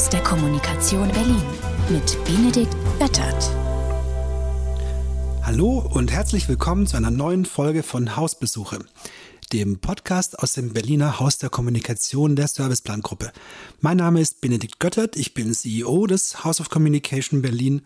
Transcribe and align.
Haus 0.00 0.08
der 0.08 0.22
Kommunikation 0.22 1.08
Berlin 1.08 1.42
mit 1.90 2.16
Benedikt 2.24 2.74
Böttert. 2.98 3.50
Hallo 5.42 5.86
und 5.92 6.10
herzlich 6.10 6.48
willkommen 6.48 6.86
zu 6.86 6.96
einer 6.96 7.10
neuen 7.10 7.44
Folge 7.44 7.82
von 7.82 8.16
Hausbesuche, 8.16 8.78
dem 9.52 9.78
Podcast 9.78 10.38
aus 10.38 10.54
dem 10.54 10.72
Berliner 10.72 11.20
Haus 11.20 11.36
der 11.36 11.50
Kommunikation 11.50 12.34
der 12.34 12.48
Serviceplan-Gruppe. 12.48 13.30
Mein 13.82 13.98
Name 13.98 14.22
ist 14.22 14.40
Benedikt 14.40 14.80
Göttert, 14.80 15.16
ich 15.16 15.34
bin 15.34 15.52
CEO 15.52 16.06
des 16.06 16.44
House 16.44 16.62
of 16.62 16.70
Communication 16.70 17.42
Berlin 17.42 17.82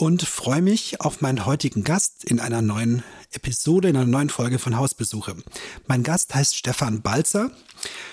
und 0.00 0.22
freue 0.22 0.62
mich 0.62 1.02
auf 1.02 1.20
meinen 1.20 1.44
heutigen 1.44 1.84
Gast 1.84 2.24
in 2.24 2.40
einer 2.40 2.62
neuen 2.62 3.02
Episode, 3.32 3.90
in 3.90 3.96
einer 3.96 4.06
neuen 4.06 4.30
Folge 4.30 4.58
von 4.58 4.78
Hausbesuche. 4.78 5.36
Mein 5.88 6.02
Gast 6.02 6.34
heißt 6.34 6.56
Stefan 6.56 7.02
Balzer. 7.02 7.50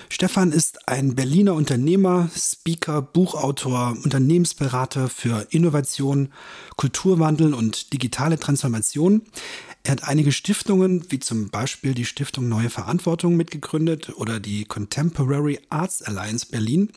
Stefan 0.10 0.52
ist 0.52 0.90
ein 0.90 1.16
Berliner 1.16 1.54
Unternehmer, 1.54 2.30
Speaker, 2.36 3.02
Buchautor, 3.02 3.96
Unternehmensberater 4.04 5.08
für 5.08 5.48
Innovation, 5.50 6.34
Kulturwandel 6.76 7.54
und 7.54 7.94
digitale 7.94 8.38
Transformation. 8.38 9.22
Er 9.84 9.94
hat 9.94 10.04
einige 10.04 10.34
Stiftungen, 10.34 11.10
wie 11.10 11.20
zum 11.20 11.50
Beispiel 11.50 11.94
die 11.94 12.06
Stiftung 12.06 12.50
Neue 12.50 12.70
Verantwortung 12.70 13.38
mitgegründet 13.38 14.12
oder 14.18 14.42
die 14.42 14.66
Contemporary 14.66 15.62
Arts 15.70 16.02
Alliance 16.02 16.48
Berlin, 16.52 16.92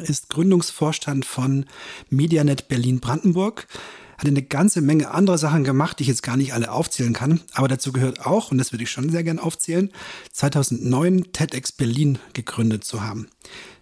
ist 0.00 0.28
Gründungsvorstand 0.28 1.24
von 1.24 1.66
Medianet 2.10 2.66
Berlin 2.66 2.98
Brandenburg, 2.98 3.68
hat 4.18 4.26
eine 4.26 4.42
ganze 4.42 4.80
Menge 4.80 5.12
anderer 5.12 5.38
Sachen 5.38 5.64
gemacht, 5.64 5.98
die 5.98 6.02
ich 6.02 6.08
jetzt 6.08 6.24
gar 6.24 6.36
nicht 6.36 6.52
alle 6.52 6.72
aufzählen 6.72 7.12
kann. 7.12 7.40
Aber 7.52 7.68
dazu 7.68 7.92
gehört 7.92 8.26
auch, 8.26 8.50
und 8.50 8.58
das 8.58 8.72
würde 8.72 8.82
ich 8.82 8.90
schon 8.90 9.10
sehr 9.10 9.22
gern 9.22 9.38
aufzählen, 9.38 9.90
2009 10.32 11.32
TEDx 11.32 11.72
Berlin 11.72 12.18
gegründet 12.32 12.84
zu 12.84 13.02
haben. 13.02 13.28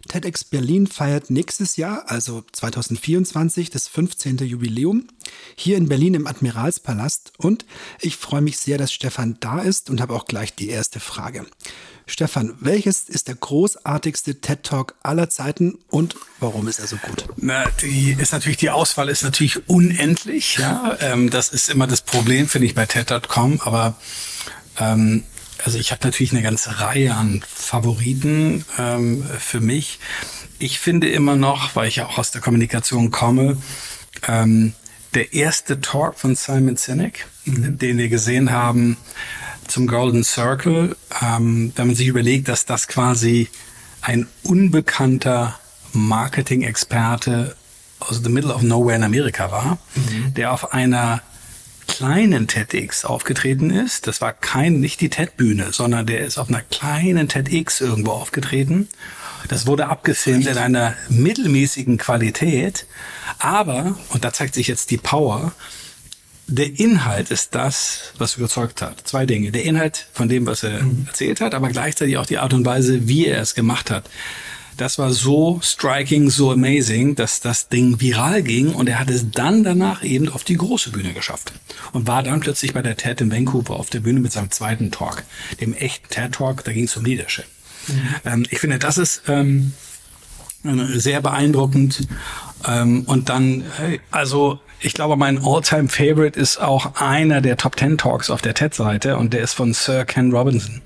TEDx 0.08 0.44
Berlin 0.44 0.86
feiert 0.86 1.30
nächstes 1.30 1.76
Jahr, 1.76 2.04
also 2.08 2.44
2024, 2.52 3.70
das 3.70 3.88
15. 3.88 4.38
Jubiläum 4.38 5.08
hier 5.56 5.78
in 5.78 5.88
Berlin 5.88 6.14
im 6.14 6.26
Admiralspalast. 6.26 7.32
Und 7.38 7.64
ich 8.00 8.16
freue 8.16 8.42
mich 8.42 8.58
sehr, 8.58 8.78
dass 8.78 8.92
Stefan 8.92 9.38
da 9.40 9.60
ist 9.60 9.90
und 9.90 10.00
habe 10.00 10.14
auch 10.14 10.26
gleich 10.26 10.54
die 10.54 10.68
erste 10.68 11.00
Frage. 11.00 11.46
Stefan, 12.08 12.54
welches 12.60 13.08
ist 13.08 13.26
der 13.26 13.34
großartigste 13.34 14.40
TED 14.40 14.62
Talk 14.62 14.94
aller 15.02 15.28
Zeiten 15.28 15.76
und 15.88 16.14
warum 16.38 16.68
ist 16.68 16.78
er 16.78 16.86
so 16.86 16.96
gut? 16.96 17.26
Na, 17.36 17.64
die 17.82 18.12
ist 18.12 18.32
natürlich, 18.32 18.58
die 18.58 18.70
Auswahl 18.70 19.08
ist 19.08 19.24
natürlich 19.24 19.68
unendlich. 19.68 20.56
Ja, 20.58 20.96
ähm, 21.00 21.30
das 21.30 21.48
ist 21.48 21.68
immer 21.68 21.88
das 21.88 22.02
Problem, 22.02 22.48
finde 22.48 22.66
ich, 22.66 22.76
bei 22.76 22.86
TED.com. 22.86 23.60
Aber 23.62 23.96
ähm, 24.78 25.24
also 25.64 25.78
ich 25.78 25.90
habe 25.90 26.04
natürlich 26.04 26.32
eine 26.32 26.42
ganze 26.42 26.80
Reihe 26.80 27.14
an 27.14 27.42
Favoriten 27.46 28.64
ähm, 28.78 29.24
für 29.40 29.60
mich. 29.60 29.98
Ich 30.60 30.78
finde 30.78 31.08
immer 31.08 31.34
noch, 31.34 31.74
weil 31.74 31.88
ich 31.88 31.96
ja 31.96 32.06
auch 32.06 32.18
aus 32.18 32.30
der 32.30 32.40
Kommunikation 32.40 33.10
komme, 33.10 33.56
ähm, 34.28 34.74
der 35.14 35.32
erste 35.32 35.80
Talk 35.80 36.18
von 36.18 36.36
Simon 36.36 36.76
Sinek, 36.76 37.26
mhm. 37.46 37.78
den 37.78 37.98
wir 37.98 38.08
gesehen 38.08 38.52
haben, 38.52 38.96
zum 39.68 39.86
Golden 39.86 40.24
Circle, 40.24 40.96
ähm, 41.22 41.72
wenn 41.76 41.86
man 41.88 41.96
sich 41.96 42.08
überlegt, 42.08 42.48
dass 42.48 42.66
das 42.66 42.88
quasi 42.88 43.48
ein 44.02 44.28
unbekannter 44.42 45.58
Marketing-Experte 45.92 47.56
aus 48.00 48.20
the 48.22 48.30
middle 48.30 48.54
of 48.54 48.62
nowhere 48.62 48.96
in 48.96 49.02
Amerika 49.02 49.50
war, 49.50 49.78
mhm. 49.94 50.34
der 50.34 50.52
auf 50.52 50.72
einer 50.72 51.22
kleinen 51.86 52.46
TEDx 52.46 53.04
aufgetreten 53.04 53.70
ist. 53.70 54.06
Das 54.06 54.20
war 54.20 54.32
kein, 54.32 54.80
nicht 54.80 55.00
die 55.00 55.08
TED-Bühne, 55.08 55.72
sondern 55.72 56.06
der 56.06 56.20
ist 56.20 56.38
auf 56.38 56.48
einer 56.48 56.62
kleinen 56.62 57.28
TEDx 57.28 57.80
irgendwo 57.80 58.12
aufgetreten. 58.12 58.88
Das 59.48 59.66
wurde 59.66 59.86
abgefilmt 59.86 60.46
in 60.46 60.58
einer 60.58 60.94
mittelmäßigen 61.08 61.98
Qualität. 61.98 62.86
Aber, 63.38 63.96
und 64.10 64.24
da 64.24 64.32
zeigt 64.32 64.54
sich 64.54 64.66
jetzt 64.66 64.90
die 64.90 64.96
Power, 64.98 65.52
der 66.48 66.78
Inhalt 66.78 67.30
ist 67.30 67.54
das, 67.54 68.12
was 68.18 68.36
überzeugt 68.36 68.80
hat. 68.80 69.06
Zwei 69.06 69.26
Dinge. 69.26 69.50
Der 69.50 69.64
Inhalt 69.64 70.06
von 70.12 70.28
dem, 70.28 70.46
was 70.46 70.62
er 70.62 70.82
mhm. 70.82 71.06
erzählt 71.06 71.40
hat, 71.40 71.54
aber 71.54 71.68
gleichzeitig 71.68 72.18
auch 72.18 72.26
die 72.26 72.38
Art 72.38 72.54
und 72.54 72.64
Weise, 72.64 73.08
wie 73.08 73.26
er 73.26 73.40
es 73.40 73.54
gemacht 73.54 73.90
hat. 73.90 74.08
Das 74.76 74.98
war 74.98 75.10
so 75.10 75.58
striking, 75.62 76.28
so 76.28 76.52
amazing, 76.52 77.14
dass 77.14 77.40
das 77.40 77.68
Ding 77.68 77.98
viral 78.00 78.42
ging 78.42 78.74
und 78.74 78.88
er 78.90 79.00
hat 79.00 79.08
es 79.08 79.30
dann 79.30 79.64
danach 79.64 80.04
eben 80.04 80.28
auf 80.28 80.44
die 80.44 80.58
große 80.58 80.90
Bühne 80.90 81.14
geschafft 81.14 81.52
und 81.92 82.06
war 82.06 82.22
dann 82.22 82.40
plötzlich 82.40 82.74
bei 82.74 82.82
der 82.82 82.96
TED 82.96 83.22
in 83.22 83.32
Vancouver 83.32 83.76
auf 83.76 83.88
der 83.88 84.00
Bühne 84.00 84.20
mit 84.20 84.32
seinem 84.32 84.50
zweiten 84.50 84.90
Talk, 84.90 85.24
dem 85.62 85.72
echten 85.72 86.10
TED 86.10 86.32
Talk, 86.32 86.62
da 86.64 86.72
ging 86.72 86.84
es 86.84 86.96
um 86.96 87.06
Leadership. 87.06 87.46
Mhm. 87.88 88.14
Ähm, 88.26 88.46
ich 88.50 88.58
finde, 88.58 88.78
das 88.78 88.98
ist 88.98 89.22
ähm, 89.28 89.72
sehr 90.62 91.22
beeindruckend 91.22 92.06
ähm, 92.68 93.04
und 93.06 93.30
dann, 93.30 93.64
also 94.10 94.60
ich 94.86 94.94
glaube, 94.94 95.16
mein 95.16 95.44
All-Time 95.44 95.88
Favorite 95.88 96.38
ist 96.38 96.58
auch 96.58 96.94
einer 96.94 97.40
der 97.40 97.56
Top 97.56 97.76
10 97.76 97.98
Talks 97.98 98.30
auf 98.30 98.40
der 98.40 98.54
TED-Seite 98.54 99.16
und 99.16 99.32
der 99.32 99.40
ist 99.40 99.54
von 99.54 99.74
Sir 99.74 100.04
Ken 100.04 100.30
Robinson. 100.32 100.80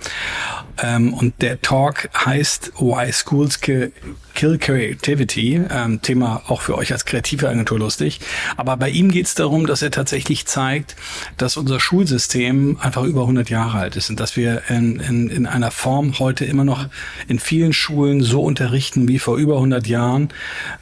Ähm, 0.83 1.13
und 1.13 1.35
der 1.43 1.61
Talk 1.61 2.09
heißt 2.17 2.73
Why 2.79 3.13
Schools 3.13 3.61
Kill, 3.61 3.93
Kill 4.35 4.57
Creativity. 4.57 5.61
Ähm, 5.71 6.01
Thema 6.01 6.41
auch 6.49 6.63
für 6.63 6.79
euch 6.79 6.93
als 6.93 7.05
kreative 7.05 7.47
Agentur 7.47 7.79
lustig. 7.79 8.21
Aber 8.57 8.79
bei 8.79 8.89
ihm 8.89 9.11
geht 9.11 9.27
es 9.27 9.35
darum, 9.35 9.67
dass 9.67 9.83
er 9.83 9.91
tatsächlich 9.91 10.47
zeigt, 10.47 10.97
dass 11.37 11.59
unser 11.59 11.79
Schulsystem 11.79 12.79
einfach 12.81 13.03
über 13.03 13.21
100 13.23 13.51
Jahre 13.51 13.79
alt 13.79 13.97
ist 13.97 14.09
und 14.09 14.19
dass 14.19 14.35
wir 14.35 14.63
in, 14.71 14.99
in, 15.01 15.29
in 15.29 15.47
einer 15.47 15.71
Form 15.71 16.19
heute 16.19 16.47
immer 16.47 16.65
noch 16.65 16.87
in 17.29 17.39
vielen 17.39 17.75
Schulen 17.75 18.23
so 18.23 18.41
unterrichten 18.41 19.09
wie 19.09 19.19
vor 19.19 19.37
über 19.37 19.57
100 19.57 19.87
Jahren, 19.87 20.31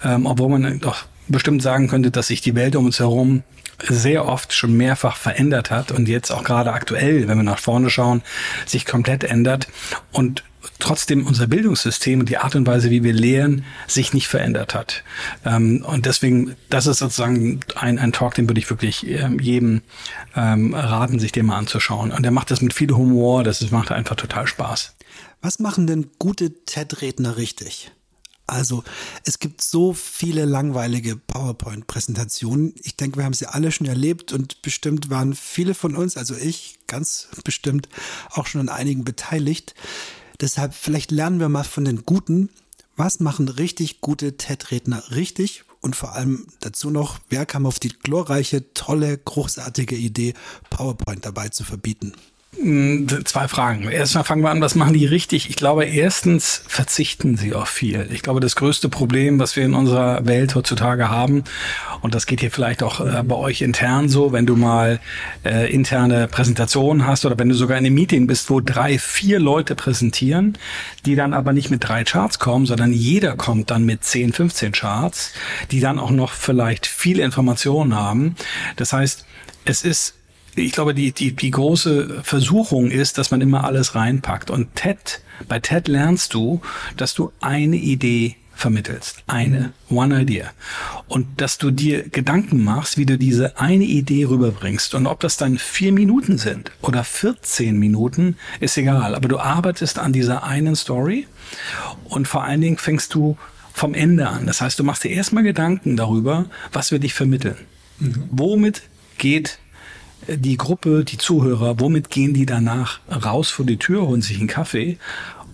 ähm, 0.05 0.25
obwohl 0.25 0.51
man 0.51 0.79
doch 0.79 1.07
bestimmt 1.29 1.63
sagen 1.63 1.89
könnte, 1.89 2.11
dass 2.11 2.29
sich 2.29 2.41
die 2.41 2.55
Welt 2.55 2.77
um 2.77 2.87
uns 2.87 2.99
herum 2.99 3.43
sehr 3.87 4.27
oft 4.27 4.53
schon 4.53 4.77
mehrfach 4.77 5.17
verändert 5.17 5.71
hat 5.71 5.93
und 5.93 6.09
jetzt 6.09 6.31
auch 6.31 6.43
gerade 6.43 6.73
aktuell, 6.73 7.29
wenn 7.29 7.39
wir 7.39 7.45
nach 7.45 7.61
vorne 7.61 7.91
schauen, 7.91 8.23
sich 8.67 8.87
komplett 8.87 9.25
ändert 9.25 9.69
und 10.11 10.43
trotzdem 10.79 11.27
unser 11.27 11.47
Bildungssystem 11.47 12.21
und 12.21 12.29
die 12.29 12.39
Art 12.39 12.55
und 12.55 12.67
Weise, 12.67 12.91
wie 12.91 13.03
wir 13.03 13.13
lehren, 13.13 13.65
sich 13.87 14.13
nicht 14.13 14.29
verändert 14.29 14.75
hat. 14.75 15.03
Ähm, 15.45 15.85
und 15.87 16.07
deswegen, 16.07 16.57
das 16.71 16.87
ist 16.87 16.99
sozusagen 16.99 17.61
ein, 17.77 17.99
ein 17.99 18.13
Talk, 18.13 18.35
den 18.35 18.49
würde 18.49 18.61
ich 18.61 18.71
wirklich 18.71 19.07
ähm, 19.07 19.39
jedem 19.39 19.83
ähm, 20.37 20.75
raten, 20.75 21.19
sich 21.19 21.33
den 21.33 21.47
mal 21.47 21.59
anzuschauen. 21.59 22.13
Und 22.13 22.23
der 22.23 22.33
macht 22.33 22.51
das 22.51 22.61
mit 22.61 22.75
viel 22.75 22.91
Humor, 22.91 23.45
das 23.45 23.71
macht 23.71 23.91
einfach 23.91 24.17
total 24.17 24.47
Spaß. 24.47 24.97
Was 25.41 25.59
machen 25.59 25.87
denn 25.87 26.11
gute 26.19 26.65
TED-Redner 26.65 27.37
richtig? 27.37 27.93
Also 28.49 28.83
es 29.25 29.39
gibt 29.39 29.61
so 29.61 29.93
viele 29.93 30.47
langweilige 30.47 31.17
PowerPoint-Präsentationen. 31.17 32.75
Ich 32.83 32.97
denke, 32.97 33.19
wir 33.19 33.25
haben 33.25 33.35
sie 33.35 33.47
alle 33.47 33.71
schon 33.71 33.87
erlebt 33.87 34.33
und 34.33 34.63
bestimmt 34.63 35.11
waren 35.11 35.35
viele 35.35 35.75
von 35.75 35.95
uns, 35.95 36.17
also 36.17 36.35
ich 36.35 36.79
ganz 36.87 37.29
bestimmt, 37.45 37.89
auch 38.31 38.47
schon 38.47 38.63
an 38.63 38.71
einigen 38.71 39.05
beteiligt. 39.05 39.75
Deshalb 40.41 40.75
vielleicht 40.75 41.11
lernen 41.11 41.41
wir 41.41 41.51
mal 41.51 41.65
von 41.65 41.85
den 41.85 42.07
Guten. 42.07 42.49
Was 42.97 43.21
machen 43.21 43.49
richtig 43.49 44.01
gute 44.01 44.39
TED-Redner 44.39 45.11
richtig? 45.11 45.65
Und 45.81 45.95
vor 45.95 46.15
allem 46.15 46.47
dazu 46.61 46.91
noch, 46.91 47.19
wer 47.29 47.45
kam 47.45 47.67
auf 47.67 47.79
die 47.79 47.91
glorreiche, 47.91 48.73
tolle, 48.73 49.17
großartige 49.19 49.95
Idee, 49.95 50.35
PowerPoint 50.71 51.25
dabei 51.25 51.51
zu 51.51 51.65
verbieten? 51.65 52.15
Hm, 52.57 53.07
zwei 53.27 53.47
Fragen. 53.47 53.91
Erstmal 53.91 54.25
fangen 54.25 54.43
wir 54.43 54.51
an, 54.51 54.63
was 54.63 54.75
machen 54.75 54.95
die 54.95 55.05
richtig? 55.05 55.51
Ich 55.51 55.57
glaube, 55.57 55.85
erstens 55.85 56.63
verzichten 56.67 57.37
sie 57.37 57.53
auf 57.53 57.69
viel. 57.69 58.09
Ich 58.11 58.23
glaube, 58.23 58.41
das 58.41 58.57
größte 58.57 58.89
Problem, 58.89 59.39
was 59.39 59.55
wir 59.55 59.65
in 59.65 59.75
unserer 59.75 60.25
Welt 60.27 60.55
heutzutage 60.55 61.11
haben, 61.11 61.45
und 62.01 62.15
das 62.15 62.25
geht 62.25 62.41
hier 62.41 62.51
vielleicht 62.51 62.83
auch 62.83 63.01
äh, 63.01 63.23
bei 63.23 63.35
euch 63.35 63.61
intern 63.61 64.09
so, 64.09 64.33
wenn 64.33 64.47
du 64.47 64.57
mal 64.57 64.99
äh, 65.45 65.71
interne 65.71 66.27
Präsentationen 66.27 67.07
hast 67.07 67.27
oder 67.27 67.39
wenn 67.39 67.51
du 67.51 67.55
sogar 67.55 67.77
in 67.77 67.85
einem 67.85 67.95
Meeting 67.95 68.27
bist, 68.27 68.49
wo 68.49 68.61
drei, 68.61 68.99
vier 68.99 69.41
Leute 69.41 69.75
präsentieren, 69.75 70.57
die 71.05 71.17
dann 71.17 71.35
aber 71.35 71.53
nicht 71.53 71.71
mit 71.71 71.87
drei 71.87 72.03
Charts 72.03 72.39
kommen, 72.39 72.65
sondern 72.65 72.93
jeder 72.93 73.37
kommt 73.37 73.71
dann 73.71 73.85
mit 73.85 74.05
10, 74.05 74.33
15 74.33 74.73
Charts, 74.73 75.33
die 75.71 75.81
dann 75.81 75.99
auch 75.99 76.11
noch 76.11 76.33
vielleicht 76.33 76.87
viele 76.87 77.23
Informationen 77.23 77.95
haben. 77.95 78.37
Das 78.77 78.95
heißt, 78.95 79.27
es 79.67 79.83
ist 79.85 80.15
ich 80.55 80.73
glaube, 80.73 80.95
die, 80.95 81.13
die, 81.13 81.33
die 81.33 81.51
große 81.51 82.23
Versuchung 82.23 82.91
ist, 82.91 83.19
dass 83.19 83.31
man 83.31 83.41
immer 83.41 83.65
alles 83.65 83.95
reinpackt. 83.95 84.51
Und 84.51 84.75
TED, 84.75 85.21
bei 85.49 85.61
TED 85.61 85.89
lernst 85.89 86.35
du, 86.35 86.61
dass 86.97 87.15
du 87.15 87.33
eine 87.41 87.77
Idee 87.77 88.37
vermittelst. 88.59 89.23
Eine, 89.29 89.73
one 89.89 90.23
idea. 90.23 90.51
Und 91.07 91.41
dass 91.41 91.59
du 91.59 91.71
dir 91.71 92.09
Gedanken 92.09 92.65
machst, 92.65 92.99
wie 92.99 93.07
du 93.07 93.17
diese 93.17 93.59
eine 93.59 93.85
Idee 93.85 94.25
rüberbringst. 94.25 94.95
Und 94.95 95.07
ob 95.07 95.21
das 95.21 95.37
dann 95.37 95.59
vier 95.59 95.93
Minuten 95.93 96.39
sind 96.39 96.73
oder 96.83 97.05
14 97.05 97.79
Minuten, 97.79 98.37
ist 98.59 98.77
egal. 98.77 99.15
Aber 99.15 99.29
du 99.29 99.39
arbeitest 99.39 100.01
an 100.01 100.13
dieser 100.13 100.43
einen 100.43 100.75
Story 100.75 101.29
und 102.05 102.27
vor 102.27 102.43
allen 102.43 102.61
Dingen 102.61 102.79
fängst 102.79 103.15
du 103.15 103.39
vom 103.73 103.95
Ende 103.95 104.29
an. 104.29 104.47
Das 104.47 104.61
heißt, 104.61 104.77
du 104.79 104.83
machst 104.83 105.05
dir 105.05 105.11
erstmal 105.11 105.45
Gedanken 105.45 105.97
darüber, 105.97 106.47
was 106.73 106.91
wir 106.91 106.99
dich 106.99 107.15
vermitteln. 107.15 107.57
Mhm. 108.01 108.25
Womit 108.31 108.83
geht 109.19 109.61
die 110.29 110.57
Gruppe, 110.57 111.05
die 111.05 111.19
Zuhörer, 111.19 111.81
womit 111.81 112.11
gehen 112.11 112.35
die 112.35 112.47
danach 112.47 113.01
raus 113.11 113.51
vor 113.51 113.65
die 113.65 113.79
Tür, 113.79 114.07
holen 114.07 114.23
sich 114.23 114.39
einen 114.39 114.49
Kaffee 114.49 114.99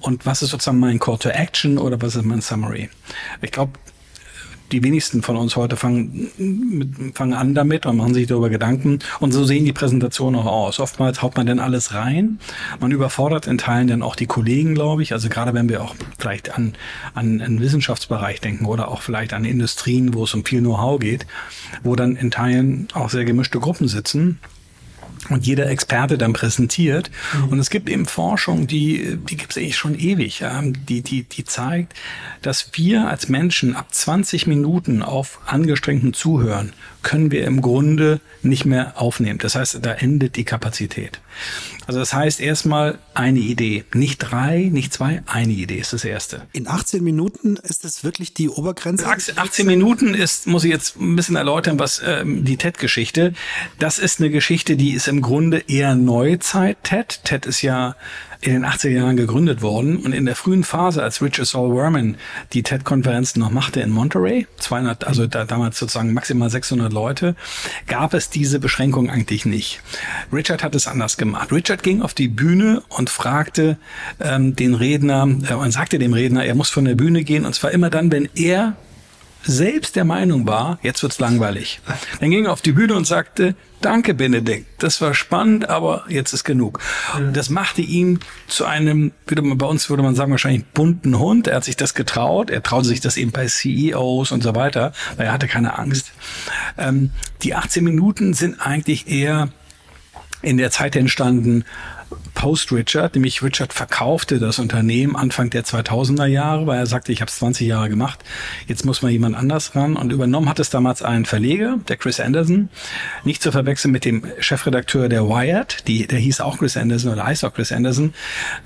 und 0.00 0.26
was 0.26 0.43
ist 0.43 0.50
sozusagen 0.50 0.81
mein 0.81 0.99
Call 0.99 1.19
to 1.19 1.31
Action 1.31 1.79
oder 1.79 2.00
was 2.03 2.17
ist 2.17 2.25
mein 2.25 2.43
Summary. 2.43 2.91
Ich 3.41 3.53
glaube, 3.53 3.73
die 4.73 4.82
wenigsten 4.82 5.23
von 5.23 5.37
uns 5.37 5.56
heute 5.56 5.76
fangen, 5.76 7.12
fangen 7.15 7.35
an 7.35 7.55
damit 7.55 7.87
und 7.87 7.97
machen 7.97 8.12
sich 8.12 8.26
darüber 8.26 8.50
Gedanken. 8.50 8.99
Und 9.21 9.32
so 9.32 9.44
sehen 9.44 9.65
die 9.65 9.73
Präsentationen 9.73 10.41
auch 10.41 10.47
aus. 10.47 10.81
Oftmals 10.81 11.23
haut 11.23 11.37
man 11.37 11.47
dann 11.47 11.61
alles 11.61 11.94
rein. 11.94 12.38
Man 12.81 12.91
überfordert 12.91 13.47
in 13.47 13.59
Teilen 13.59 13.87
dann 13.87 14.03
auch 14.03 14.17
die 14.17 14.26
Kollegen, 14.26 14.75
glaube 14.75 15.03
ich. 15.03 15.12
Also 15.12 15.29
gerade 15.29 15.55
wenn 15.55 15.69
wir 15.69 15.82
auch 15.82 15.94
vielleicht 16.19 16.56
an, 16.56 16.75
an 17.15 17.41
einen 17.41 17.61
Wissenschaftsbereich 17.61 18.41
denken 18.41 18.65
oder 18.65 18.88
auch 18.88 19.03
vielleicht 19.03 19.32
an 19.32 19.44
Industrien, 19.44 20.12
wo 20.15 20.25
es 20.25 20.35
um 20.35 20.44
viel 20.44 20.61
Know-how 20.61 20.99
geht, 20.99 21.26
wo 21.82 21.94
dann 21.94 22.17
in 22.17 22.31
Teilen 22.31 22.88
auch 22.94 23.11
sehr 23.11 23.25
gemischte 23.25 23.61
Gruppen 23.61 23.87
sitzen 23.87 24.41
und 25.31 25.47
jeder 25.47 25.69
Experte 25.69 26.19
dann 26.19 26.32
präsentiert. 26.32 27.11
Mhm. 27.32 27.49
Und 27.49 27.59
es 27.59 27.71
gibt 27.71 27.88
eben 27.88 28.06
Forschung, 28.06 28.67
die, 28.67 29.19
die 29.29 29.37
gibt 29.37 29.53
es 29.53 29.59
eigentlich 29.59 29.76
schon 29.76 29.99
ewig, 29.99 30.41
ja, 30.41 30.62
die, 30.62 31.03
die, 31.03 31.25
die 31.25 31.44
zeigt, 31.44 31.94
dass 32.43 32.71
wir 32.75 33.09
als 33.09 33.29
Menschen 33.29 33.76
ab 33.76 33.93
20 33.93 34.47
Minuten 34.47 35.03
auf 35.03 35.41
angestrengten 35.47 36.12
Zuhören 36.12 36.73
können 37.04 37.30
wir 37.30 37.44
im 37.44 37.62
Grunde 37.62 38.20
nicht 38.42 38.64
mehr 38.64 39.00
aufnehmen. 39.00 39.38
Das 39.38 39.54
heißt, 39.54 39.78
da 39.82 39.92
endet 39.92 40.34
die 40.34 40.44
Kapazität. 40.44 41.20
Also 41.86 42.00
das 42.00 42.14
heißt 42.14 42.40
erstmal 42.40 42.98
eine 43.12 43.38
Idee. 43.38 43.84
Nicht 43.92 44.18
drei, 44.18 44.70
nicht 44.72 44.92
zwei, 44.92 45.22
eine 45.26 45.52
Idee 45.52 45.76
ist 45.76 45.92
das 45.92 46.04
erste. 46.04 46.42
In 46.52 46.66
18 46.66 47.04
Minuten 47.04 47.56
ist 47.56 47.84
das 47.84 48.04
wirklich 48.04 48.34
die 48.34 48.48
Obergrenze? 48.48 49.06
18 49.06 49.66
Minuten 49.66 50.14
ist, 50.14 50.46
muss 50.46 50.64
ich 50.64 50.70
jetzt 50.70 50.96
ein 50.96 51.14
bisschen 51.14 51.36
erläutern, 51.36 51.78
was 51.78 52.00
ähm, 52.04 52.44
die 52.44 52.56
TED-Geschichte. 52.56 53.34
Das 53.78 53.98
ist 53.98 54.20
eine 54.20 54.30
Geschichte, 54.30 54.76
die 54.76 54.92
ist 54.92 55.08
im 55.08 55.20
Grunde 55.20 55.62
eher 55.68 55.94
Neuzeit 55.94 56.78
TED. 56.82 57.20
TED 57.24 57.46
ist 57.46 57.62
ja 57.62 57.96
in 58.44 58.52
den 58.52 58.67
80er 58.67 58.91
Jahren 58.91 59.17
gegründet 59.17 59.62
worden 59.62 59.96
und 59.96 60.12
in 60.12 60.26
der 60.26 60.37
frühen 60.37 60.64
Phase, 60.64 61.02
als 61.02 61.23
Richard 61.23 61.49
Saul 61.49 61.75
Werman 61.75 62.17
die 62.52 62.62
TED-Konferenzen 62.62 63.41
noch 63.41 63.50
machte 63.50 63.81
in 63.81 63.91
Monterey, 63.91 64.46
200, 64.58 65.06
also 65.06 65.26
da 65.26 65.44
damals 65.44 65.79
sozusagen 65.79 66.12
maximal 66.12 66.50
600 66.50 66.93
Leute, 66.93 67.37
gab 67.87 68.12
es 68.12 68.29
diese 68.29 68.61
Beschränkung 68.61 69.08
eigentlich 69.08 69.46
nicht. 69.46 69.81
Richard 70.32 70.62
hat 70.62 70.75
es 70.75 70.87
anders 70.87 71.17
gemacht. 71.17 71.52
Richard 71.52 71.82
ging 71.82 72.02
auf 72.02 72.12
die 72.12 72.29
Bühne 72.29 72.82
und 72.91 73.08
fragte 73.08 73.79
ähm, 74.20 74.55
den 74.55 74.75
Redner 74.75 75.26
äh, 75.49 75.55
und 75.55 75.70
sagte 75.70 75.99
dem 75.99 76.12
Redner, 76.12 76.44
er 76.44 76.55
muss 76.55 76.69
von 76.69 76.85
der 76.85 76.97
Bühne 76.97 77.25
gehen 77.25 77.47
und 77.47 77.55
zwar 77.55 77.70
immer 77.70 77.88
dann, 77.88 78.12
wenn 78.12 78.29
er 78.35 78.76
selbst 79.44 79.96
der 79.96 80.05
Meinung 80.05 80.46
war, 80.46 80.79
jetzt 80.82 81.02
wird's 81.02 81.19
langweilig. 81.19 81.81
Dann 82.20 82.31
ging 82.31 82.46
er 82.46 82.52
auf 82.52 82.62
die 82.62 82.73
Bühne 82.73 82.94
und 82.94 83.06
sagte, 83.06 83.55
danke 83.81 84.14
Benedikt, 84.14 84.82
das 84.82 85.00
war 85.00 85.14
spannend, 85.14 85.69
aber 85.69 86.05
jetzt 86.08 86.32
ist 86.32 86.44
genug. 86.44 86.81
Und 87.17 87.37
das 87.37 87.50
machte 87.50 87.82
ihn 87.82 88.20
zu 88.46 88.64
einem, 88.64 89.12
würde 89.26 89.43
man, 89.43 89.58
bei 89.58 89.67
uns 89.67 89.91
würde 89.91 90.02
man 90.02 90.14
sagen, 90.14 90.31
wahrscheinlich 90.31 90.64
bunten 90.67 91.19
Hund. 91.19 91.46
Er 91.46 91.56
hat 91.56 91.64
sich 91.64 91.76
das 91.76 91.94
getraut, 91.94 92.50
er 92.50 92.62
traute 92.62 92.88
sich 92.88 93.00
das 93.00 93.17
eben 93.17 93.31
bei 93.31 93.46
CEOs 93.46 94.32
und 94.32 94.43
so 94.43 94.55
weiter, 94.55 94.93
weil 95.17 95.26
er 95.26 95.32
hatte 95.32 95.49
keine 95.49 95.79
Angst. 95.79 96.12
Ähm, 96.79 97.11
die 97.43 97.55
18 97.55 97.85
Minuten 97.85 98.35
sind 98.35 98.61
eigentlich 98.61 99.08
eher 99.08 99.50
in 100.40 100.58
der 100.58 100.70
Zeit 100.70 100.94
entstanden, 100.97 101.64
Post-Richard, 102.34 103.14
nämlich 103.14 103.43
Richard 103.43 103.72
verkaufte 103.72 104.38
das 104.38 104.58
Unternehmen 104.58 105.16
Anfang 105.16 105.50
der 105.50 105.64
2000er 105.64 106.26
Jahre, 106.26 106.66
weil 106.66 106.78
er 106.78 106.87
sagte, 106.87 107.12
ich 107.12 107.20
habe 107.20 107.28
es 107.28 107.37
20 107.37 107.66
Jahre 107.66 107.88
gemacht, 107.88 108.20
jetzt 108.66 108.84
muss 108.84 109.02
mal 109.02 109.11
jemand 109.11 109.37
anders 109.37 109.75
ran. 109.75 109.96
Und 109.96 110.12
übernommen 110.12 110.49
hat 110.49 110.58
es 110.58 110.70
damals 110.70 111.02
einen 111.02 111.25
Verleger, 111.25 111.78
der 111.88 111.96
Chris 111.96 112.20
Anderson, 112.20 112.69
nicht 113.25 113.43
zu 113.43 113.52
verwechseln 113.52 113.93
mit 113.93 114.05
dem 114.05 114.25
Chefredakteur 114.38 115.08
der 115.08 115.28
Wired, 115.28 115.87
die, 115.88 116.06
der 116.06 116.19
hieß 116.19 116.40
auch 116.40 116.58
Chris 116.58 116.76
Anderson 116.76 117.12
oder 117.12 117.25
heißt 117.25 117.44
auch 117.44 117.55
Chris 117.55 117.72
Anderson, 117.72 118.14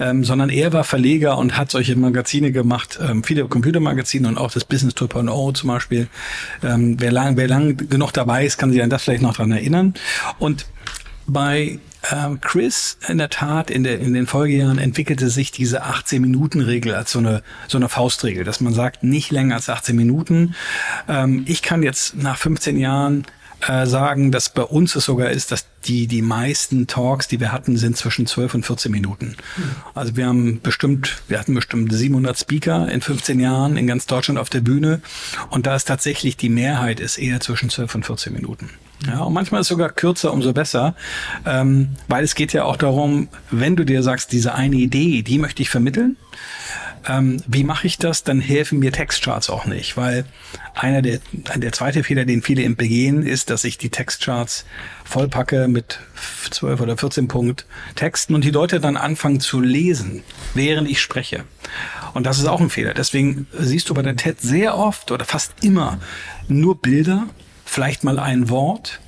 ähm, 0.01 0.25
sondern 0.25 0.51
er 0.51 0.73
war 0.73 0.85
Verleger 0.85 1.39
und 1.39 1.57
hat 1.57 1.71
solche 1.71 1.97
Magazine 1.97 2.53
gemacht, 2.53 2.99
ähm, 3.03 3.23
viele 3.23 3.47
Computermagazine 3.47 4.29
und 4.29 4.39
auch 4.39 4.51
das 4.51 4.65
Business 4.65 4.95
2.0 4.95 5.55
zum 5.55 5.69
Beispiel. 5.69 6.09
Ähm, 6.63 6.97
wer 6.99 7.13
lang, 7.13 7.37
wer 7.37 7.49
lang 7.49 7.77
genug 7.89 8.13
dabei 8.13 8.45
ist, 8.45 8.59
kann 8.59 8.73
sich 8.73 8.83
an 8.83 8.91
das 8.91 9.05
vielleicht 9.05 9.23
noch 9.23 9.37
dran 9.37 9.53
erinnern. 9.53 9.95
Und 10.39 10.67
bei 11.27 11.79
ähm, 12.11 12.41
Chris 12.41 12.99
in 13.09 13.19
der 13.19 13.31
Tat 13.31 13.71
in, 13.71 13.85
der, 13.85 13.99
in 13.99 14.15
den 14.15 14.27
Folgejahren 14.27 14.79
entwickelte 14.79 15.29
sich 15.29 15.51
diese 15.51 15.85
18-Minuten-Regel 15.85 16.95
als 16.95 17.13
so 17.13 17.19
eine, 17.19 17.43
so 17.67 17.79
eine 17.79 17.89
Faustregel, 17.89 18.45
dass 18.45 18.61
man 18.61 18.73
sagt, 18.73 19.03
nicht 19.03 19.31
länger 19.31 19.57
als 19.57 19.69
18 19.69 19.97
Minuten. 19.97 20.55
Ähm, 21.09 21.45
ich 21.47 21.63
kann 21.63 21.83
jetzt 21.83 22.17
nach 22.17 22.39
15 22.39 22.79
Jahren 22.79 23.27
äh, 23.67 23.87
sagen, 23.87 24.31
dass 24.31 24.51
bei 24.51 24.63
uns 24.63 24.95
es 24.95 25.05
sogar 25.05 25.31
ist, 25.31 25.51
dass 25.53 25.67
die, 25.87 26.07
die 26.07 26.23
meisten 26.23 26.87
Talks, 26.87 27.29
die 27.29 27.41
wir 27.41 27.53
hatten, 27.53 27.77
sind 27.77 27.97
zwischen 27.97 28.27
12 28.27 28.55
und 28.55 28.67
14 28.67 28.91
Minuten. 28.93 29.37
Also 29.95 30.17
wir 30.17 30.27
haben 30.27 30.61
bestimmt, 30.61 31.23
wir 31.29 31.39
hatten 31.39 31.55
bestimmt 31.55 31.93
700 31.93 32.39
Speaker 32.39 32.89
in 32.89 33.01
15 33.01 33.41
Jahren 33.41 33.77
in 33.77 33.87
ganz 33.87 34.07
Deutschland 34.07 34.39
auf 34.39 34.51
der 34.51 34.61
Bühne. 34.61 35.01
Und 35.51 35.67
da 35.67 35.77
ist 35.77 35.87
tatsächlich 35.87 36.37
die 36.37 36.49
Mehrheit 36.49 37.01
ist 37.01 37.19
eher 37.19 37.41
zwischen 37.41 37.71
12 37.71 37.97
und 37.97 38.07
14 38.07 38.33
Minuten. 38.33 38.71
Ja, 39.07 39.21
und 39.21 39.33
manchmal 39.33 39.61
ist 39.61 39.69
sogar 39.69 39.91
kürzer, 39.91 40.33
umso 40.33 40.53
besser, 40.53 40.95
ähm, 41.47 41.91
weil 42.09 42.25
es 42.25 42.35
geht 42.35 42.53
ja 42.53 42.65
auch 42.65 42.77
darum, 42.77 43.29
wenn 43.51 43.77
du 43.77 43.85
dir 43.85 44.03
sagst, 44.03 44.33
diese 44.33 44.55
eine 44.55 44.77
Idee, 44.77 45.23
die 45.23 45.39
möchte 45.39 45.63
ich 45.63 45.71
vermitteln, 45.71 46.17
ähm, 47.09 47.43
wie 47.47 47.65
mache 47.65 47.87
ich 47.87 47.99
das? 47.99 48.23
Dann 48.23 48.41
helfen 48.41 48.79
mir 48.79 48.93
Textcharts 48.93 49.49
auch 49.49 49.65
nicht, 49.65 49.97
weil 49.97 50.27
einer 50.75 51.03
der, 51.03 51.21
der 51.57 51.73
zweite 51.73 52.05
Fehler, 52.05 52.25
den 52.25 52.43
viele 52.43 52.63
im 52.63 52.77
begehen, 52.77 53.23
ist, 53.23 53.51
dass 53.51 53.65
ich 53.65 53.79
die 53.79 53.89
Textcharts 53.89 54.67
vollpacke 55.05 55.69
mit 55.69 56.01
12 56.51 56.81
oder 56.81 56.97
14 56.97 57.27
Punkt 57.27 57.67
Texten 57.95 58.35
und 58.35 58.45
die 58.45 58.51
Leute 58.51 58.79
dann 58.79 58.97
anfangen 58.97 59.41
zu 59.41 59.61
lesen, 59.61 60.23
während 60.55 60.89
ich 60.89 61.01
spreche. 61.01 61.45
Und 62.15 62.27
das 62.27 62.39
ist 62.39 62.47
auch 62.47 62.61
ein 62.61 62.71
Fehler. 62.71 62.95
Deswegen 62.95 63.47
siehst 63.53 63.89
du 63.89 63.95
bei 63.95 64.03
der 64.03 64.17
TED 64.17 64.41
sehr 64.41 64.77
oft 64.77 65.11
oder 65.11 65.25
fast 65.25 65.55
immer 65.63 65.99
nur 66.47 66.81
Bilder, 66.81 67.27
vielleicht 67.65 68.05
mal 68.05 68.19
ein 68.19 68.51
Wort, 68.51 69.01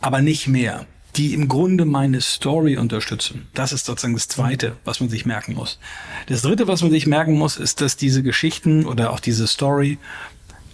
aber 0.00 0.22
nicht 0.22 0.48
mehr 0.48 0.86
die 1.16 1.34
im 1.34 1.48
Grunde 1.48 1.84
meine 1.84 2.20
Story 2.20 2.76
unterstützen. 2.76 3.46
Das 3.52 3.72
ist 3.72 3.84
sozusagen 3.84 4.14
das 4.14 4.28
Zweite, 4.28 4.76
was 4.84 5.00
man 5.00 5.10
sich 5.10 5.26
merken 5.26 5.54
muss. 5.54 5.78
Das 6.26 6.42
Dritte, 6.42 6.68
was 6.68 6.82
man 6.82 6.90
sich 6.90 7.06
merken 7.06 7.34
muss, 7.34 7.56
ist, 7.56 7.80
dass 7.80 7.96
diese 7.96 8.22
Geschichten 8.22 8.86
oder 8.86 9.10
auch 9.10 9.20
diese 9.20 9.46
Story 9.46 9.98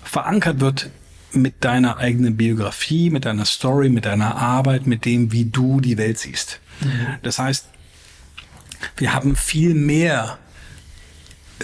verankert 0.04 0.60
wird 0.60 0.90
mit 1.32 1.64
deiner 1.64 1.98
eigenen 1.98 2.36
Biografie, 2.36 3.10
mit 3.10 3.24
deiner 3.24 3.44
Story, 3.44 3.88
mit 3.88 4.06
deiner 4.06 4.36
Arbeit, 4.36 4.86
mit 4.86 5.04
dem, 5.04 5.32
wie 5.32 5.44
du 5.44 5.80
die 5.80 5.98
Welt 5.98 6.18
siehst. 6.18 6.60
Mhm. 6.80 7.18
Das 7.22 7.38
heißt, 7.38 7.66
wir 8.96 9.12
haben 9.12 9.36
viel 9.36 9.74
mehr 9.74 10.38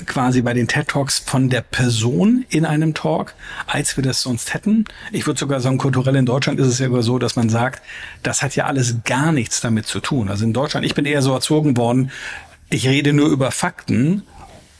quasi 0.06 0.42
bei 0.42 0.54
den 0.54 0.68
TED 0.68 0.88
Talks 0.88 1.18
von 1.18 1.50
der 1.50 1.60
Person 1.60 2.44
in 2.48 2.64
einem 2.64 2.94
Talk, 2.94 3.34
als 3.66 3.96
wir 3.96 4.04
das 4.04 4.22
sonst 4.22 4.54
hätten. 4.54 4.84
Ich 5.12 5.26
würde 5.26 5.38
sogar 5.38 5.60
sagen, 5.60 5.78
kulturell 5.78 6.16
in 6.16 6.26
Deutschland 6.26 6.60
ist 6.60 6.66
es 6.66 6.78
ja 6.78 7.02
so, 7.02 7.18
dass 7.18 7.36
man 7.36 7.48
sagt, 7.48 7.82
das 8.22 8.42
hat 8.42 8.56
ja 8.56 8.66
alles 8.66 8.96
gar 9.04 9.32
nichts 9.32 9.60
damit 9.60 9.86
zu 9.86 10.00
tun. 10.00 10.28
Also 10.28 10.44
in 10.44 10.52
Deutschland, 10.52 10.84
ich 10.86 10.94
bin 10.94 11.04
eher 11.04 11.22
so 11.22 11.32
erzogen 11.32 11.76
worden, 11.76 12.10
ich 12.70 12.88
rede 12.88 13.12
nur 13.12 13.28
über 13.28 13.50
Fakten 13.50 14.22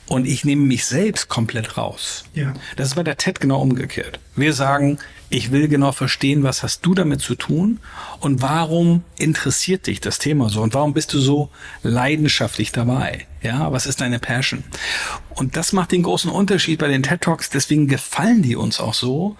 und 0.07 0.27
ich 0.27 0.45
nehme 0.45 0.65
mich 0.65 0.85
selbst 0.85 1.29
komplett 1.29 1.77
raus. 1.77 2.25
Ja. 2.33 2.53
Das 2.75 2.89
ist 2.89 2.95
bei 2.95 3.03
der 3.03 3.17
TED 3.17 3.39
genau 3.39 3.61
umgekehrt. 3.61 4.19
Wir 4.35 4.53
sagen, 4.53 4.99
ich 5.29 5.51
will 5.51 5.67
genau 5.67 5.91
verstehen, 5.91 6.43
was 6.43 6.61
hast 6.61 6.85
du 6.85 6.93
damit 6.93 7.21
zu 7.21 7.35
tun 7.35 7.79
und 8.19 8.41
warum 8.41 9.03
interessiert 9.17 9.87
dich 9.87 10.01
das 10.01 10.19
Thema 10.19 10.49
so 10.49 10.61
und 10.61 10.73
warum 10.73 10.93
bist 10.93 11.13
du 11.13 11.19
so 11.19 11.49
leidenschaftlich 11.83 12.71
dabei? 12.71 13.25
Ja, 13.45 13.71
was 13.71 13.85
ist 13.85 14.01
deine 14.01 14.17
Passion? 14.17 14.63
Und 15.29 15.55
das 15.55 15.71
macht 15.71 15.91
den 15.91 16.01
großen 16.01 16.31
Unterschied 16.31 16.79
bei 16.79 16.87
den 16.87 17.03
TED 17.03 17.21
Talks. 17.21 17.51
Deswegen 17.51 17.87
gefallen 17.87 18.41
die 18.41 18.55
uns 18.55 18.79
auch 18.79 18.95
so, 18.95 19.37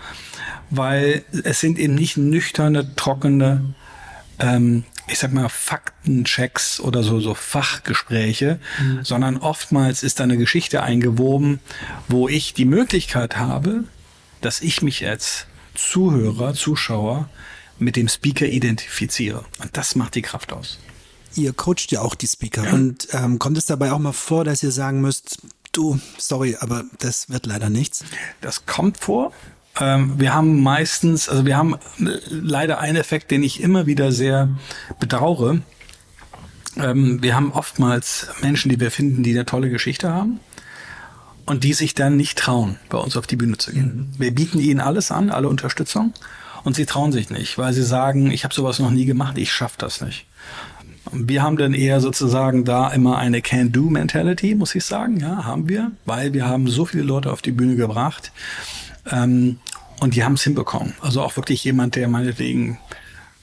weil 0.70 1.26
es 1.44 1.60
sind 1.60 1.80
eben 1.80 1.96
nicht 1.96 2.16
nüchterne, 2.16 2.96
trockene, 2.96 3.74
ähm, 4.38 4.84
ich 5.08 5.18
sag 5.18 5.34
mal, 5.34 5.50
Faktenchecks 5.50 6.80
oder 6.80 7.02
so, 7.02 7.20
so 7.20 7.34
Fachgespräche, 7.34 8.60
mhm. 8.80 9.04
sondern 9.04 9.38
oftmals 9.38 10.04
ist 10.04 10.20
da 10.20 10.26
eine 10.26 10.38
Geschichte 10.38 10.84
eingewoben, 10.84 11.60
wo 12.08 12.30
ich 12.30 12.54
die 12.54 12.66
Möglichkeit 12.66 13.38
habe, 13.38 13.86
dass 14.42 14.62
ich 14.62 14.84
mich 14.84 15.08
als 15.08 15.48
Zuhörer, 15.74 16.54
Zuschauer 16.54 17.28
mit 17.80 17.96
dem 17.96 18.08
Speaker 18.08 18.46
identifiziere. 18.46 19.46
Und 19.64 19.76
das 19.76 19.96
macht 19.96 20.14
die 20.14 20.22
Kraft 20.22 20.54
aus. 20.54 20.78
Ihr 21.36 21.54
coacht 21.54 21.92
ja 21.92 22.02
auch 22.02 22.16
die 22.16 22.28
Speaker. 22.28 22.66
Ja. 22.66 22.74
Und 22.74 23.08
ähm, 23.12 23.40
kommt 23.40 23.58
es 23.58 23.66
dabei 23.66 23.92
auch 23.92 24.00
mal 24.00 24.14
vor, 24.14 24.44
dass 24.44 24.64
ihr 24.64 24.72
sagen 24.72 25.02
müsst, 25.02 25.40
du, 25.72 26.00
sorry, 26.18 26.58
aber 26.60 26.84
das 27.00 27.30
wird 27.30 27.46
leider 27.46 27.70
nichts? 27.70 28.04
Das 28.42 28.66
kommt 28.66 28.98
vor. 28.98 29.32
Ähm, 29.80 30.14
wir 30.18 30.34
haben 30.34 30.62
meistens, 30.62 31.28
also 31.28 31.46
wir 31.46 31.58
haben 31.58 31.76
äh, 31.76 32.20
leider 32.30 32.80
einen 32.80 32.96
Effekt, 32.96 33.32
den 33.32 33.44
ich 33.44 33.62
immer 33.62 33.86
wieder 33.86 34.12
sehr 34.12 34.50
bedauere. 35.00 35.60
Ähm, 36.78 37.22
wir 37.22 37.36
haben 37.36 37.52
oftmals 37.52 38.28
Menschen, 38.42 38.70
die 38.70 38.80
wir 38.80 38.92
finden, 38.92 39.24
die 39.24 39.32
eine 39.32 39.46
tolle 39.46 39.70
Geschichte 39.70 40.12
haben 40.12 40.40
und 41.46 41.64
die 41.64 41.74
sich 41.74 41.94
dann 41.94 42.16
nicht 42.16 42.38
trauen, 42.38 42.78
bei 42.90 42.98
uns 42.98 43.18
auf 43.18 43.28
die 43.28 43.36
Bühne 43.36 43.58
zu 43.58 43.72
gehen. 43.72 44.12
Mhm. 44.14 44.20
Wir 44.20 44.34
bieten 44.34 44.60
ihnen 44.60 44.80
alles 44.80 45.12
an, 45.12 45.30
alle 45.30 45.50
Unterstützung 45.50 46.14
und 46.64 46.76
sie 46.76 46.86
trauen 46.86 47.12
sich 47.12 47.30
nicht, 47.30 47.58
weil 47.58 47.74
sie 47.74 47.84
sagen, 47.84 48.32
ich 48.32 48.44
habe 48.44 48.54
sowas 48.54 48.80
noch 48.80 48.92
nie 48.92 49.06
gemacht, 49.06 49.38
ich 49.38 49.52
schaffe 49.52 49.76
das 49.78 50.02
nicht. 50.02 50.26
Wir 51.12 51.44
haben 51.44 51.58
dann 51.58 51.74
eher 51.74 52.02
sozusagen 52.02 52.66
da 52.66 52.90
immer 52.90 53.18
eine 53.18 53.42
Can-Do-Mentality, 53.42 54.56
muss 54.56 54.76
ich 54.76 54.84
sagen. 54.84 55.20
Ja, 55.20 55.46
haben 55.46 55.70
wir, 55.70 55.92
weil 56.06 56.34
wir 56.34 56.48
haben 56.48 56.68
so 56.68 56.86
viele 56.86 57.04
Leute 57.04 57.32
auf 57.32 57.42
die 57.42 57.52
Bühne 57.52 57.76
gebracht. 57.76 58.32
Ähm, 59.10 59.60
und 60.00 60.16
die 60.16 60.24
haben 60.24 60.34
es 60.34 60.44
hinbekommen. 60.44 60.94
Also 61.02 61.22
auch 61.22 61.38
wirklich 61.38 61.64
jemand, 61.64 61.96
der 61.96 62.08
meinetwegen 62.08 62.78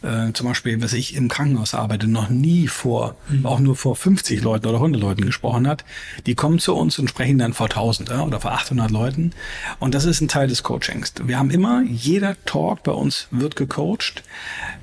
äh, 0.02 0.32
zum 0.32 0.48
Beispiel, 0.48 0.82
was 0.82 0.92
ich 0.92 1.14
im 1.14 1.28
Krankenhaus 1.28 1.74
arbeite, 1.74 2.08
noch 2.08 2.28
nie 2.28 2.66
vor, 2.66 3.16
mhm. 3.28 3.46
auch 3.46 3.60
nur 3.60 3.76
vor 3.76 3.96
50 3.96 4.42
Leuten 4.42 4.66
oder 4.66 4.78
100 4.78 5.00
Leuten 5.00 5.24
gesprochen 5.24 5.68
hat, 5.68 5.84
die 6.26 6.34
kommen 6.34 6.58
zu 6.58 6.74
uns 6.74 6.98
und 6.98 7.08
sprechen 7.08 7.38
dann 7.38 7.52
vor 7.52 7.66
1000 7.66 8.10
ja, 8.10 8.22
oder 8.22 8.40
vor 8.40 8.52
800 8.52 8.90
Leuten. 8.90 9.32
Und 9.78 9.94
das 9.94 10.04
ist 10.04 10.20
ein 10.20 10.28
Teil 10.28 10.48
des 10.48 10.62
Coachings. 10.62 11.14
Wir 11.24 11.38
haben 11.38 11.50
immer, 11.50 11.82
jeder 11.82 12.36
Talk 12.44 12.82
bei 12.82 12.92
uns 12.92 13.28
wird 13.30 13.56
gecoacht. 13.56 14.22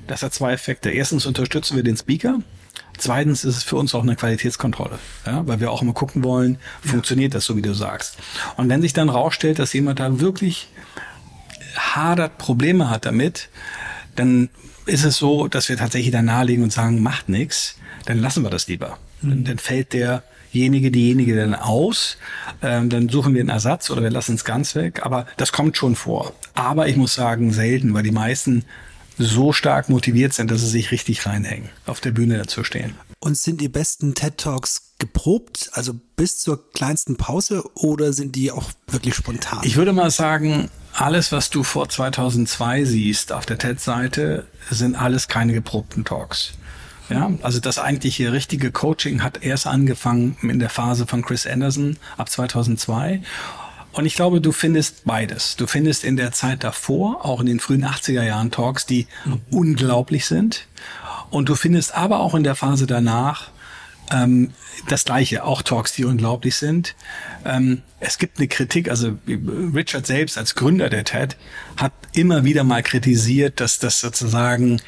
Das 0.06 0.22
hat 0.22 0.34
zwei 0.34 0.52
Effekte. 0.52 0.90
Erstens 0.90 1.26
unterstützen 1.26 1.76
wir 1.76 1.82
den 1.82 1.96
Speaker. 1.96 2.38
Zweitens 3.00 3.44
ist 3.44 3.56
es 3.56 3.62
für 3.62 3.76
uns 3.76 3.94
auch 3.94 4.02
eine 4.02 4.14
Qualitätskontrolle, 4.14 4.98
ja, 5.24 5.46
weil 5.46 5.58
wir 5.58 5.70
auch 5.70 5.80
immer 5.80 5.94
gucken 5.94 6.22
wollen, 6.22 6.58
funktioniert 6.82 7.34
das 7.34 7.46
so, 7.46 7.56
wie 7.56 7.62
du 7.62 7.72
sagst. 7.74 8.18
Und 8.58 8.68
wenn 8.68 8.82
sich 8.82 8.92
dann 8.92 9.08
rausstellt, 9.08 9.58
dass 9.58 9.72
jemand 9.72 10.00
da 10.00 10.20
wirklich 10.20 10.68
hadert, 11.76 12.36
Probleme 12.36 12.90
hat 12.90 13.06
damit, 13.06 13.48
dann 14.16 14.50
ist 14.84 15.04
es 15.04 15.16
so, 15.16 15.48
dass 15.48 15.70
wir 15.70 15.78
tatsächlich 15.78 16.12
da 16.12 16.20
nahelegen 16.20 16.62
und 16.62 16.74
sagen, 16.74 17.02
macht 17.02 17.30
nichts, 17.30 17.76
dann 18.04 18.18
lassen 18.18 18.42
wir 18.42 18.50
das 18.50 18.68
lieber. 18.68 18.98
Mhm. 19.22 19.30
Dann, 19.30 19.44
dann 19.44 19.58
fällt 19.58 19.94
derjenige, 19.94 20.90
diejenige 20.90 21.36
dann 21.36 21.54
aus, 21.54 22.18
ähm, 22.60 22.90
dann 22.90 23.08
suchen 23.08 23.32
wir 23.32 23.40
einen 23.40 23.48
Ersatz 23.48 23.88
oder 23.90 24.02
wir 24.02 24.10
lassen 24.10 24.34
es 24.34 24.44
ganz 24.44 24.74
weg. 24.74 25.06
Aber 25.06 25.26
das 25.38 25.52
kommt 25.52 25.78
schon 25.78 25.96
vor. 25.96 26.34
Aber 26.52 26.86
ich 26.86 26.96
muss 26.96 27.14
sagen, 27.14 27.50
selten, 27.50 27.94
weil 27.94 28.02
die 28.02 28.10
meisten 28.10 28.66
so 29.20 29.52
stark 29.52 29.88
motiviert 29.88 30.32
sind, 30.32 30.50
dass 30.50 30.60
sie 30.60 30.68
sich 30.68 30.90
richtig 30.90 31.26
reinhängen, 31.26 31.68
auf 31.86 32.00
der 32.00 32.10
Bühne 32.10 32.38
dazu 32.38 32.64
stehen. 32.64 32.94
Und 33.20 33.36
sind 33.36 33.60
die 33.60 33.68
besten 33.68 34.14
TED 34.14 34.38
Talks 34.38 34.94
geprobt, 34.98 35.70
also 35.74 35.94
bis 36.16 36.38
zur 36.38 36.70
kleinsten 36.72 37.16
Pause, 37.16 37.64
oder 37.74 38.12
sind 38.12 38.34
die 38.34 38.50
auch 38.50 38.70
wirklich 38.88 39.14
spontan? 39.14 39.60
Ich 39.62 39.76
würde 39.76 39.92
mal 39.92 40.10
sagen, 40.10 40.70
alles, 40.94 41.32
was 41.32 41.50
du 41.50 41.62
vor 41.62 41.88
2002 41.88 42.84
siehst 42.84 43.32
auf 43.32 43.46
der 43.46 43.58
TED-Seite, 43.58 44.46
sind 44.70 44.96
alles 44.96 45.28
keine 45.28 45.52
geprobten 45.52 46.04
Talks. 46.04 46.52
Ja, 47.10 47.30
also 47.42 47.58
das 47.58 47.78
eigentliche 47.78 48.32
richtige 48.32 48.70
Coaching 48.70 49.22
hat 49.22 49.42
erst 49.42 49.66
angefangen 49.66 50.36
in 50.42 50.60
der 50.60 50.70
Phase 50.70 51.06
von 51.06 51.22
Chris 51.22 51.46
Anderson 51.46 51.96
ab 52.16 52.30
2002. 52.30 53.22
Und 53.92 54.06
ich 54.06 54.14
glaube, 54.14 54.40
du 54.40 54.52
findest 54.52 55.04
beides. 55.04 55.56
Du 55.56 55.66
findest 55.66 56.04
in 56.04 56.16
der 56.16 56.32
Zeit 56.32 56.62
davor, 56.64 57.24
auch 57.24 57.40
in 57.40 57.46
den 57.46 57.60
frühen 57.60 57.84
80er 57.84 58.22
Jahren 58.22 58.50
Talks, 58.50 58.86
die 58.86 59.06
mhm. 59.24 59.40
unglaublich 59.50 60.26
sind. 60.26 60.66
Und 61.30 61.48
du 61.48 61.54
findest 61.54 61.94
aber 61.94 62.20
auch 62.20 62.34
in 62.34 62.44
der 62.44 62.54
Phase 62.54 62.86
danach 62.86 63.50
ähm, 64.10 64.52
das 64.88 65.04
Gleiche, 65.04 65.44
auch 65.44 65.62
Talks, 65.62 65.92
die 65.92 66.04
unglaublich 66.04 66.56
sind. 66.56 66.94
Ähm, 67.44 67.82
es 68.00 68.18
gibt 68.18 68.38
eine 68.38 68.48
Kritik, 68.48 68.88
also 68.88 69.18
Richard 69.74 70.06
selbst 70.06 70.38
als 70.38 70.54
Gründer 70.54 70.88
der 70.88 71.04
TED 71.04 71.36
hat 71.76 71.92
immer 72.12 72.44
wieder 72.44 72.64
mal 72.64 72.82
kritisiert, 72.82 73.60
dass 73.60 73.78
das 73.78 74.00
sozusagen 74.00 74.80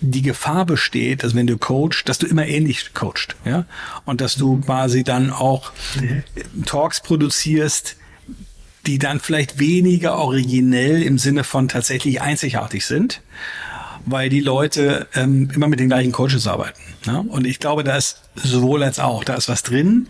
die 0.00 0.22
Gefahr 0.22 0.64
besteht, 0.64 1.22
dass 1.22 1.34
wenn 1.34 1.46
du 1.46 1.58
coachst, 1.58 2.08
dass 2.08 2.18
du 2.18 2.26
immer 2.26 2.46
ähnlich 2.46 2.94
coachst, 2.94 3.36
ja, 3.44 3.66
und 4.06 4.20
dass 4.20 4.36
du 4.36 4.60
quasi 4.60 5.04
dann 5.04 5.30
auch 5.30 5.72
Talks 6.64 7.02
produzierst, 7.02 7.96
die 8.86 8.98
dann 8.98 9.20
vielleicht 9.20 9.58
weniger 9.58 10.16
originell 10.16 11.02
im 11.02 11.18
Sinne 11.18 11.44
von 11.44 11.68
tatsächlich 11.68 12.22
einzigartig 12.22 12.86
sind, 12.86 13.20
weil 14.06 14.28
die 14.28 14.40
Leute 14.40 15.06
ähm, 15.14 15.50
immer 15.54 15.68
mit 15.68 15.80
den 15.80 15.88
gleichen 15.88 16.12
Coaches 16.12 16.46
arbeiten. 16.46 16.80
Ne? 17.06 17.20
Und 17.20 17.46
ich 17.46 17.58
glaube, 17.58 17.84
da 17.84 17.96
ist 17.96 18.22
sowohl 18.34 18.82
als 18.82 18.98
auch, 18.98 19.24
da 19.24 19.34
ist 19.34 19.48
was 19.48 19.62
drin. 19.62 20.08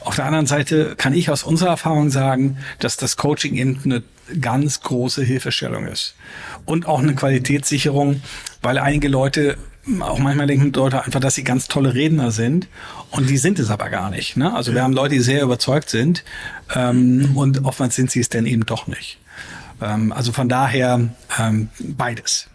Auf 0.00 0.16
der 0.16 0.26
anderen 0.26 0.46
Seite 0.46 0.94
kann 0.96 1.14
ich 1.14 1.30
aus 1.30 1.42
unserer 1.42 1.70
Erfahrung 1.70 2.10
sagen, 2.10 2.58
dass 2.78 2.96
das 2.96 3.16
Coaching 3.16 3.54
eben 3.54 3.80
eine 3.84 4.02
ganz 4.40 4.80
große 4.82 5.22
Hilfestellung 5.22 5.86
ist. 5.86 6.14
Und 6.64 6.86
auch 6.86 7.00
eine 7.00 7.14
Qualitätssicherung, 7.14 8.22
weil 8.62 8.78
einige 8.78 9.08
Leute 9.08 9.56
auch 10.00 10.18
manchmal 10.18 10.46
denken 10.46 10.72
Leute 10.72 11.04
einfach, 11.04 11.20
dass 11.20 11.34
sie 11.34 11.44
ganz 11.44 11.68
tolle 11.68 11.94
Redner 11.94 12.30
sind 12.30 12.68
und 13.10 13.28
die 13.28 13.36
sind 13.36 13.58
es 13.58 13.70
aber 13.70 13.90
gar 13.90 14.10
nicht. 14.10 14.36
Ne? 14.36 14.54
Also 14.54 14.72
wir 14.74 14.82
haben 14.82 14.92
Leute, 14.92 15.14
die 15.14 15.20
sehr 15.20 15.42
überzeugt 15.42 15.90
sind 15.90 16.24
ähm, 16.74 17.36
und 17.36 17.64
oftmals 17.64 17.94
sind 17.94 18.10
sie 18.10 18.20
es 18.20 18.28
dann 18.28 18.46
eben 18.46 18.64
doch 18.66 18.86
nicht. 18.86 19.18
Ähm, 19.80 20.12
also 20.12 20.32
von 20.32 20.48
daher 20.48 21.08
ähm, 21.38 21.68
beides. 21.78 22.48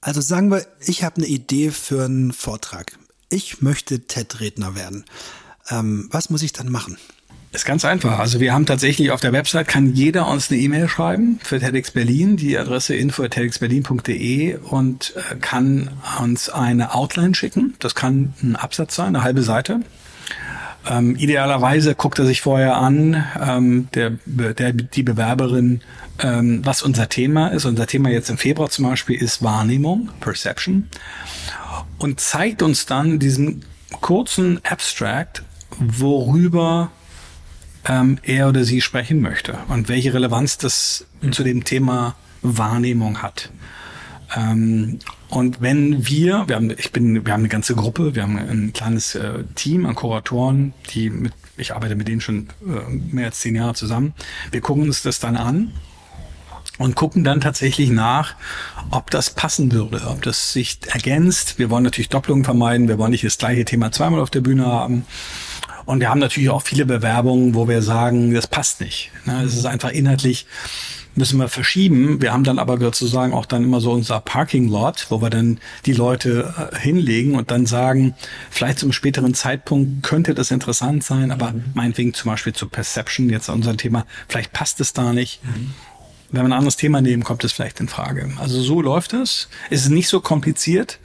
Also 0.00 0.20
sagen 0.20 0.50
wir, 0.50 0.66
ich 0.80 1.02
habe 1.02 1.16
eine 1.16 1.26
Idee 1.26 1.70
für 1.70 2.04
einen 2.04 2.32
Vortrag. 2.32 2.98
Ich 3.30 3.62
möchte 3.62 4.00
TED-Redner 4.00 4.74
werden. 4.74 5.04
Ähm, 5.70 6.08
was 6.12 6.28
muss 6.28 6.42
ich 6.42 6.52
dann 6.52 6.70
machen? 6.70 6.98
Ist 7.54 7.64
ganz 7.64 7.84
einfach. 7.84 8.18
Also 8.18 8.40
wir 8.40 8.52
haben 8.52 8.66
tatsächlich 8.66 9.12
auf 9.12 9.20
der 9.20 9.32
Website 9.32 9.68
kann 9.68 9.94
jeder 9.94 10.26
uns 10.26 10.50
eine 10.50 10.58
E-Mail 10.60 10.88
schreiben 10.88 11.38
für 11.40 11.60
TEDx 11.60 11.92
Berlin, 11.92 12.36
die 12.36 12.58
Adresse 12.58 12.96
info@tedxberlin.de 12.96 14.56
und 14.56 15.14
äh, 15.14 15.36
kann 15.36 15.88
uns 16.20 16.48
eine 16.48 16.96
Outline 16.96 17.32
schicken. 17.36 17.74
Das 17.78 17.94
kann 17.94 18.34
ein 18.42 18.56
Absatz 18.56 18.96
sein, 18.96 19.14
eine 19.14 19.22
halbe 19.22 19.42
Seite. 19.42 19.82
Ähm, 20.90 21.14
idealerweise 21.14 21.94
guckt 21.94 22.18
er 22.18 22.26
sich 22.26 22.40
vorher 22.40 22.76
an, 22.76 23.24
ähm, 23.40 23.88
der, 23.94 24.18
der, 24.26 24.72
die 24.72 25.04
Bewerberin 25.04 25.80
ähm, 26.18 26.60
was 26.64 26.82
unser 26.82 27.08
Thema 27.08 27.48
ist. 27.48 27.66
Unser 27.66 27.86
Thema 27.86 28.10
jetzt 28.10 28.30
im 28.30 28.36
Februar 28.36 28.68
zum 28.68 28.86
Beispiel 28.86 29.20
ist 29.20 29.44
Wahrnehmung, 29.44 30.10
Perception. 30.20 30.88
Und 31.98 32.18
zeigt 32.18 32.62
uns 32.62 32.86
dann 32.86 33.20
diesen 33.20 33.64
kurzen 34.00 34.60
Abstract, 34.64 35.44
worüber 35.78 36.90
ähm, 37.86 38.18
er 38.22 38.48
oder 38.48 38.64
sie 38.64 38.80
sprechen 38.80 39.20
möchte 39.20 39.58
und 39.68 39.88
welche 39.88 40.14
Relevanz 40.14 40.58
das 40.58 41.06
mhm. 41.20 41.32
zu 41.32 41.44
dem 41.44 41.64
Thema 41.64 42.14
Wahrnehmung 42.42 43.22
hat. 43.22 43.50
Ähm, 44.36 44.98
und 45.28 45.60
wenn 45.60 46.06
wir, 46.06 46.44
wir 46.46 46.56
haben, 46.56 46.70
ich 46.70 46.92
bin, 46.92 47.26
wir 47.26 47.32
haben 47.32 47.40
eine 47.40 47.48
ganze 47.48 47.74
Gruppe, 47.74 48.14
wir 48.14 48.22
haben 48.22 48.38
ein 48.38 48.72
kleines 48.72 49.14
äh, 49.14 49.44
Team 49.54 49.86
an 49.86 49.94
Kuratoren, 49.94 50.72
die 50.90 51.10
mit, 51.10 51.32
ich 51.56 51.74
arbeite 51.74 51.96
mit 51.96 52.08
denen 52.08 52.20
schon 52.20 52.48
äh, 52.66 52.90
mehr 52.90 53.26
als 53.26 53.40
zehn 53.40 53.54
Jahre 53.54 53.74
zusammen. 53.74 54.14
Wir 54.50 54.60
gucken 54.60 54.84
uns 54.84 55.02
das 55.02 55.20
dann 55.20 55.36
an 55.36 55.72
und 56.78 56.96
gucken 56.96 57.24
dann 57.24 57.40
tatsächlich 57.40 57.90
nach, 57.90 58.34
ob 58.90 59.10
das 59.10 59.30
passen 59.30 59.72
würde, 59.72 60.02
ob 60.06 60.22
das 60.22 60.52
sich 60.52 60.78
ergänzt. 60.88 61.58
Wir 61.58 61.70
wollen 61.70 61.84
natürlich 61.84 62.08
Doppelungen 62.08 62.44
vermeiden, 62.44 62.88
wir 62.88 62.98
wollen 62.98 63.12
nicht 63.12 63.24
das 63.24 63.38
gleiche 63.38 63.64
Thema 63.64 63.92
zweimal 63.92 64.20
auf 64.20 64.30
der 64.30 64.40
Bühne 64.40 64.66
haben. 64.66 65.06
Und 65.86 66.00
wir 66.00 66.08
haben 66.08 66.20
natürlich 66.20 66.50
auch 66.50 66.62
viele 66.62 66.86
Bewerbungen, 66.86 67.54
wo 67.54 67.68
wir 67.68 67.82
sagen, 67.82 68.32
das 68.32 68.46
passt 68.46 68.80
nicht. 68.80 69.10
Es 69.44 69.54
ist 69.56 69.66
einfach 69.66 69.90
inhaltlich, 69.90 70.46
müssen 71.14 71.38
wir 71.38 71.48
verschieben. 71.48 72.20
Wir 72.20 72.32
haben 72.32 72.44
dann 72.44 72.58
aber 72.58 72.78
sozusagen 72.78 73.32
auch 73.32 73.46
dann 73.46 73.62
immer 73.62 73.80
so 73.80 73.92
unser 73.92 74.20
Parking 74.20 74.68
Lot, 74.68 75.06
wo 75.10 75.20
wir 75.20 75.30
dann 75.30 75.60
die 75.86 75.92
Leute 75.92 76.52
äh, 76.72 76.78
hinlegen 76.78 77.36
und 77.36 77.50
dann 77.50 77.66
sagen, 77.66 78.14
vielleicht 78.50 78.78
zum 78.78 78.92
späteren 78.92 79.34
Zeitpunkt 79.34 80.02
könnte 80.02 80.34
das 80.34 80.50
interessant 80.50 81.04
sein, 81.04 81.30
aber 81.30 81.52
mhm. 81.52 81.64
meinetwegen 81.74 82.14
zum 82.14 82.30
Beispiel 82.30 82.52
zu 82.52 82.68
Perception, 82.68 83.30
jetzt 83.30 83.48
unser 83.48 83.76
Thema, 83.76 84.06
vielleicht 84.28 84.52
passt 84.52 84.80
es 84.80 84.92
da 84.92 85.12
nicht. 85.12 85.40
Mhm 85.44 85.74
wenn 86.34 86.42
wir 86.42 86.48
ein 86.48 86.58
anderes 86.58 86.76
Thema 86.76 87.00
nehmen, 87.00 87.22
kommt 87.22 87.44
es 87.44 87.52
vielleicht 87.52 87.78
in 87.78 87.86
Frage. 87.86 88.32
Also 88.38 88.60
so 88.60 88.82
läuft 88.82 89.12
es. 89.12 89.48
Es 89.70 89.82
ist 89.82 89.90
nicht 89.90 90.08
so 90.08 90.20
kompliziert, 90.20 90.98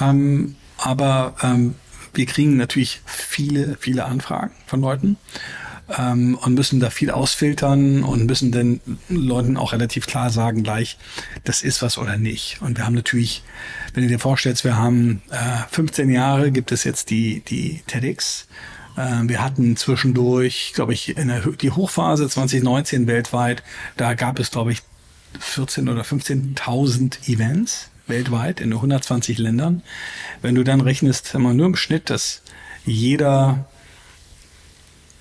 ähm, 0.00 0.56
aber 0.78 1.34
ähm, 1.42 1.74
wir 2.14 2.26
kriegen 2.26 2.56
natürlich 2.56 3.00
viele, 3.06 3.76
viele 3.78 4.04
Anfragen 4.04 4.52
von 4.66 4.80
Leuten 4.80 5.16
ähm, 5.96 6.36
und 6.36 6.54
müssen 6.54 6.80
da 6.80 6.90
viel 6.90 7.10
ausfiltern 7.10 8.02
und 8.04 8.26
müssen 8.26 8.52
den 8.52 8.80
Leuten 9.08 9.56
auch 9.56 9.72
relativ 9.72 10.06
klar 10.06 10.30
sagen 10.30 10.62
gleich, 10.62 10.98
das 11.44 11.62
ist 11.62 11.82
was 11.82 11.98
oder 11.98 12.16
nicht. 12.16 12.58
Und 12.60 12.78
wir 12.78 12.86
haben 12.86 12.94
natürlich, 12.94 13.42
wenn 13.94 14.02
du 14.04 14.08
dir 14.08 14.18
vorstellst, 14.18 14.64
wir 14.64 14.76
haben 14.76 15.22
äh, 15.30 15.36
15 15.70 16.10
Jahre, 16.10 16.50
gibt 16.50 16.72
es 16.72 16.84
jetzt 16.84 17.10
die, 17.10 17.40
die 17.40 17.82
TEDx 17.86 18.46
ähm, 18.98 19.28
wir 19.28 19.42
hatten 19.42 19.76
zwischendurch, 19.76 20.72
glaube 20.74 20.92
ich, 20.92 21.16
in 21.16 21.28
der, 21.28 21.40
die 21.40 21.70
Hochphase 21.70 22.28
2019 22.28 23.06
weltweit, 23.06 23.62
da 23.96 24.14
gab 24.14 24.38
es, 24.38 24.50
glaube 24.50 24.72
ich, 24.72 24.82
14 25.38 25.88
oder 25.88 26.02
15.000 26.02 27.28
Events 27.28 27.89
weltweit 28.10 28.60
in 28.60 28.72
120 28.72 29.38
Ländern. 29.38 29.82
Wenn 30.42 30.54
du 30.54 30.64
dann 30.64 30.80
rechnest, 30.80 31.34
immer 31.34 31.54
nur 31.54 31.66
im 31.66 31.76
Schnitt, 31.76 32.10
dass 32.10 32.42
jeder 32.84 33.66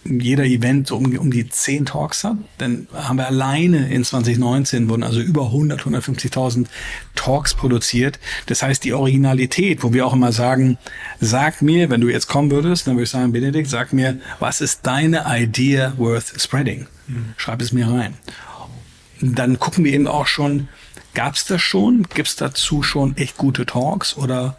jeder 0.06 0.46
Event 0.46 0.88
so 0.88 0.98
um, 0.98 1.18
um 1.18 1.32
die 1.32 1.48
10 1.48 1.86
Talks 1.86 2.24
hat. 2.24 2.38
Dann 2.58 2.88
haben 2.94 3.18
wir 3.18 3.28
alleine 3.28 3.90
in 3.90 4.04
2019 4.04 4.90
wurden 4.90 5.04
also 5.04 5.20
über 5.20 5.46
100, 5.46 5.82
150.000 5.82 6.68
Talks 7.16 7.54
produziert. 7.54 8.20
Das 8.48 8.64
heißt, 8.64 8.84
die 8.84 8.94
Originalität, 8.94 9.84
wo 9.84 9.94
wir 9.94 10.06
auch 10.06 10.14
immer 10.14 10.32
sagen, 10.32 10.78
sag 11.20 11.62
mir, 11.62 11.90
wenn 11.90 12.02
du 12.02 12.10
jetzt 12.10 12.28
kommen 12.28 12.50
würdest, 12.50 12.88
dann 12.88 12.96
würde 12.96 13.04
ich 13.04 13.10
sagen, 13.10 13.32
Benedikt, 13.32 13.70
sag 13.70 13.94
mir, 13.94 14.20
was 14.40 14.62
ist 14.62 14.86
deine 14.86 15.26
Idea 15.28 15.94
worth 15.98 16.42
spreading? 16.42 16.88
Mhm. 17.08 17.34
Schreib 17.38 17.62
es 17.62 17.72
mir 17.72 17.88
rein. 17.88 18.14
Dann 19.22 19.60
gucken 19.60 19.84
wir 19.84 19.94
eben 19.94 20.08
auch 20.08 20.28
schon, 20.28 20.70
gab 21.20 21.36
es 21.36 21.44
das 21.44 21.62
schon? 21.62 22.04
Gibt 22.04 22.30
es 22.30 22.38
dazu 22.38 22.82
schon 22.82 23.18
echt 23.18 23.36
gute 23.36 23.66
Talks 23.66 24.16
oder 24.16 24.56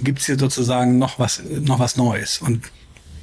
gibt's 0.00 0.24
hier 0.24 0.38
sozusagen 0.38 0.96
noch 0.96 1.18
was, 1.18 1.42
noch 1.44 1.80
was 1.80 1.98
Neues. 1.98 2.38
Und 2.38 2.64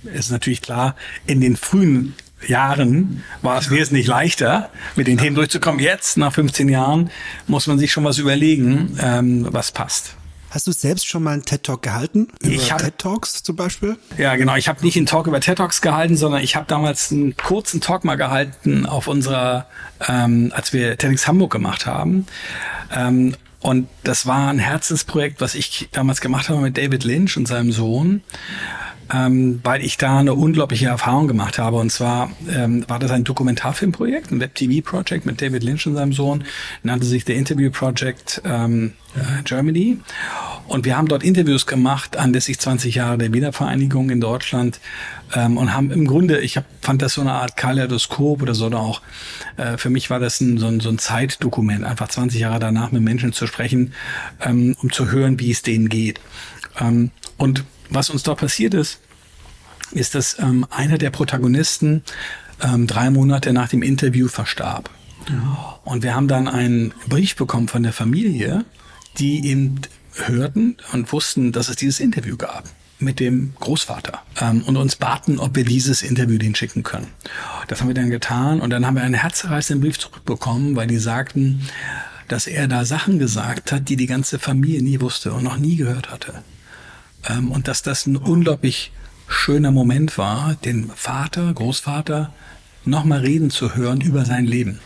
es 0.03 0.25
ist 0.25 0.31
natürlich 0.31 0.61
klar, 0.61 0.95
in 1.25 1.41
den 1.41 1.57
frühen 1.57 2.13
Jahren 2.47 3.23
war 3.41 3.57
es 3.57 3.71
wesentlich 3.71 4.05
leichter, 4.05 4.69
mit 4.95 5.07
den 5.07 5.17
Themen 5.17 5.35
durchzukommen. 5.35 5.79
Jetzt, 5.79 6.17
nach 6.17 6.31
15 6.31 6.69
Jahren, 6.69 7.09
muss 7.47 7.65
man 7.65 7.79
sich 7.79 7.91
schon 7.91 8.03
was 8.03 8.19
überlegen, 8.19 8.95
ähm, 9.01 9.47
was 9.49 9.71
passt. 9.71 10.15
Hast 10.49 10.65
du 10.65 10.71
selbst 10.71 11.07
schon 11.07 11.23
mal 11.23 11.33
einen 11.33 11.45
TED 11.45 11.63
Talk 11.63 11.83
gehalten? 11.83 12.27
Über 12.41 12.53
ich 12.53 12.71
hab, 12.71 12.79
TED 12.79 12.97
Talks 12.97 13.43
zum 13.43 13.55
Beispiel? 13.55 13.97
Ja, 14.17 14.35
genau. 14.35 14.55
Ich 14.55 14.67
habe 14.67 14.83
nicht 14.83 14.97
einen 14.97 15.05
Talk 15.05 15.27
über 15.27 15.39
TED 15.39 15.57
Talks 15.57 15.81
gehalten, 15.81 16.17
sondern 16.17 16.41
ich 16.41 16.55
habe 16.55 16.65
damals 16.67 17.11
einen 17.11 17.37
kurzen 17.37 17.81
Talk 17.81 18.03
mal 18.03 18.15
gehalten 18.15 18.85
auf 18.85 19.07
unserer, 19.07 19.67
ähm, 20.07 20.51
als 20.55 20.73
wir 20.73 20.97
TEDx 20.97 21.27
Hamburg 21.27 21.51
gemacht 21.51 21.85
haben. 21.85 22.25
Ähm, 22.91 23.35
und 23.61 23.87
das 24.03 24.25
war 24.25 24.49
ein 24.49 24.59
Herzensprojekt, 24.59 25.41
was 25.41 25.53
ich 25.53 25.89
damals 25.91 26.21
gemacht 26.21 26.49
habe 26.49 26.61
mit 26.61 26.77
David 26.77 27.03
Lynch 27.03 27.37
und 27.37 27.47
seinem 27.47 27.71
Sohn 27.71 28.23
ähm, 29.13 29.59
weil 29.63 29.83
ich 29.83 29.97
da 29.97 30.19
eine 30.19 30.33
unglaubliche 30.33 30.87
Erfahrung 30.87 31.27
gemacht 31.27 31.57
habe. 31.57 31.77
Und 31.77 31.91
zwar 31.91 32.31
ähm, 32.49 32.85
war 32.87 32.99
das 32.99 33.11
ein 33.11 33.23
Dokumentarfilmprojekt, 33.23 34.31
ein 34.31 34.39
Web-TV-Projekt 34.39 35.25
mit 35.25 35.41
David 35.41 35.63
Lynch 35.63 35.87
und 35.87 35.95
seinem 35.95 36.13
Sohn, 36.13 36.43
nannte 36.83 37.05
sich 37.05 37.25
The 37.25 37.33
Interview 37.33 37.71
Project 37.71 38.41
ähm, 38.45 38.93
äh, 39.15 39.43
Germany. 39.43 39.99
Und 40.67 40.85
wir 40.85 40.97
haben 40.97 41.07
dort 41.07 41.23
Interviews 41.23 41.65
gemacht 41.65 42.17
anlässlich 42.17 42.59
20 42.59 42.95
Jahre 42.95 43.17
der 43.17 43.33
Wiedervereinigung 43.33 44.11
in 44.11 44.21
Deutschland 44.21 44.79
ähm, 45.33 45.57
und 45.57 45.73
haben 45.73 45.89
im 45.89 46.05
Grunde, 46.05 46.39
ich 46.39 46.57
hab, 46.57 46.65
fand 46.81 47.01
das 47.01 47.15
so 47.15 47.21
eine 47.21 47.33
Art 47.33 47.57
Kaleidoskop 47.57 48.43
oder 48.43 48.53
so 48.53 48.67
oder 48.67 48.79
auch, 48.79 49.01
äh, 49.57 49.77
für 49.77 49.89
mich 49.89 50.11
war 50.11 50.19
das 50.19 50.39
ein, 50.41 50.59
so, 50.59 50.67
ein, 50.67 50.79
so 50.79 50.89
ein 50.89 50.99
Zeitdokument, 50.99 51.83
einfach 51.83 52.09
20 52.09 52.39
Jahre 52.39 52.59
danach 52.59 52.91
mit 52.91 53.01
Menschen 53.01 53.33
zu 53.33 53.47
sprechen, 53.47 53.93
ähm, 54.41 54.75
um 54.83 54.91
zu 54.91 55.09
hören, 55.09 55.39
wie 55.39 55.49
es 55.49 55.63
denen 55.63 55.89
geht. 55.89 56.19
Ähm, 56.79 57.09
und 57.37 57.63
was 57.89 58.09
uns 58.09 58.23
da 58.23 58.35
passiert 58.35 58.73
ist, 58.73 58.99
ist, 59.91 60.15
dass 60.15 60.37
ähm, 60.39 60.65
einer 60.69 60.97
der 60.97 61.09
Protagonisten 61.09 62.03
ähm, 62.61 62.87
drei 62.87 63.09
Monate 63.09 63.53
nach 63.53 63.69
dem 63.69 63.81
Interview 63.81 64.27
verstarb. 64.27 64.89
Ja. 65.27 65.79
Und 65.83 66.03
wir 66.03 66.15
haben 66.15 66.27
dann 66.27 66.47
einen 66.47 66.93
Brief 67.07 67.35
bekommen 67.35 67.67
von 67.67 67.83
der 67.83 67.93
Familie, 67.93 68.65
die 69.17 69.45
eben 69.47 69.81
hörten 70.15 70.77
und 70.91 71.11
wussten, 71.11 71.51
dass 71.51 71.69
es 71.69 71.75
dieses 71.75 71.99
Interview 71.99 72.37
gab 72.37 72.65
mit 72.99 73.19
dem 73.19 73.53
Großvater 73.59 74.21
ähm, 74.41 74.63
und 74.63 74.75
uns 74.75 74.95
baten, 74.95 75.39
ob 75.39 75.55
wir 75.55 75.63
dieses 75.63 76.01
Interview 76.01 76.37
den 76.37 76.55
schicken 76.55 76.83
können. 76.83 77.07
Das 77.67 77.79
haben 77.79 77.87
wir 77.87 77.95
dann 77.95 78.09
getan 78.09 78.59
und 78.59 78.71
dann 78.71 78.85
haben 78.85 78.95
wir 78.95 79.03
einen 79.03 79.13
herzerreißenden 79.13 79.81
Brief 79.81 79.97
zurückbekommen, 79.97 80.75
weil 80.75 80.87
die 80.87 80.97
sagten, 80.97 81.67
dass 82.27 82.45
er 82.45 82.67
da 82.67 82.85
Sachen 82.85 83.17
gesagt 83.17 83.71
hat, 83.71 83.89
die 83.89 83.95
die 83.95 84.05
ganze 84.05 84.37
Familie 84.37 84.83
nie 84.83 84.99
wusste 84.99 85.33
und 85.33 85.43
noch 85.43 85.57
nie 85.57 85.77
gehört 85.77 86.11
hatte. 86.11 86.43
Ähm, 87.27 87.51
und 87.51 87.67
dass 87.67 87.81
das 87.81 88.05
ein 88.05 88.15
unglaublich 88.15 88.91
schöner 89.27 89.71
Moment 89.71 90.17
war, 90.17 90.55
den 90.65 90.89
Vater, 90.95 91.53
Großvater 91.53 92.33
nochmal 92.85 93.19
reden 93.19 93.51
zu 93.51 93.75
hören 93.75 94.01
über 94.01 94.25
sein 94.25 94.45
Leben. 94.45 94.79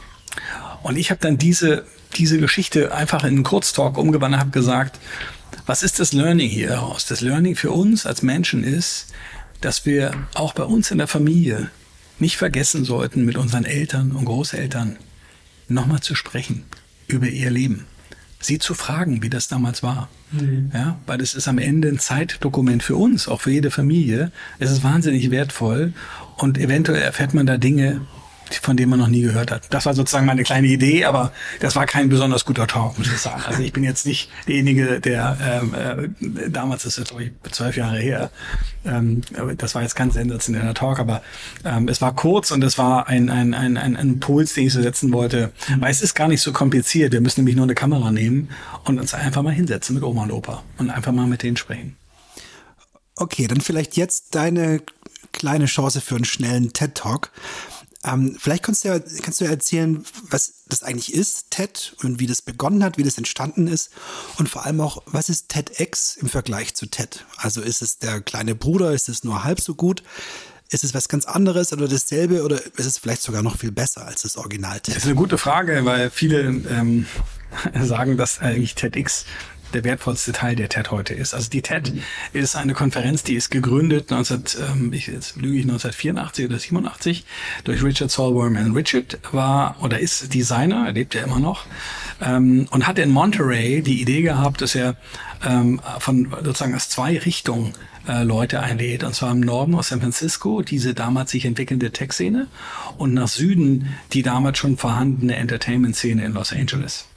Und 0.82 0.98
ich 0.98 1.12
habe 1.12 1.22
dann 1.22 1.38
diese, 1.38 1.86
diese 2.18 2.40
Geschichte 2.40 2.94
einfach 2.94 3.24
in 3.24 3.36
einen 3.36 3.44
Kurztalk 3.44 3.98
umgewandelt, 3.98 4.42
habe 4.42 4.52
gesagt, 4.52 5.00
was 5.66 5.84
ist 5.84 6.00
das 6.00 6.12
Learning 6.12 6.50
hier 6.50 6.70
daraus? 6.70 7.06
Das 7.06 7.22
Learning 7.22 7.56
für 7.56 7.72
uns 7.72 8.06
als 8.06 8.22
Menschen 8.22 8.64
ist, 8.64 9.14
dass 9.62 9.86
wir 9.86 10.12
auch 10.34 10.54
bei 10.54 10.64
uns 10.64 10.92
in 10.92 10.98
der 10.98 11.08
Familie 11.08 11.70
nicht 12.20 12.36
vergessen 12.36 12.84
sollten, 12.84 13.24
mit 13.24 13.38
unseren 13.38 13.64
Eltern 13.64 14.12
und 14.12 14.26
Großeltern 14.26 14.98
nochmal 15.70 16.02
zu 16.02 16.16
sprechen 16.16 16.66
über 17.08 17.28
ihr 17.28 17.50
Leben 17.50 17.86
sie 18.46 18.60
zu 18.60 18.74
fragen, 18.74 19.22
wie 19.24 19.30
das 19.30 19.48
damals 19.48 19.84
war. 19.84 20.10
Mhm. 20.32 20.72
Ja, 20.74 20.98
weil 21.06 21.22
es 21.22 21.34
ist 21.34 21.48
am 21.48 21.58
Ende 21.58 21.88
ein 21.88 22.00
Zeitdokument 22.00 22.84
für 22.84 22.96
uns, 22.96 23.28
auch 23.28 23.42
für 23.42 23.52
jede 23.52 23.72
Familie. 23.72 24.32
Es 24.60 24.72
ist 24.72 24.84
wahnsinnig 24.84 25.32
wertvoll 25.32 25.94
und 26.38 26.58
eventuell 26.58 27.02
erfährt 27.02 27.34
man 27.34 27.46
da 27.46 27.58
Dinge, 27.58 28.02
von 28.62 28.78
dem 28.78 28.90
man 28.90 29.00
noch 29.00 29.08
nie 29.08 29.22
gehört 29.22 29.52
hat. 29.52 29.64
Das 29.70 29.86
war 29.86 29.94
sozusagen 29.94 30.26
meine 30.26 30.44
kleine 30.44 30.68
Idee, 30.68 31.06
aber 31.06 31.32
das 31.60 31.76
war 31.76 31.86
kein 31.86 32.10
besonders 32.10 32.46
guter 32.46 32.68
Talk, 32.68 32.98
muss 32.98 33.08
ich 33.08 33.18
sagen. 33.18 33.42
Also 33.46 33.62
ich 33.62 33.74
bin 33.74 33.84
jetzt 33.84 34.06
nicht 34.06 34.30
derjenige, 34.48 35.00
der 35.00 35.38
ähm, 35.42 35.74
äh, 35.74 36.50
damals 36.50 36.86
ist 36.86 36.98
jetzt 36.98 37.10
glaube 37.10 37.24
ich 37.24 37.32
zwölf 37.52 37.76
Jahre 37.76 38.00
her. 38.00 38.32
Ähm, 38.86 39.22
das 39.58 39.76
war 39.76 39.82
jetzt 39.82 39.96
kein 39.96 40.12
sensationeller 40.12 40.74
Talk, 40.74 41.00
aber 41.00 41.22
ähm, 41.64 41.88
es 41.88 42.02
war 42.02 42.14
kurz 42.14 42.52
und 42.52 42.64
es 42.64 42.78
war 42.78 43.08
ein, 43.08 43.30
ein, 43.30 43.54
ein, 43.54 43.78
ein, 43.78 43.96
ein 43.96 44.10
Impuls, 44.10 44.54
den 44.54 44.68
ich 44.68 44.74
so 44.74 44.82
setzen 44.82 45.12
wollte. 45.14 45.52
Weil 45.80 45.92
es 45.92 46.02
ist 46.02 46.14
gar 46.14 46.28
nicht 46.28 46.42
so 46.42 46.52
kompliziert. 46.52 47.14
Wir 47.14 47.22
müssen 47.22 47.42
nämlich 47.42 47.56
nur 47.56 47.66
eine 47.66 47.76
Kamera 47.76 48.12
nehmen 48.12 48.50
und 48.84 49.00
uns 49.00 49.14
einfach 49.14 49.42
mal 49.42 49.54
hinsetzen 49.54 49.96
mit 49.96 50.04
Oma 50.04 50.24
und 50.24 50.32
Opa 50.32 50.64
und 50.78 50.90
einfach 50.90 51.12
mal 51.12 51.28
mit 51.28 51.44
denen 51.44 51.58
sprechen. 51.58 51.96
Okay, 53.16 53.48
dann 53.48 53.62
vielleicht 53.62 53.96
jetzt 53.96 54.36
deine 54.36 54.82
kleine 55.32 55.66
Chance 55.66 56.02
für 56.02 56.16
einen 56.16 56.26
schnellen 56.26 56.74
TED 56.74 56.96
Talk. 56.96 57.32
Ähm, 58.04 58.36
vielleicht 58.40 58.64
kannst 58.64 58.84
du, 58.84 58.90
ja, 58.90 59.00
kannst 59.00 59.40
du 59.40 59.46
ja 59.46 59.52
erzählen, 59.52 60.04
was 60.30 60.64
das 60.68 60.84
eigentlich 60.84 61.14
ist, 61.14 61.52
TED, 61.52 61.96
und 62.04 62.20
wie 62.20 62.28
das 62.28 62.42
begonnen 62.42 62.84
hat, 62.84 62.98
wie 62.98 63.04
das 63.04 63.18
entstanden 63.18 63.68
ist. 63.68 63.92
Und 64.38 64.50
vor 64.50 64.66
allem 64.66 64.82
auch, 64.82 65.04
was 65.06 65.30
ist 65.30 65.50
TEDx 65.50 66.18
im 66.18 66.28
Vergleich 66.28 66.76
zu 66.76 66.86
TED? 66.88 67.26
Also 67.38 67.62
ist 67.62 67.82
es 67.82 68.00
der 68.00 68.22
kleine 68.22 68.56
Bruder, 68.56 68.94
ist 68.94 69.10
es 69.10 69.24
nur 69.24 69.44
halb 69.44 69.62
so 69.62 69.76
gut? 69.76 70.04
Ist 70.70 70.84
es 70.84 70.94
was 70.94 71.08
ganz 71.08 71.26
anderes 71.26 71.72
oder 71.72 71.88
dasselbe 71.88 72.44
oder 72.44 72.60
ist 72.78 72.86
es 72.86 72.98
vielleicht 72.98 73.22
sogar 73.22 73.44
noch 73.44 73.58
viel 73.58 73.72
besser 73.72 74.06
als 74.06 74.24
das 74.24 74.38
Original 74.38 74.80
TED? 74.80 74.96
Das 74.96 75.04
ist 75.04 75.10
eine 75.10 75.16
gute 75.16 75.38
Frage, 75.38 75.86
weil 75.86 76.10
viele 76.10 76.42
ähm, 76.42 77.06
sagen, 77.84 78.18
dass 78.18 78.40
eigentlich 78.40 78.76
TEDx 78.76 79.26
der 79.74 79.84
wertvollste 79.84 80.32
Teil 80.32 80.56
der 80.56 80.70
TED 80.70 80.92
heute 80.92 81.14
ist. 81.14 81.34
Also 81.34 81.50
die 81.50 81.62
TED 81.62 81.94
ist 82.34 82.56
eine 82.56 82.74
Konferenz, 82.74 83.24
die 83.24 83.36
ist 83.36 83.50
gegründet 83.50 84.12
19, 84.12 84.44
ähm, 84.72 84.94
ich, 84.94 85.08
jetzt 85.08 85.36
lüge 85.36 85.58
ich 85.58 85.64
1984 85.64 86.46
oder 86.46 86.60
87 86.60 87.26
durch 87.64 87.84
Richard 87.84 88.12
Solworman. 88.12 88.74
Richard 88.74 89.20
war 89.32 89.78
oder 89.82 90.00
ist 90.00 90.34
Designer, 90.34 90.86
er 90.88 90.94
lebt 90.94 91.16
ja 91.16 91.24
immer 91.24 91.40
noch 91.40 91.66
ähm, 92.22 92.68
und 92.72 92.88
hat 92.88 93.00
in 93.00 93.10
Monterey 93.10 93.82
die 93.82 94.02
Idee 94.02 94.22
gehabt, 94.22 94.62
dass 94.62 94.76
er 94.76 94.96
ähm, 95.46 95.82
von 96.00 96.30
sozusagen 96.44 96.76
aus 96.76 96.90
zwei 96.90 97.18
Richtungen 97.18 97.74
äh, 98.08 98.24
Leute 98.24 98.60
einlädt. 98.60 99.04
Und 99.04 99.16
zwar 99.16 99.32
im 99.32 99.40
Norden 99.40 99.76
aus 99.76 99.90
San 99.90 100.02
Francisco, 100.02 100.62
diese 100.62 100.94
damals 100.94 101.32
sich 101.32 101.46
entwickelnde 101.46 101.92
Tech-Szene 101.92 102.48
und 102.98 103.14
nach 103.14 103.28
Süden 103.28 103.96
die 104.12 104.24
damals 104.24 104.58
schon 104.58 104.78
vorhandene 104.78 105.36
Entertainment-Szene 105.36 106.26
in 106.26 106.34
Los 106.34 106.52
Angeles. 106.52 107.08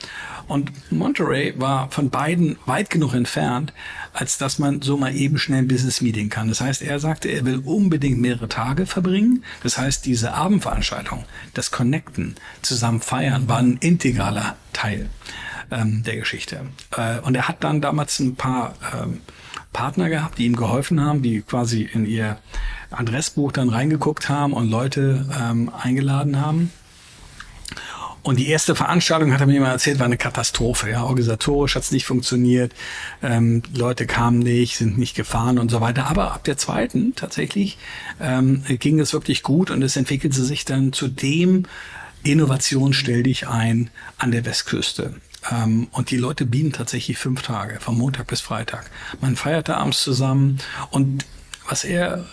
Und 0.49 0.71
Monterey 0.93 1.55
war 1.57 1.91
von 1.91 2.11
beiden 2.11 2.57
weit 2.67 2.91
genug 2.91 3.15
entfernt, 3.15 3.73
als 4.13 4.39
dass 4.39 4.59
man 4.59 4.81
so 4.81 4.97
mal 4.97 5.15
eben 5.15 5.39
schnell 5.39 5.61
ein 5.61 5.69
Business-Meeting 5.69 6.29
kann. 6.29 6.49
Das 6.49 6.61
heißt, 6.61 6.83
er 6.83 7.01
sagte, 7.01 7.29
er 7.29 7.45
will 7.45 7.63
unbedingt 7.65 8.21
mehrere 8.21 8.49
Tage 8.49 8.87
verbringen. 8.87 9.43
Das 9.63 9.77
heißt, 9.77 10.07
diese 10.07 10.35
Abendveranstaltung, 10.35 11.25
das 11.55 11.71
Connecten, 11.71 12.37
zusammen 12.63 13.01
feiern, 13.01 13.49
war 13.49 13.59
ein 13.59 13.79
integraler 13.79 14.57
Teil 14.73 15.09
ähm, 15.71 16.03
der 16.05 16.17
Geschichte. 16.17 16.61
Äh, 16.97 17.19
und 17.21 17.35
er 17.35 17.49
hat 17.49 17.65
dann 17.65 17.81
damals 17.81 18.21
ein 18.21 18.37
paar 18.37 18.75
ähm, 18.95 19.21
Partner 19.73 20.09
gehabt, 20.09 20.39
die 20.39 20.47
ihm 20.47 20.57
geholfen 20.57 21.01
haben, 21.01 21.23
die 21.23 21.43
quasi 21.43 21.83
in 21.83 22.07
ihr 22.07 22.39
Adressbuch 22.91 23.53
dann 23.53 23.69
reingeguckt 23.69 24.29
haben 24.29 24.53
und 24.53 24.71
Leute 24.71 25.27
ähm, 25.39 25.71
eingeladen 25.77 26.41
haben. 26.41 26.71
Und 28.27 28.41
die 28.41 28.49
erste 28.49 28.75
Veranstaltung, 28.75 29.33
hat 29.33 29.41
er 29.41 29.47
mir 29.47 29.61
mal 29.61 29.71
erzählt, 29.71 30.01
war 30.01 30.07
eine 30.07 30.17
Katastrophe. 30.17 30.91
Ja, 30.91 31.05
organisatorisch 31.05 31.77
hat 31.77 31.85
es 31.85 31.93
nicht 31.93 32.07
funktioniert, 32.07 32.73
ähm, 33.23 33.63
Leute 33.73 34.05
kamen 34.05 34.41
nicht, 34.41 34.79
sind 34.79 34.99
nicht 34.99 35.15
gefahren 35.15 35.61
und 35.61 35.71
so 35.71 35.81
weiter. 35.81 36.07
Aber 36.07 36.33
ab 36.33 36.43
der 36.43 36.57
zweiten 36.57 37.15
tatsächlich 37.15 37.79
ähm, 38.21 38.65
ging 38.67 38.99
es 38.99 39.13
wirklich 39.13 39.45
gut 39.45 39.71
und 39.71 39.81
es 39.81 39.95
entwickelte 39.95 40.43
sich 40.43 40.65
dann 40.65 40.93
zu 40.93 41.07
dem 41.07 41.67
Innovation 42.25 42.95
stell 42.95 43.23
dich 43.23 43.47
ein 43.47 43.91
an 44.19 44.33
der 44.33 44.45
Westküste. 44.45 45.15
Ähm, 45.49 45.87
und 45.93 46.11
die 46.11 46.17
Leute 46.17 46.47
bieten 46.47 46.73
tatsächlich 46.73 47.19
fünf 47.19 47.43
Tage, 47.43 47.79
von 47.79 47.97
Montag 47.97 48.27
bis 48.27 48.41
Freitag. 48.41 48.91
Man 49.21 49.37
feierte 49.37 49.77
abends 49.77 50.03
zusammen 50.03 50.59
und 50.91 51.25
was 51.69 51.85
er 51.85 52.27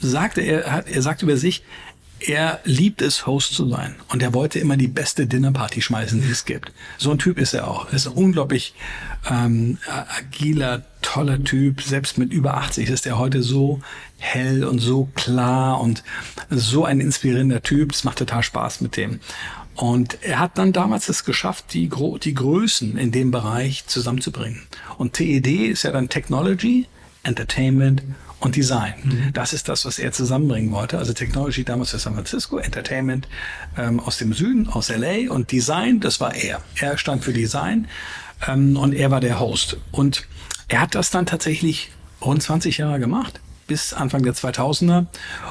sagte, 0.00 0.40
er 0.40 0.86
er 0.86 1.02
sagt 1.02 1.22
über 1.22 1.36
sich, 1.36 1.64
er 2.26 2.60
liebt 2.64 3.02
es, 3.02 3.26
Host 3.26 3.54
zu 3.54 3.68
sein. 3.68 3.94
Und 4.08 4.22
er 4.22 4.34
wollte 4.34 4.58
immer 4.58 4.76
die 4.76 4.88
beste 4.88 5.26
Dinnerparty 5.26 5.82
schmeißen, 5.82 6.20
die 6.20 6.30
es 6.30 6.44
gibt. 6.44 6.72
So 6.98 7.10
ein 7.10 7.18
Typ 7.18 7.38
ist 7.38 7.54
er 7.54 7.68
auch. 7.68 7.88
Er 7.88 7.94
ist 7.94 8.06
ein 8.06 8.12
unglaublich 8.14 8.74
ähm, 9.28 9.78
agiler, 10.18 10.84
toller 11.02 11.42
Typ. 11.42 11.82
Selbst 11.82 12.18
mit 12.18 12.32
über 12.32 12.54
80 12.54 12.88
ist 12.88 13.06
er 13.06 13.18
heute 13.18 13.42
so 13.42 13.80
hell 14.18 14.64
und 14.64 14.78
so 14.78 15.10
klar 15.14 15.80
und 15.80 16.02
so 16.50 16.84
ein 16.84 17.00
inspirierender 17.00 17.62
Typ. 17.62 17.92
Es 17.92 18.04
macht 18.04 18.18
total 18.18 18.42
Spaß 18.42 18.80
mit 18.80 18.96
dem. 18.96 19.20
Und 19.74 20.18
er 20.22 20.38
hat 20.38 20.58
dann 20.58 20.72
damals 20.72 21.08
es 21.08 21.24
geschafft, 21.24 21.72
die, 21.72 21.88
Gro 21.88 22.18
die 22.18 22.34
Größen 22.34 22.98
in 22.98 23.10
dem 23.10 23.30
Bereich 23.30 23.86
zusammenzubringen. 23.86 24.62
Und 24.98 25.14
TED 25.14 25.46
ist 25.46 25.84
ja 25.84 25.92
dann 25.92 26.08
Technology, 26.08 26.86
Entertainment 27.22 28.02
und 28.44 28.56
Design. 28.56 28.94
Mhm. 29.02 29.32
Das 29.32 29.52
ist 29.52 29.68
das, 29.68 29.84
was 29.84 29.98
er 29.98 30.12
zusammenbringen 30.12 30.72
wollte. 30.72 30.98
Also 30.98 31.12
Technology 31.12 31.64
damals 31.64 31.90
für 31.90 31.98
San 31.98 32.14
Francisco, 32.14 32.58
Entertainment 32.58 33.28
ähm, 33.76 34.00
aus 34.00 34.18
dem 34.18 34.32
Süden, 34.32 34.68
aus 34.68 34.88
LA 34.88 35.30
und 35.32 35.52
Design, 35.52 36.00
das 36.00 36.20
war 36.20 36.34
er. 36.34 36.60
Er 36.80 36.98
stand 36.98 37.24
für 37.24 37.32
Design 37.32 37.86
ähm, 38.48 38.76
und 38.76 38.94
er 38.94 39.10
war 39.10 39.20
der 39.20 39.40
Host. 39.40 39.76
Und 39.90 40.26
er 40.68 40.80
hat 40.80 40.94
das 40.94 41.10
dann 41.10 41.26
tatsächlich 41.26 41.90
rund 42.20 42.42
20 42.42 42.78
Jahre 42.78 42.98
gemacht, 42.98 43.40
bis 43.66 43.92
Anfang 43.92 44.22
der 44.22 44.34
2000er 44.34 45.06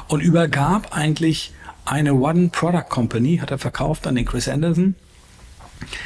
und 0.08 0.20
übergab 0.20 0.94
eigentlich 0.96 1.52
eine 1.84 2.14
One 2.14 2.50
Product 2.50 2.88
Company, 2.88 3.38
hat 3.38 3.50
er 3.50 3.58
verkauft 3.58 4.06
an 4.06 4.14
den 4.14 4.24
Chris 4.24 4.48
Anderson. 4.48 4.94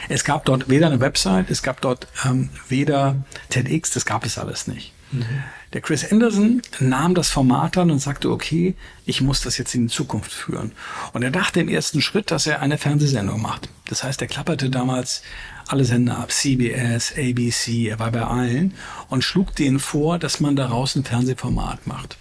Es 0.09 0.25
gab 0.25 0.45
dort 0.47 0.71
weder 0.71 0.87
eine 0.87 1.01
Website, 1.01 1.51
es 1.51 1.63
gab 1.63 1.81
dort 1.83 2.07
ähm, 2.25 2.49
weder 2.69 3.17
TEDx, 3.51 3.91
das 3.91 4.07
gab 4.07 4.25
es 4.25 4.39
alles 4.39 4.67
nicht. 4.67 4.93
Mhm. 5.13 5.25
Der 5.73 5.81
Chris 5.81 6.11
Anderson 6.11 6.63
nahm 6.79 7.15
das 7.15 7.29
Format 7.29 7.77
an 7.77 7.91
und 7.91 7.99
sagte, 7.99 8.31
okay, 8.31 8.75
ich 9.05 9.21
muss 9.21 9.41
das 9.41 9.59
jetzt 9.59 9.75
in 9.75 9.89
die 9.89 9.93
Zukunft 9.93 10.33
führen. 10.33 10.73
Und 11.13 11.23
er 11.23 11.31
dachte 11.31 11.61
im 11.61 11.69
ersten 11.69 12.01
Schritt, 12.01 12.31
dass 12.31 12.47
er 12.47 12.61
eine 12.61 12.79
Fernsehsendung 12.79 13.43
macht. 13.43 13.69
Das 13.89 14.05
heißt, 14.05 14.21
er 14.23 14.29
klapperte 14.29 14.71
damals 14.71 15.23
alle 15.69 15.85
Sender 15.85 16.19
ab, 16.19 16.31
CBS, 16.31 17.15
ABC, 17.19 17.89
er 17.89 17.99
war 17.99 18.13
bei 18.13 18.23
allen 18.23 18.75
und 19.09 19.25
schlug 19.25 19.55
denen 19.57 19.81
vor, 19.81 20.19
dass 20.19 20.41
man 20.41 20.55
daraus 20.55 20.95
ein 20.95 21.05
Fernsehformat 21.05 21.87
macht 21.87 22.17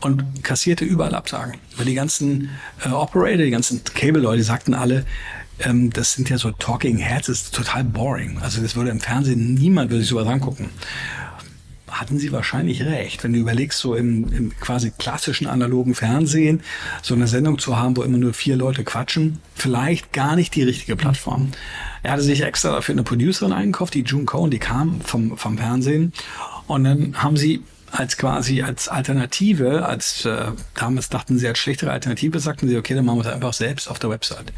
und 0.00 0.42
kassierte 0.42 0.84
überall 0.84 1.14
Absagen. 1.14 1.54
Weil 1.76 1.86
die 1.86 1.94
ganzen 1.94 2.50
äh, 2.84 2.88
Operator, 2.88 3.44
die 3.44 3.50
ganzen 3.50 3.82
Cable-Leute 3.84 4.42
sagten 4.42 4.74
alle, 4.74 5.04
ähm, 5.60 5.90
das 5.90 6.14
sind 6.14 6.30
ja 6.30 6.38
so 6.38 6.50
Talking 6.50 6.98
Heads, 6.98 7.26
das 7.26 7.42
ist 7.42 7.54
total 7.54 7.84
boring. 7.84 8.38
Also 8.40 8.62
das 8.62 8.76
würde 8.76 8.90
im 8.90 9.00
Fernsehen 9.00 9.54
niemand 9.54 9.90
würde 9.90 10.00
sich 10.02 10.10
sowas 10.10 10.26
angucken. 10.26 10.70
Hatten 11.90 12.18
Sie 12.18 12.32
wahrscheinlich 12.32 12.82
recht, 12.82 13.24
wenn 13.24 13.32
du 13.32 13.38
überlegst, 13.38 13.78
so 13.78 13.94
im, 13.94 14.32
im 14.32 14.58
quasi 14.60 14.92
klassischen 14.96 15.46
analogen 15.46 15.94
Fernsehen 15.94 16.62
so 17.02 17.14
eine 17.14 17.26
Sendung 17.26 17.58
zu 17.58 17.76
haben, 17.76 17.96
wo 17.96 18.02
immer 18.02 18.18
nur 18.18 18.32
vier 18.32 18.56
Leute 18.56 18.84
quatschen, 18.84 19.40
vielleicht 19.54 20.12
gar 20.12 20.36
nicht 20.36 20.54
die 20.54 20.62
richtige 20.62 20.96
Plattform. 20.96 21.50
Er 22.02 22.12
hatte 22.12 22.22
sich 22.22 22.42
extra 22.42 22.72
dafür 22.72 22.94
eine 22.94 23.02
Producerin 23.02 23.52
eingekauft, 23.52 23.94
die 23.94 24.02
June 24.02 24.24
Cohen, 24.24 24.50
die 24.50 24.58
kam 24.58 25.00
vom, 25.00 25.36
vom 25.36 25.58
Fernsehen. 25.58 26.12
Und 26.66 26.84
dann 26.84 27.22
haben 27.22 27.36
sie 27.36 27.62
als 27.92 28.16
quasi 28.16 28.62
als 28.62 28.88
Alternative, 28.88 29.84
als 29.86 30.24
äh, 30.24 30.52
damals 30.74 31.08
dachten 31.08 31.38
sie 31.38 31.48
als 31.48 31.58
schlechtere 31.58 31.90
Alternative, 31.90 32.38
sagten 32.38 32.68
sie, 32.68 32.76
okay, 32.76 32.94
dann 32.94 33.04
machen 33.04 33.18
wir 33.18 33.26
es 33.26 33.32
einfach 33.32 33.52
selbst 33.52 33.88
auf 33.88 33.98
der 33.98 34.10
Website. 34.10 34.52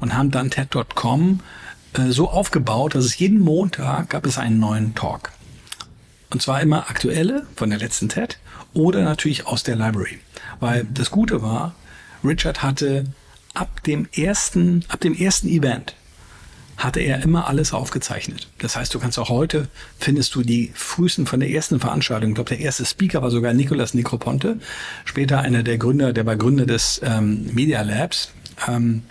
Und 0.00 0.14
haben 0.14 0.30
dann 0.30 0.50
TED.com 0.50 1.40
äh, 1.94 2.10
so 2.10 2.30
aufgebaut, 2.30 2.94
dass 2.94 3.04
es 3.04 3.18
jeden 3.18 3.40
Montag 3.40 4.10
gab 4.10 4.26
es 4.26 4.38
einen 4.38 4.58
neuen 4.60 4.94
Talk. 4.94 5.32
Und 6.30 6.42
zwar 6.42 6.60
immer 6.60 6.90
aktuelle 6.90 7.46
von 7.54 7.70
der 7.70 7.78
letzten 7.78 8.08
TED 8.08 8.38
oder 8.74 9.02
natürlich 9.02 9.46
aus 9.46 9.62
der 9.62 9.76
Library. 9.76 10.18
Weil 10.60 10.86
das 10.92 11.10
Gute 11.10 11.42
war, 11.42 11.74
Richard 12.24 12.62
hatte 12.62 13.04
ab 13.54 13.82
dem 13.84 14.08
ersten, 14.14 14.84
ab 14.88 15.00
dem 15.00 15.14
ersten 15.14 15.48
Event 15.48 15.94
hatte 16.76 17.00
er 17.00 17.22
immer 17.22 17.48
alles 17.48 17.72
aufgezeichnet. 17.72 18.48
Das 18.58 18.76
heißt, 18.76 18.94
du 18.94 18.98
kannst 18.98 19.18
auch 19.18 19.30
heute, 19.30 19.68
findest 19.98 20.34
du 20.34 20.42
die 20.42 20.72
frühesten 20.74 21.26
von 21.26 21.40
der 21.40 21.50
ersten 21.50 21.80
Veranstaltung, 21.80 22.30
ich 22.30 22.34
glaube, 22.34 22.50
der 22.50 22.60
erste 22.60 22.84
Speaker 22.84 23.22
war 23.22 23.30
sogar 23.30 23.54
Nicolas 23.54 23.94
Necroponte, 23.94 24.58
später 25.06 25.40
einer 25.40 25.62
der 25.62 25.78
Gründer, 25.78 26.12
der 26.12 26.26
war 26.26 26.36
Gründer 26.36 26.66
des 26.66 27.00
ähm, 27.02 27.48
Media 27.54 27.80
Labs 27.80 28.30
ähm, 28.68 29.04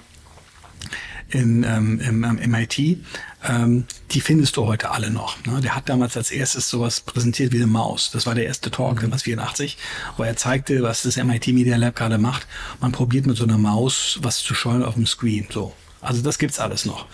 in, 1.29 1.63
ähm, 1.63 1.99
im, 1.99 2.23
im 2.23 2.51
MIT. 2.51 2.99
Ähm, 3.47 3.85
die 4.11 4.21
findest 4.21 4.57
du 4.57 4.65
heute 4.65 4.91
alle 4.91 5.09
noch. 5.09 5.43
Ne? 5.45 5.61
Der 5.61 5.75
hat 5.75 5.89
damals 5.89 6.17
als 6.17 6.31
erstes 6.31 6.69
sowas 6.69 7.01
präsentiert 7.01 7.51
wie 7.51 7.57
eine 7.57 7.67
Maus. 7.67 8.11
Das 8.11 8.25
war 8.25 8.35
der 8.35 8.45
erste 8.45 8.71
Talk, 8.71 9.01
mhm. 9.01 9.17
84, 9.17 9.77
wo 10.17 10.23
er 10.23 10.35
zeigte, 10.35 10.81
was 10.83 11.03
das 11.03 11.17
MIT 11.17 11.47
Media 11.47 11.77
Lab 11.77 11.95
gerade 11.95 12.17
macht. 12.17 12.47
Man 12.81 12.91
probiert 12.91 13.25
mit 13.25 13.37
so 13.37 13.43
einer 13.43 13.57
Maus 13.57 14.19
was 14.21 14.39
zu 14.39 14.53
scheuen 14.55 14.83
auf 14.83 14.95
dem 14.95 15.05
Screen. 15.05 15.47
So. 15.51 15.73
Also 16.01 16.21
das 16.21 16.37
gibt's 16.37 16.59
alles 16.59 16.85
noch. 16.85 17.07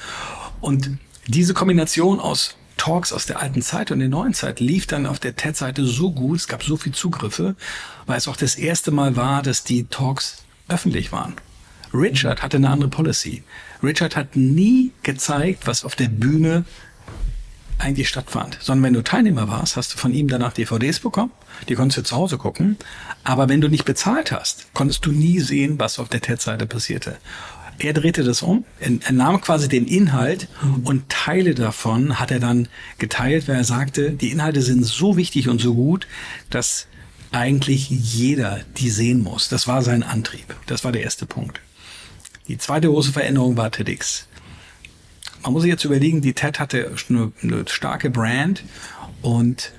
Und 0.59 0.97
diese 1.27 1.53
Kombination 1.53 2.19
aus 2.19 2.55
Talks 2.77 3.13
aus 3.13 3.27
der 3.27 3.39
alten 3.39 3.61
Zeit 3.61 3.91
und 3.91 3.99
der 3.99 4.09
neuen 4.09 4.33
Zeit 4.33 4.59
lief 4.59 4.87
dann 4.87 5.05
auf 5.05 5.19
der 5.19 5.35
TED-Seite 5.35 5.85
so 5.85 6.11
gut, 6.11 6.37
es 6.37 6.47
gab 6.47 6.63
so 6.63 6.77
viel 6.77 6.93
Zugriffe, 6.93 7.55
weil 8.07 8.17
es 8.17 8.27
auch 8.27 8.35
das 8.35 8.55
erste 8.55 8.89
Mal 8.89 9.15
war, 9.15 9.43
dass 9.43 9.63
die 9.63 9.85
Talks 9.85 10.43
öffentlich 10.67 11.11
waren. 11.11 11.35
Richard 11.93 12.41
hatte 12.41 12.57
eine 12.57 12.69
andere 12.69 12.89
Policy. 12.89 13.43
Richard 13.83 14.15
hat 14.15 14.35
nie 14.35 14.91
gezeigt, 15.03 15.67
was 15.67 15.83
auf 15.83 15.95
der 15.95 16.07
Bühne 16.07 16.65
eigentlich 17.81 18.09
stattfand, 18.09 18.59
sondern 18.61 18.83
wenn 18.83 18.93
du 18.93 19.03
Teilnehmer 19.03 19.47
warst, 19.47 19.75
hast 19.75 19.93
du 19.93 19.97
von 19.97 20.13
ihm 20.13 20.27
danach 20.27 20.53
DVDs 20.53 20.99
bekommen, 20.99 21.31
die 21.67 21.75
konntest 21.75 21.97
du 21.97 22.03
zu 22.03 22.15
Hause 22.15 22.37
gucken, 22.37 22.77
aber 23.23 23.49
wenn 23.49 23.61
du 23.61 23.69
nicht 23.69 23.85
bezahlt 23.85 24.31
hast, 24.31 24.67
konntest 24.73 25.05
du 25.05 25.11
nie 25.11 25.39
sehen, 25.39 25.79
was 25.79 25.99
auf 25.99 26.07
der 26.07 26.21
TED-Seite 26.21 26.67
passierte. 26.67 27.17
Er 27.79 27.93
drehte 27.93 28.23
das 28.23 28.43
um, 28.43 28.65
er, 28.79 29.11
nahm 29.11 29.41
quasi 29.41 29.67
den 29.67 29.87
Inhalt 29.87 30.47
und 30.83 31.09
Teile 31.09 31.55
davon 31.55 32.19
hat 32.19 32.29
er 32.29 32.39
dann 32.39 32.67
geteilt, 32.99 33.47
weil 33.47 33.55
er 33.55 33.63
sagte, 33.63 34.11
die 34.11 34.29
Inhalte 34.29 34.61
sind 34.61 34.85
so 34.85 35.17
wichtig 35.17 35.49
und 35.49 35.59
so 35.59 35.73
gut, 35.73 36.05
dass 36.51 36.85
eigentlich 37.31 37.89
jeder 37.89 38.59
die 38.77 38.91
sehen 38.91 39.23
muss. 39.23 39.49
Das 39.49 39.67
war 39.67 39.81
sein 39.81 40.03
Antrieb. 40.03 40.53
Das 40.67 40.83
war 40.83 40.91
der 40.91 41.01
erste 41.01 41.25
Punkt. 41.25 41.61
Die 42.47 42.57
zweite 42.57 42.87
große 42.87 43.11
Veränderung 43.11 43.57
war 43.57 43.71
TEDx. 43.71 44.27
Man 45.43 45.53
muss 45.53 45.63
sich 45.63 45.71
jetzt 45.71 45.85
überlegen, 45.85 46.21
die 46.21 46.33
TED 46.33 46.59
hatte 46.59 46.95
eine, 47.09 47.31
eine 47.41 47.65
starke 47.67 48.09
Brand 48.09 48.63
und 49.21 49.71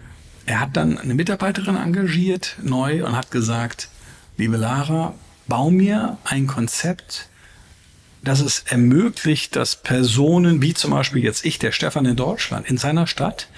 er 0.46 0.60
hat 0.60 0.76
dann 0.76 0.98
eine 0.98 1.14
Mitarbeiterin 1.14 1.76
engagiert, 1.76 2.56
neu, 2.62 3.04
und 3.06 3.16
hat 3.16 3.30
gesagt, 3.30 3.88
liebe 4.36 4.56
Lara, 4.56 5.14
bau 5.46 5.70
mir 5.70 6.18
ein 6.24 6.46
Konzept, 6.46 7.28
dass 8.22 8.40
es 8.40 8.60
ermöglicht, 8.60 9.56
dass 9.56 9.76
Personen 9.76 10.62
wie 10.62 10.74
zum 10.74 10.90
Beispiel 10.90 11.22
jetzt 11.22 11.44
ich, 11.44 11.58
der 11.58 11.72
Stefan 11.72 12.06
in 12.06 12.16
Deutschland, 12.16 12.68
in 12.68 12.78
seiner 12.78 13.06
Stadt 13.06 13.48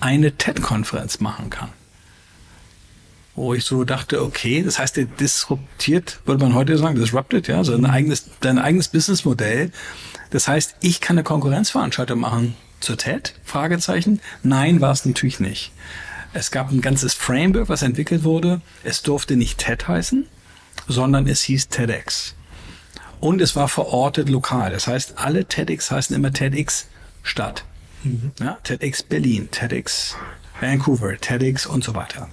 eine 0.00 0.36
TED-Konferenz 0.36 1.20
machen 1.20 1.50
kann. 1.50 1.70
Wo 3.36 3.54
ich 3.54 3.64
so 3.64 3.84
dachte, 3.84 4.22
okay, 4.22 4.62
das 4.62 4.78
heißt, 4.78 4.96
der 4.96 5.04
disruptiert, 5.04 6.20
würde 6.24 6.42
man 6.42 6.54
heute 6.54 6.76
sagen, 6.78 6.96
disrupted, 6.96 7.48
ja, 7.48 7.62
so 7.62 7.74
ein 7.74 7.86
eigenes, 7.86 8.30
dein 8.40 8.58
eigenes 8.58 8.88
Businessmodell. 8.88 9.70
Das 10.30 10.48
heißt, 10.48 10.76
ich 10.80 11.00
kann 11.00 11.16
eine 11.16 11.24
Konkurrenzveranstaltung 11.24 12.18
machen 12.18 12.56
zur 12.80 12.96
TED? 12.96 13.34
Fragezeichen. 13.44 14.20
Nein, 14.42 14.80
war 14.80 14.92
es 14.92 15.04
natürlich 15.04 15.40
nicht. 15.40 15.72
Es 16.32 16.50
gab 16.50 16.70
ein 16.70 16.80
ganzes 16.80 17.14
Framework, 17.14 17.68
was 17.68 17.82
entwickelt 17.82 18.24
wurde. 18.24 18.60
Es 18.84 19.02
durfte 19.02 19.36
nicht 19.36 19.58
TED 19.58 19.86
heißen, 19.88 20.26
sondern 20.88 21.26
es 21.26 21.42
hieß 21.42 21.68
TEDx. 21.68 22.34
Und 23.20 23.40
es 23.40 23.56
war 23.56 23.68
verortet 23.68 24.28
lokal. 24.28 24.70
Das 24.70 24.86
heißt, 24.86 25.14
alle 25.16 25.46
TEDx 25.46 25.90
heißen 25.90 26.14
immer 26.14 26.32
TEDx 26.32 26.88
Stadt. 27.22 27.64
Mhm. 28.02 28.32
Ja, 28.40 28.58
TEDx 28.62 29.02
Berlin, 29.02 29.50
TEDx 29.50 30.16
Vancouver, 30.60 31.16
TEDx 31.18 31.66
und 31.66 31.84
so 31.84 31.94
weiter. 31.94 32.28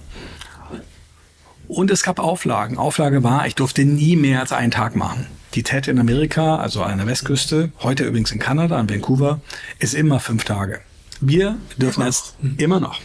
Und 1.68 1.90
es 1.90 2.02
gab 2.02 2.18
Auflagen. 2.18 2.78
Auflage 2.78 3.22
war, 3.22 3.46
ich 3.46 3.54
durfte 3.54 3.84
nie 3.84 4.16
mehr 4.16 4.40
als 4.40 4.52
einen 4.52 4.70
Tag 4.70 4.96
machen. 4.96 5.26
Die 5.54 5.62
TED 5.62 5.88
in 5.88 5.98
Amerika, 5.98 6.56
also 6.56 6.82
an 6.82 6.98
der 6.98 7.06
Westküste, 7.06 7.70
heute 7.80 8.04
übrigens 8.04 8.32
in 8.32 8.38
Kanada, 8.38 8.78
in 8.78 8.90
Vancouver, 8.90 9.40
ist 9.78 9.94
immer 9.94 10.20
fünf 10.20 10.44
Tage. 10.44 10.80
Wir 11.20 11.56
dürfen 11.76 12.04
jetzt 12.04 12.34
immer 12.58 12.80
noch. 12.80 13.00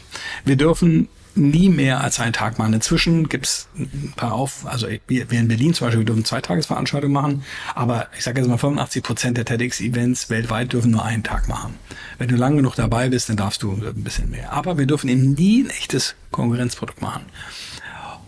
Wir 0.46 0.56
dürfen 0.56 1.08
nie 1.36 1.70
mehr 1.70 2.02
als 2.02 2.20
einen 2.20 2.34
Tag 2.34 2.58
machen. 2.58 2.74
Inzwischen 2.74 3.30
gibt's 3.30 3.68
ein 3.78 4.14
paar 4.16 4.34
auf, 4.34 4.66
also 4.66 4.88
wir, 5.08 5.32
wir 5.32 5.40
in 5.40 5.48
Berlin 5.48 5.74
zum 5.74 5.88
Beispiel, 5.88 6.02
wir 6.02 6.06
dürfen 6.06 6.26
zwei 6.26 6.42
Tagesveranstaltungen 6.42 7.14
machen, 7.14 7.44
aber 7.76 8.08
ich 8.18 8.24
sage 8.24 8.40
jetzt 8.42 8.50
mal 8.50 8.58
85 8.58 9.04
Prozent 9.04 9.38
der 9.38 9.46
TEDx-Events 9.46 10.30
weltweit 10.30 10.74
dürfen 10.74 10.92
nur 10.92 11.04
einen 11.04 11.24
Tag 11.24 11.48
machen. 11.48 11.76
Wenn 12.18 12.28
du 12.28 12.36
lange 12.36 12.58
genug 12.58 12.76
dabei 12.76 13.10
bist, 13.10 13.30
dann 13.30 13.38
darfst 13.38 13.64
du 13.64 13.72
ein 13.72 14.04
bisschen 14.04 14.30
mehr. 14.30 14.52
Aber 14.54 14.78
wir 14.78 14.86
dürfen 14.86 15.10
eben 15.10 15.34
nie 15.34 15.64
ein 15.64 15.70
echtes 15.70 16.16
Konkurrenzprodukt 16.32 17.02
machen. 17.02 17.26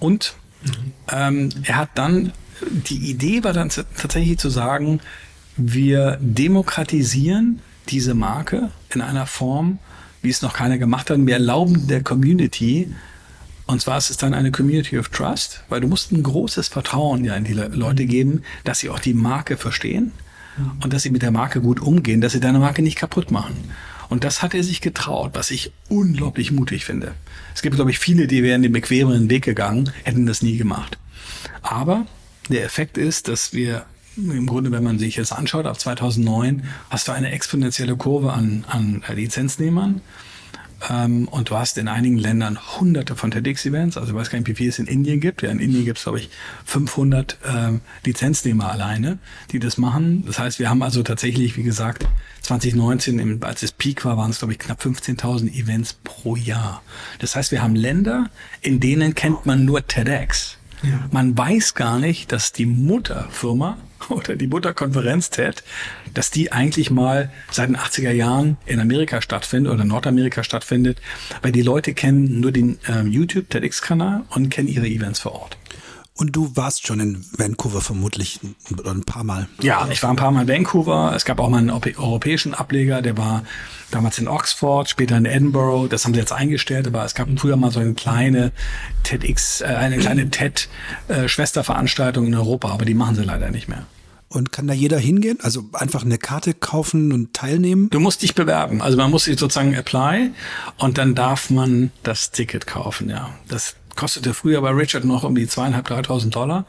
Und 0.01 0.33
ähm, 1.11 1.49
er 1.63 1.77
hat 1.77 1.89
dann, 1.95 2.33
die 2.61 3.09
Idee 3.09 3.43
war 3.43 3.53
dann 3.53 3.69
tatsächlich 3.69 4.39
zu 4.39 4.49
sagen, 4.49 4.99
wir 5.57 6.17
demokratisieren 6.19 7.61
diese 7.89 8.15
Marke 8.15 8.71
in 8.93 9.01
einer 9.01 9.27
Form, 9.27 9.77
wie 10.23 10.29
es 10.29 10.41
noch 10.41 10.53
keiner 10.53 10.79
gemacht 10.79 11.09
hat. 11.09 11.23
Wir 11.25 11.35
erlauben 11.35 11.87
der 11.87 12.03
Community, 12.03 12.93
und 13.67 13.79
zwar 13.79 13.99
ist 13.99 14.09
es 14.09 14.17
dann 14.17 14.33
eine 14.33 14.51
Community 14.51 14.97
of 14.97 15.09
Trust, 15.09 15.63
weil 15.69 15.81
du 15.81 15.87
musst 15.87 16.11
ein 16.11 16.23
großes 16.23 16.67
Vertrauen 16.67 17.23
ja 17.23 17.35
in 17.35 17.43
die 17.43 17.53
Leute 17.53 18.05
geben, 18.05 18.41
dass 18.63 18.79
sie 18.79 18.89
auch 18.89 18.99
die 18.99 19.13
Marke 19.13 19.55
verstehen 19.55 20.11
und 20.83 20.93
dass 20.93 21.03
sie 21.03 21.11
mit 21.11 21.21
der 21.21 21.31
Marke 21.31 21.61
gut 21.61 21.79
umgehen, 21.79 22.21
dass 22.21 22.33
sie 22.33 22.39
deine 22.39 22.59
Marke 22.59 22.81
nicht 22.81 22.97
kaputt 22.97 23.29
machen. 23.29 23.55
Und 24.11 24.25
das 24.25 24.41
hat 24.41 24.53
er 24.53 24.61
sich 24.61 24.81
getraut, 24.81 25.31
was 25.35 25.51
ich 25.51 25.71
unglaublich 25.87 26.51
mutig 26.51 26.83
finde. 26.83 27.15
Es 27.55 27.61
gibt, 27.61 27.77
glaube 27.77 27.91
ich, 27.91 27.97
viele, 27.97 28.27
die 28.27 28.43
wären 28.43 28.61
den 28.61 28.73
bequemeren 28.73 29.29
Weg 29.29 29.45
gegangen, 29.45 29.89
hätten 30.03 30.25
das 30.25 30.41
nie 30.41 30.57
gemacht. 30.57 30.97
Aber 31.61 32.05
der 32.49 32.65
Effekt 32.65 32.97
ist, 32.97 33.29
dass 33.29 33.53
wir 33.53 33.85
im 34.17 34.47
Grunde, 34.47 34.69
wenn 34.73 34.83
man 34.83 34.99
sich 34.99 35.15
jetzt 35.15 35.31
anschaut, 35.31 35.65
ab 35.65 35.79
2009 35.79 36.65
hast 36.89 37.07
du 37.07 37.13
eine 37.13 37.31
exponentielle 37.31 37.95
Kurve 37.95 38.33
an, 38.33 38.65
an 38.67 39.01
Lizenznehmern. 39.15 40.01
Ähm, 40.89 41.27
und 41.27 41.49
du 41.49 41.57
hast 41.57 41.77
in 41.77 41.87
einigen 41.87 42.17
Ländern 42.17 42.57
hunderte 42.79 43.15
von 43.15 43.31
TEDx-Events. 43.31 43.97
Also 43.97 44.13
ich 44.13 44.15
weiß 44.17 44.29
gar 44.29 44.39
nicht, 44.39 44.47
wie 44.47 44.55
viel 44.55 44.69
es 44.69 44.79
in 44.79 44.87
Indien 44.87 45.19
gibt. 45.19 45.41
Ja, 45.41 45.49
in 45.49 45.59
Indien 45.59 45.85
gibt 45.85 45.97
es, 45.97 46.03
glaube 46.03 46.19
ich, 46.19 46.29
500 46.65 47.37
ähm, 47.45 47.81
Lizenznehmer 48.03 48.71
alleine, 48.71 49.19
die 49.51 49.59
das 49.59 49.77
machen. 49.77 50.23
Das 50.25 50.39
heißt, 50.39 50.59
wir 50.59 50.69
haben 50.69 50.81
also 50.81 51.03
tatsächlich, 51.03 51.57
wie 51.57 51.63
gesagt, 51.63 52.07
2019, 52.41 53.43
als 53.43 53.63
es 53.63 53.71
Peak 53.71 54.03
war, 54.05 54.17
waren 54.17 54.31
es, 54.31 54.39
glaube 54.39 54.53
ich, 54.53 54.59
knapp 54.59 54.81
15.000 54.81 55.53
Events 55.53 55.93
pro 56.03 56.35
Jahr. 56.35 56.81
Das 57.19 57.35
heißt, 57.35 57.51
wir 57.51 57.61
haben 57.61 57.75
Länder, 57.75 58.29
in 58.61 58.79
denen 58.79 59.13
kennt 59.13 59.45
man 59.45 59.65
nur 59.65 59.85
TEDx. 59.85 60.57
Ja. 60.83 61.07
Man 61.11 61.37
weiß 61.37 61.75
gar 61.75 61.99
nicht, 61.99 62.31
dass 62.31 62.53
die 62.53 62.65
Mutterfirma 62.65 63.77
oder 64.09 64.35
die 64.35 64.47
Mutterkonferenz 64.47 65.29
TED, 65.29 65.63
dass 66.13 66.31
die 66.31 66.51
eigentlich 66.51 66.91
mal 66.91 67.31
seit 67.49 67.69
den 67.69 67.77
80er 67.77 68.11
Jahren 68.11 68.57
in 68.65 68.79
Amerika 68.79 69.21
stattfindet 69.21 69.73
oder 69.73 69.85
Nordamerika 69.85 70.43
stattfindet, 70.43 71.01
weil 71.41 71.51
die 71.51 71.61
Leute 71.61 71.93
kennen 71.93 72.39
nur 72.39 72.51
den 72.51 72.79
ähm, 72.87 73.07
YouTube 73.07 73.49
TEDx-Kanal 73.49 74.23
und 74.29 74.49
kennen 74.49 74.67
ihre 74.67 74.87
Events 74.87 75.19
vor 75.19 75.33
Ort. 75.33 75.57
Und 76.21 76.35
du 76.35 76.55
warst 76.55 76.85
schon 76.85 76.99
in 76.99 77.25
Vancouver 77.35 77.81
vermutlich 77.81 78.39
ein, 78.85 79.01
paar 79.01 79.23
Mal. 79.23 79.47
Ja, 79.59 79.87
ich 79.91 80.03
war 80.03 80.11
ein 80.11 80.17
paar 80.17 80.29
Mal 80.29 80.43
in 80.43 80.49
Vancouver. 80.49 81.13
Es 81.15 81.25
gab 81.25 81.39
auch 81.39 81.49
mal 81.49 81.57
einen 81.57 81.71
europäischen 81.71 82.53
Ableger, 82.53 83.01
der 83.01 83.17
war 83.17 83.41
damals 83.89 84.19
in 84.19 84.27
Oxford, 84.27 84.87
später 84.87 85.17
in 85.17 85.25
Edinburgh. 85.25 85.87
Das 85.89 86.05
haben 86.05 86.13
sie 86.13 86.19
jetzt 86.19 86.31
eingestellt, 86.31 86.85
aber 86.85 87.03
es 87.05 87.15
gab 87.15 87.27
früher 87.37 87.55
mal 87.57 87.71
so 87.71 87.79
eine 87.79 87.95
kleine 87.95 88.51
TEDx, 89.01 89.61
äh, 89.61 89.65
eine 89.65 89.97
kleine 89.97 90.29
TED-Schwesterveranstaltung 90.29 92.27
in 92.27 92.35
Europa, 92.35 92.69
aber 92.69 92.85
die 92.85 92.93
machen 92.93 93.15
sie 93.15 93.23
leider 93.23 93.49
nicht 93.49 93.67
mehr. 93.67 93.87
Und 94.29 94.51
kann 94.51 94.67
da 94.67 94.75
jeder 94.75 94.99
hingehen? 94.99 95.39
Also 95.41 95.63
einfach 95.73 96.03
eine 96.05 96.19
Karte 96.19 96.53
kaufen 96.53 97.13
und 97.13 97.33
teilnehmen? 97.33 97.89
Du 97.89 97.99
musst 97.99 98.21
dich 98.21 98.35
bewerben. 98.35 98.83
Also 98.83 98.95
man 98.95 99.09
muss 99.09 99.23
sich 99.23 99.39
sozusagen 99.39 99.73
apply 99.73 100.33
und 100.77 100.99
dann 100.99 101.15
darf 101.15 101.49
man 101.49 101.91
das 102.03 102.29
Ticket 102.29 102.67
kaufen, 102.67 103.09
ja. 103.09 103.31
Das 103.47 103.75
kostete 103.95 104.33
früher 104.33 104.61
bei 104.61 104.71
Richard 104.71 105.05
noch 105.05 105.23
um 105.23 105.35
die 105.35 105.47
zweieinhalb, 105.47 105.87
dreitausend 105.87 106.35
Dollar. 106.35 106.65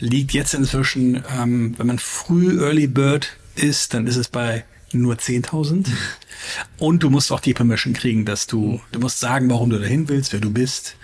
Liegt 0.00 0.32
jetzt 0.32 0.54
inzwischen, 0.54 1.24
ähm, 1.38 1.74
wenn 1.78 1.86
man 1.86 1.98
früh 1.98 2.60
Early 2.60 2.86
Bird 2.86 3.36
ist, 3.54 3.94
dann 3.94 4.06
ist 4.06 4.16
es 4.16 4.28
bei 4.28 4.64
nur 4.92 5.14
10.000. 5.14 5.86
Und 6.78 7.02
du 7.02 7.10
musst 7.10 7.32
auch 7.32 7.40
die 7.40 7.54
Permission 7.54 7.94
kriegen, 7.94 8.24
dass 8.24 8.46
du, 8.46 8.80
du 8.92 9.00
musst 9.00 9.20
sagen, 9.20 9.50
warum 9.50 9.70
du 9.70 9.78
dahin 9.78 10.08
willst, 10.08 10.32
wer 10.32 10.40
du 10.40 10.50
bist. 10.50 10.96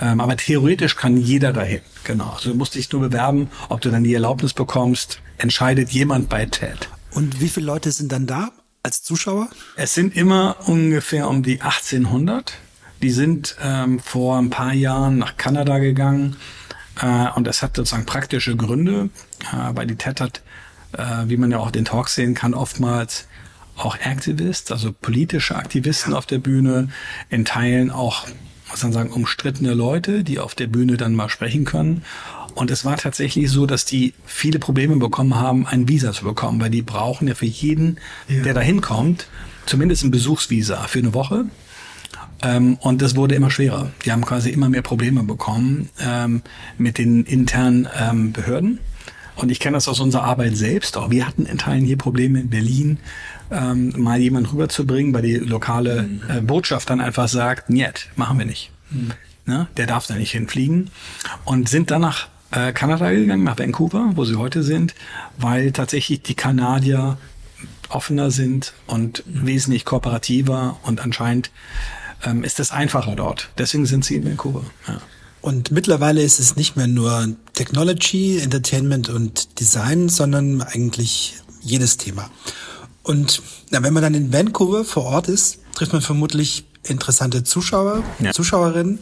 Ähm, 0.00 0.20
aber 0.20 0.36
theoretisch 0.36 0.96
kann 0.96 1.16
jeder 1.16 1.52
dahin. 1.52 1.80
Genau. 2.04 2.30
Also 2.30 2.50
du 2.50 2.54
musst 2.54 2.74
dich 2.74 2.90
nur 2.92 3.00
bewerben, 3.00 3.50
ob 3.68 3.80
du 3.80 3.90
dann 3.90 4.04
die 4.04 4.14
Erlaubnis 4.14 4.52
bekommst, 4.52 5.20
entscheidet 5.38 5.90
jemand 5.90 6.28
bei 6.28 6.46
TED. 6.46 6.88
Und 7.12 7.40
wie 7.40 7.48
viele 7.48 7.66
Leute 7.66 7.90
sind 7.92 8.12
dann 8.12 8.26
da 8.26 8.50
als 8.82 9.02
Zuschauer? 9.02 9.48
Es 9.76 9.94
sind 9.94 10.14
immer 10.16 10.56
ungefähr 10.66 11.28
um 11.28 11.42
die 11.42 11.60
1800. 11.62 12.52
Die 13.02 13.10
sind 13.10 13.56
ähm, 13.62 14.00
vor 14.00 14.38
ein 14.38 14.50
paar 14.50 14.72
Jahren 14.72 15.18
nach 15.18 15.36
Kanada 15.36 15.78
gegangen. 15.78 16.36
Äh, 17.00 17.28
und 17.34 17.46
das 17.46 17.62
hat 17.62 17.76
sozusagen 17.76 18.06
praktische 18.06 18.56
Gründe, 18.56 19.10
äh, 19.52 19.74
weil 19.74 19.86
die 19.86 19.96
TED 19.96 20.20
hat, 20.20 20.42
äh, 20.92 21.28
wie 21.28 21.36
man 21.36 21.50
ja 21.50 21.58
auch 21.58 21.70
den 21.70 21.84
Talk 21.84 22.08
sehen 22.08 22.34
kann, 22.34 22.54
oftmals 22.54 23.28
auch 23.76 23.98
Activists, 23.98 24.72
also 24.72 24.92
politische 24.92 25.56
Aktivisten 25.56 26.14
auf 26.14 26.24
der 26.24 26.38
Bühne, 26.38 26.88
in 27.28 27.44
Teilen 27.44 27.90
auch 27.90 28.26
muss 28.70 28.82
man 28.82 28.92
sagen, 28.92 29.12
umstrittene 29.12 29.74
Leute, 29.74 30.24
die 30.24 30.38
auf 30.38 30.54
der 30.54 30.66
Bühne 30.66 30.96
dann 30.96 31.14
mal 31.14 31.28
sprechen 31.28 31.64
können. 31.64 32.02
Und 32.54 32.70
es 32.70 32.84
war 32.84 32.96
tatsächlich 32.96 33.50
so, 33.50 33.66
dass 33.66 33.84
die 33.84 34.14
viele 34.24 34.58
Probleme 34.58 34.96
bekommen 34.96 35.34
haben, 35.36 35.66
ein 35.66 35.88
Visa 35.88 36.12
zu 36.12 36.24
bekommen, 36.24 36.60
weil 36.60 36.70
die 36.70 36.82
brauchen 36.82 37.28
ja 37.28 37.34
für 37.34 37.46
jeden, 37.46 37.98
ja. 38.28 38.42
der 38.42 38.54
da 38.54 38.60
hinkommt, 38.60 39.28
zumindest 39.66 40.04
ein 40.04 40.10
Besuchsvisa 40.10 40.84
für 40.88 40.98
eine 41.00 41.14
Woche. 41.14 41.46
Ähm, 42.42 42.76
und 42.80 43.02
das 43.02 43.16
wurde 43.16 43.34
immer 43.34 43.50
schwerer. 43.50 43.90
Die 44.04 44.12
haben 44.12 44.24
quasi 44.24 44.50
immer 44.50 44.68
mehr 44.68 44.82
Probleme 44.82 45.22
bekommen 45.22 45.88
ähm, 46.00 46.42
mit 46.78 46.98
den 46.98 47.24
internen 47.24 47.88
ähm, 47.98 48.32
Behörden. 48.32 48.78
Und 49.36 49.50
ich 49.50 49.60
kenne 49.60 49.76
das 49.76 49.86
aus 49.86 50.00
unserer 50.00 50.24
Arbeit 50.24 50.56
selbst. 50.56 50.96
Auch 50.96 51.10
wir 51.10 51.26
hatten 51.26 51.46
in 51.46 51.58
Teilen 51.58 51.84
hier 51.84 51.98
Probleme 51.98 52.40
in 52.40 52.48
Berlin, 52.48 52.98
ähm, 53.50 53.92
mal 53.96 54.18
jemanden 54.18 54.50
rüberzubringen, 54.50 55.12
weil 55.14 55.22
die 55.22 55.36
lokale 55.36 56.02
mhm. 56.02 56.20
äh, 56.28 56.40
Botschaft 56.40 56.90
dann 56.90 57.00
einfach 57.00 57.28
sagt, 57.28 57.70
niet, 57.70 58.08
machen 58.16 58.38
wir 58.38 58.46
nicht. 58.46 58.70
Mhm. 58.90 59.12
Ne? 59.44 59.68
Der 59.76 59.86
darf 59.86 60.06
da 60.06 60.14
nicht 60.14 60.32
hinfliegen. 60.32 60.90
Und 61.44 61.68
sind 61.68 61.90
dann 61.90 62.00
nach 62.00 62.28
äh, 62.50 62.72
Kanada 62.72 63.10
gegangen, 63.10 63.44
nach 63.44 63.58
Vancouver, 63.58 64.12
wo 64.14 64.24
sie 64.24 64.36
heute 64.36 64.62
sind, 64.62 64.94
weil 65.38 65.72
tatsächlich 65.72 66.22
die 66.22 66.34
Kanadier 66.34 67.18
offener 67.88 68.30
sind 68.30 68.72
und 68.86 69.24
mhm. 69.26 69.46
wesentlich 69.46 69.84
kooperativer 69.84 70.78
und 70.82 71.00
anscheinend 71.00 71.50
ähm, 72.24 72.44
ist 72.44 72.60
es 72.60 72.70
einfacher 72.70 73.16
dort. 73.16 73.50
Deswegen 73.58 73.86
sind 73.86 74.04
sie 74.04 74.16
in 74.16 74.24
Vancouver. 74.24 74.62
Ja. 74.88 75.00
Und 75.40 75.70
mittlerweile 75.70 76.22
ist 76.22 76.40
es 76.40 76.56
nicht 76.56 76.76
mehr 76.76 76.88
nur 76.88 77.28
Technology, 77.54 78.38
Entertainment 78.38 79.08
und 79.08 79.60
Design, 79.60 80.08
sondern 80.08 80.62
eigentlich 80.62 81.34
jedes 81.62 81.96
Thema. 81.96 82.30
Und 83.02 83.42
na, 83.70 83.82
wenn 83.82 83.92
man 83.92 84.02
dann 84.02 84.14
in 84.14 84.32
Vancouver 84.32 84.84
vor 84.84 85.04
Ort 85.04 85.28
ist, 85.28 85.58
trifft 85.74 85.92
man 85.92 86.02
vermutlich 86.02 86.64
interessante 86.82 87.44
Zuschauer, 87.44 88.02
ja. 88.18 88.32
Zuschauerinnen. 88.32 88.98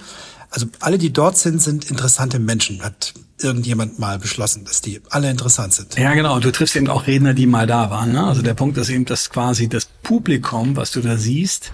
Also 0.50 0.66
alle, 0.80 0.98
die 0.98 1.12
dort 1.12 1.36
sind, 1.38 1.62
sind 1.62 1.90
interessante 1.90 2.38
Menschen, 2.38 2.82
hat 2.82 3.14
irgendjemand 3.40 3.98
mal 3.98 4.18
beschlossen, 4.18 4.64
dass 4.64 4.80
die 4.80 5.00
alle 5.10 5.30
interessant 5.30 5.72
sind. 5.72 5.96
Ja, 5.96 6.14
genau. 6.14 6.38
Du 6.38 6.52
triffst 6.52 6.76
eben 6.76 6.88
auch 6.88 7.06
Redner, 7.06 7.34
die 7.34 7.46
mal 7.46 7.66
da 7.66 7.90
waren. 7.90 8.12
Ne? 8.12 8.24
Also 8.24 8.42
der 8.42 8.54
Punkt 8.54 8.76
ist 8.78 8.88
eben, 8.88 9.04
dass 9.04 9.30
quasi 9.30 9.68
das 9.68 9.86
Publikum, 10.02 10.76
was 10.76 10.92
du 10.92 11.00
da 11.00 11.16
siehst, 11.16 11.72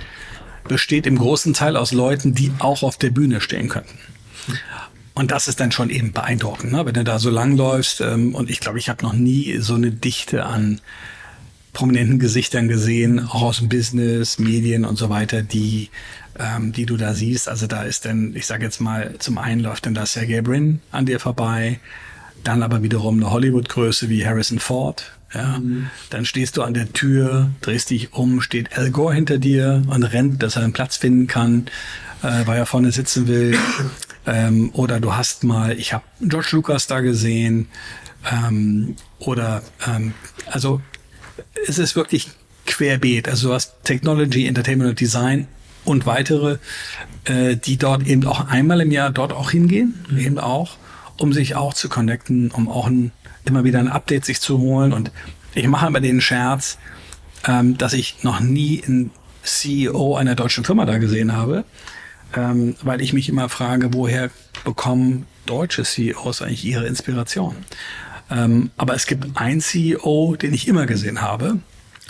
besteht 0.68 1.06
im 1.06 1.18
großen 1.18 1.54
Teil 1.54 1.76
aus 1.76 1.92
Leuten, 1.92 2.34
die 2.34 2.52
auch 2.58 2.82
auf 2.82 2.96
der 2.96 3.10
Bühne 3.10 3.40
stehen 3.40 3.68
könnten. 3.68 3.98
Und 5.14 5.30
das 5.32 5.48
ist 5.48 5.60
dann 5.60 5.72
schon 5.72 5.90
eben 5.90 6.12
beeindruckend, 6.12 6.72
ne? 6.72 6.86
wenn 6.86 6.94
du 6.94 7.04
da 7.04 7.18
so 7.18 7.30
langläufst. 7.30 8.00
Ähm, 8.00 8.34
und 8.34 8.48
ich 8.48 8.60
glaube, 8.60 8.78
ich 8.78 8.88
habe 8.88 9.02
noch 9.02 9.12
nie 9.12 9.58
so 9.58 9.74
eine 9.74 9.90
Dichte 9.90 10.46
an 10.46 10.80
prominenten 11.72 12.18
Gesichtern 12.18 12.68
gesehen, 12.68 13.20
auch 13.20 13.42
aus 13.42 13.58
dem 13.58 13.68
Business, 13.68 14.38
Medien 14.38 14.84
und 14.84 14.96
so 14.96 15.08
weiter, 15.08 15.42
die, 15.42 15.90
ähm, 16.38 16.72
die 16.72 16.86
du 16.86 16.96
da 16.96 17.14
siehst. 17.14 17.48
Also 17.48 17.66
da 17.66 17.82
ist 17.82 18.04
dann, 18.04 18.34
ich 18.34 18.46
sage 18.46 18.64
jetzt 18.64 18.80
mal, 18.80 19.14
zum 19.18 19.38
einen 19.38 19.60
läuft 19.60 19.86
dann 19.86 19.94
da 19.94 20.06
Sergey 20.06 20.42
Brin 20.42 20.80
an 20.90 21.06
dir 21.06 21.20
vorbei, 21.20 21.78
dann 22.42 22.62
aber 22.62 22.82
wiederum 22.82 23.18
eine 23.18 23.30
Hollywood-Größe 23.30 24.08
wie 24.08 24.26
Harrison 24.26 24.58
Ford. 24.58 25.12
Ja, 25.32 25.58
mhm. 25.58 25.90
dann 26.10 26.24
stehst 26.24 26.56
du 26.56 26.62
an 26.62 26.74
der 26.74 26.92
Tür, 26.92 27.50
drehst 27.60 27.90
dich 27.90 28.12
um, 28.12 28.40
steht 28.40 28.76
Al 28.76 28.90
Gore 28.90 29.14
hinter 29.14 29.38
dir 29.38 29.82
und 29.86 30.02
rennt, 30.02 30.42
dass 30.42 30.56
er 30.56 30.64
einen 30.64 30.72
Platz 30.72 30.96
finden 30.96 31.26
kann, 31.26 31.66
äh, 32.22 32.46
weil 32.46 32.58
er 32.58 32.66
vorne 32.66 32.90
sitzen 32.90 33.28
will. 33.28 33.56
ähm, 34.26 34.70
oder 34.72 34.98
du 35.00 35.14
hast 35.14 35.44
mal, 35.44 35.78
ich 35.78 35.92
habe 35.92 36.04
George 36.20 36.48
Lucas 36.52 36.86
da 36.86 37.00
gesehen. 37.00 37.68
Ähm, 38.30 38.96
oder 39.18 39.62
ähm, 39.86 40.14
also 40.46 40.80
es 41.66 41.78
ist 41.78 41.96
wirklich 41.96 42.30
querbeet. 42.66 43.28
Also 43.28 43.48
du 43.48 43.54
hast 43.54 43.84
Technology, 43.84 44.46
Entertainment 44.46 44.90
und 44.90 45.00
Design 45.00 45.46
und 45.84 46.06
weitere, 46.06 46.58
äh, 47.24 47.56
die 47.56 47.76
dort 47.76 48.06
eben 48.06 48.26
auch 48.26 48.48
einmal 48.48 48.80
im 48.80 48.90
Jahr 48.90 49.10
dort 49.10 49.32
auch 49.32 49.50
hingehen, 49.50 49.94
mhm. 50.08 50.18
eben 50.18 50.38
auch, 50.38 50.76
um 51.18 51.32
sich 51.32 51.54
auch 51.54 51.74
zu 51.74 51.88
connecten, 51.88 52.50
um 52.50 52.68
auch 52.68 52.86
ein, 52.86 53.12
immer 53.44 53.64
wieder 53.64 53.79
ein 53.79 53.88
Update 53.88 54.24
sich 54.24 54.40
zu 54.40 54.59
holen. 54.59 54.92
Und 54.92 55.11
ich 55.55 55.66
mache 55.66 55.87
immer 55.87 56.00
den 56.00 56.20
Scherz, 56.20 56.79
ähm, 57.46 57.79
dass 57.79 57.92
ich 57.92 58.22
noch 58.22 58.40
nie 58.40 58.83
einen 58.85 59.11
CEO 59.42 60.16
einer 60.16 60.35
deutschen 60.35 60.64
Firma 60.64 60.85
da 60.85 60.98
gesehen 60.98 61.33
habe, 61.33 61.64
ähm, 62.37 62.76
weil 62.83 63.00
ich 63.00 63.12
mich 63.12 63.29
immer 63.29 63.48
frage, 63.48 63.94
woher 63.94 64.31
bekommen 64.64 65.26
deutsche 65.46 65.85
CEOs 65.85 66.42
eigentlich 66.42 66.64
ihre 66.64 66.87
Inspiration? 66.87 67.57
Ähm, 68.31 68.70
aber 68.76 68.94
es 68.94 69.07
gibt 69.07 69.37
einen 69.37 69.61
CEO, 69.61 70.37
den 70.37 70.55
ich 70.55 70.68
immer 70.68 70.87
gesehen 70.87 71.20
habe, 71.20 71.59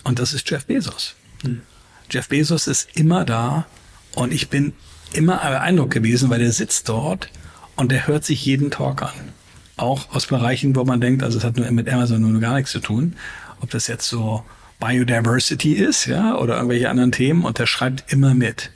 und 0.04 0.18
das 0.18 0.32
ist 0.32 0.48
Jeff 0.50 0.66
Bezos. 0.66 1.14
Mhm. 1.42 1.62
Jeff 2.10 2.28
Bezos 2.28 2.66
ist 2.66 2.88
immer 2.94 3.24
da 3.24 3.66
und 4.14 4.32
ich 4.32 4.48
bin 4.48 4.72
immer 5.12 5.36
beeindruckt 5.36 5.92
gewesen, 5.92 6.30
weil 6.30 6.42
er 6.42 6.52
sitzt 6.52 6.88
dort 6.88 7.30
und 7.76 7.92
er 7.92 8.06
hört 8.06 8.24
sich 8.24 8.44
jeden 8.44 8.70
Talk 8.70 9.02
an. 9.02 9.32
Auch 9.80 10.14
aus 10.14 10.26
Bereichen, 10.26 10.76
wo 10.76 10.84
man 10.84 11.00
denkt, 11.00 11.22
also 11.22 11.38
es 11.38 11.44
hat 11.44 11.56
nur 11.56 11.70
mit 11.70 11.88
Amazon 11.88 12.20
nur 12.20 12.40
gar 12.40 12.54
nichts 12.56 12.70
zu 12.70 12.80
tun. 12.80 13.16
Ob 13.60 13.70
das 13.70 13.86
jetzt 13.86 14.06
so 14.06 14.44
Biodiversity 14.78 15.72
ist, 15.72 16.06
ja, 16.06 16.36
oder 16.36 16.56
irgendwelche 16.56 16.90
anderen 16.90 17.12
Themen 17.12 17.44
und 17.44 17.58
der 17.58 17.66
schreibt 17.66 18.12
immer 18.12 18.34
mit. 18.34 18.70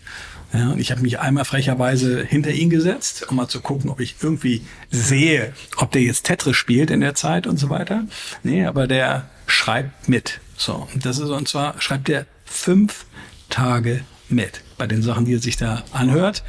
Ja, 0.53 0.71
und 0.71 0.79
ich 0.79 0.93
habe 0.93 1.03
mich 1.03 1.19
einmal 1.19 1.45
frecherweise 1.45 2.23
hinter 2.23 2.53
ihn 2.53 2.71
gesetzt, 2.71 3.27
um 3.29 3.37
mal 3.37 3.49
zu 3.49 3.61
gucken, 3.61 3.91
ob 3.91 3.99
ich 3.99 4.15
irgendwie 4.23 4.63
sehe, 4.91 5.53
ob 5.79 5.91
der 5.91 6.03
jetzt 6.03 6.27
Tetris 6.27 6.57
spielt 6.57 6.91
in 6.91 7.01
der 7.01 7.15
Zeit 7.15 7.47
und 7.47 7.59
so 7.59 7.71
weiter. 7.71 8.05
Nee, 8.45 8.65
aber 8.65 8.87
der 8.87 9.29
schreibt 9.47 10.09
mit. 10.09 10.41
So, 10.57 10.89
das 10.95 11.19
ist, 11.19 11.31
und 11.31 11.49
zwar 11.49 11.81
schreibt 11.81 12.09
er 12.09 12.27
fünf 12.45 13.07
Tage 13.51 14.05
mit 14.29 14.61
bei 14.79 14.87
den 14.87 15.03
Sachen, 15.03 15.25
die 15.25 15.35
er 15.35 15.41
sich 15.41 15.57
da 15.57 15.83
anhört. 15.93 16.45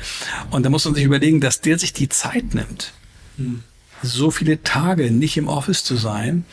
Und 0.52 0.64
da 0.64 0.70
muss 0.70 0.86
man 0.86 0.94
sich 0.94 1.04
überlegen, 1.04 1.42
dass 1.42 1.62
der 1.62 1.80
sich 1.80 1.92
die 1.94 2.10
Zeit 2.10 2.54
nimmt, 2.54 2.94
so 4.06 4.32
viele 4.32 4.64
Tage 4.64 5.12
nicht 5.12 5.38
im 5.38 5.48
Office 5.48 5.84
zu 5.84 5.96
sein, 5.96 6.46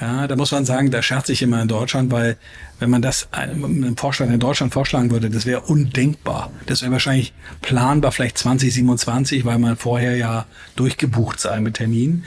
Ja, 0.00 0.26
da 0.26 0.36
muss 0.36 0.52
man 0.52 0.66
sagen, 0.66 0.90
da 0.90 1.02
scherze 1.02 1.32
ich 1.32 1.40
immer 1.40 1.62
in 1.62 1.68
Deutschland, 1.68 2.12
weil 2.12 2.36
wenn 2.78 2.90
man 2.90 3.00
das 3.00 3.28
einem 3.32 3.96
Vorschlag 3.96 4.28
in 4.28 4.38
Deutschland 4.38 4.74
vorschlagen 4.74 5.10
würde, 5.10 5.30
das 5.30 5.46
wäre 5.46 5.62
undenkbar. 5.62 6.52
Das 6.66 6.82
wäre 6.82 6.92
wahrscheinlich 6.92 7.32
planbar, 7.62 8.12
vielleicht 8.12 8.36
2027, 8.36 9.46
weil 9.46 9.58
man 9.58 9.76
vorher 9.76 10.16
ja 10.16 10.46
durchgebucht 10.76 11.40
sei 11.40 11.60
mit 11.60 11.74
Terminen. 11.74 12.24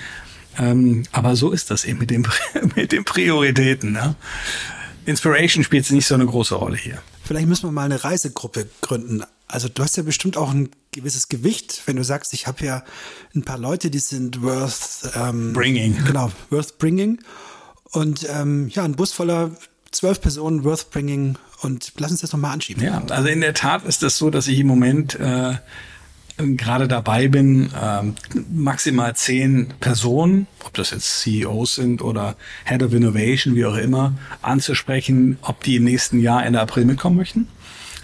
Ähm, 0.57 1.03
aber 1.11 1.35
so 1.35 1.51
ist 1.51 1.69
das 1.69 1.85
eben 1.85 1.99
mit, 1.99 2.09
dem, 2.09 2.25
mit 2.75 2.91
den 2.91 3.05
Prioritäten. 3.05 3.91
Ne? 3.91 4.15
Inspiration 5.05 5.63
spielt 5.63 5.89
nicht 5.91 6.07
so 6.07 6.15
eine 6.15 6.25
große 6.25 6.55
Rolle 6.55 6.77
hier. 6.77 7.01
Vielleicht 7.23 7.47
müssen 7.47 7.67
wir 7.67 7.71
mal 7.71 7.85
eine 7.85 8.03
Reisegruppe 8.03 8.67
gründen. 8.81 9.23
Also 9.49 9.67
du 9.67 9.83
hast 9.83 9.97
ja 9.97 10.03
bestimmt 10.03 10.37
auch 10.37 10.51
ein 10.51 10.69
gewisses 10.91 11.27
Gewicht, 11.27 11.81
wenn 11.85 11.95
du 11.95 12.03
sagst, 12.03 12.33
ich 12.33 12.45
habe 12.47 12.63
ja 12.63 12.83
ein 13.35 13.43
paar 13.43 13.57
Leute, 13.57 13.89
die 13.89 13.99
sind 13.99 14.41
worth 14.43 15.11
ähm, 15.15 15.53
bringing. 15.53 15.97
Genau, 16.05 16.31
worth 16.51 16.77
bringing. 16.77 17.19
Und 17.91 18.27
ähm, 18.29 18.69
ja, 18.69 18.83
ein 18.83 18.95
Bus 18.95 19.11
voller 19.11 19.51
zwölf 19.91 20.21
Personen 20.21 20.63
worth 20.63 20.91
bringing 20.91 21.35
und 21.61 21.93
lass 21.97 22.11
uns 22.11 22.21
das 22.21 22.31
nochmal 22.31 22.53
anschieben. 22.53 22.83
Ja, 22.83 23.01
also 23.09 23.27
in 23.27 23.41
der 23.41 23.55
Tat 23.55 23.85
ist 23.85 24.03
das 24.03 24.17
so, 24.17 24.29
dass 24.29 24.47
ich 24.47 24.59
im 24.59 24.67
Moment 24.67 25.15
äh, 25.15 25.55
gerade 26.37 26.87
dabei 26.87 27.27
bin, 27.27 27.71
äh, 27.73 28.03
maximal 28.51 29.15
zehn 29.15 29.73
Personen, 29.79 30.45
ob 30.63 30.75
das 30.75 30.91
jetzt 30.91 31.21
CEOs 31.21 31.75
sind 31.75 32.03
oder 32.03 32.35
Head 32.65 32.83
of 32.83 32.93
Innovation, 32.93 33.55
wie 33.55 33.65
auch 33.65 33.75
immer, 33.75 34.13
anzusprechen, 34.43 35.39
ob 35.41 35.63
die 35.63 35.77
im 35.77 35.85
nächsten 35.85 36.19
Jahr 36.19 36.45
Ende 36.45 36.61
April 36.61 36.85
mitkommen 36.85 37.17
möchten. 37.17 37.47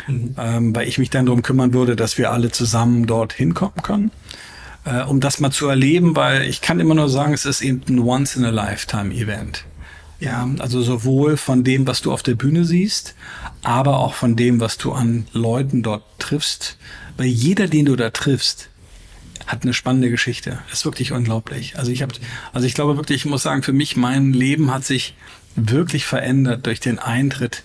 Mhm. 0.07 0.35
Ähm, 0.37 0.75
weil 0.75 0.87
ich 0.87 0.97
mich 0.97 1.09
dann 1.09 1.25
darum 1.25 1.41
kümmern 1.41 1.73
würde, 1.73 1.95
dass 1.95 2.17
wir 2.17 2.31
alle 2.31 2.51
zusammen 2.51 3.07
dort 3.07 3.33
hinkommen 3.33 3.81
können 3.81 4.11
äh, 4.85 5.01
um 5.01 5.19
das 5.19 5.39
mal 5.39 5.51
zu 5.51 5.67
erleben, 5.67 6.15
weil 6.15 6.43
ich 6.43 6.61
kann 6.61 6.79
immer 6.79 6.95
nur 6.95 7.09
sagen, 7.09 7.33
es 7.33 7.45
ist 7.45 7.61
eben 7.61 7.81
ein 7.87 7.99
Once-in-a-Lifetime-Event. 7.99 9.65
Ja, 10.19 10.49
also 10.59 10.81
sowohl 10.81 11.35
von 11.35 11.63
dem, 11.63 11.87
was 11.87 12.01
du 12.01 12.13
auf 12.13 12.23
der 12.23 12.35
Bühne 12.35 12.63
siehst, 12.63 13.15
aber 13.63 13.99
auch 13.99 14.13
von 14.13 14.35
dem, 14.37 14.61
was 14.61 14.77
du 14.77 14.93
an 14.93 15.27
Leuten 15.33 15.83
dort 15.83 16.03
triffst. 16.19 16.77
Weil 17.17 17.27
jeder, 17.27 17.67
den 17.67 17.85
du 17.85 17.95
da 17.95 18.11
triffst, 18.11 18.69
hat 19.45 19.63
eine 19.63 19.73
spannende 19.73 20.09
Geschichte. 20.09 20.59
Das 20.69 20.79
ist 20.79 20.85
wirklich 20.85 21.11
unglaublich. 21.11 21.77
Also 21.77 21.91
ich 21.91 22.01
habe, 22.01 22.13
also 22.53 22.65
ich 22.65 22.73
glaube 22.73 22.95
wirklich, 22.95 23.25
ich 23.25 23.25
muss 23.25 23.43
sagen, 23.43 23.61
für 23.61 23.73
mich 23.73 23.97
mein 23.97 24.33
Leben 24.33 24.73
hat 24.73 24.85
sich 24.85 25.15
wirklich 25.55 26.05
verändert 26.05 26.65
durch 26.65 26.79
den 26.79 26.97
Eintritt 26.97 27.63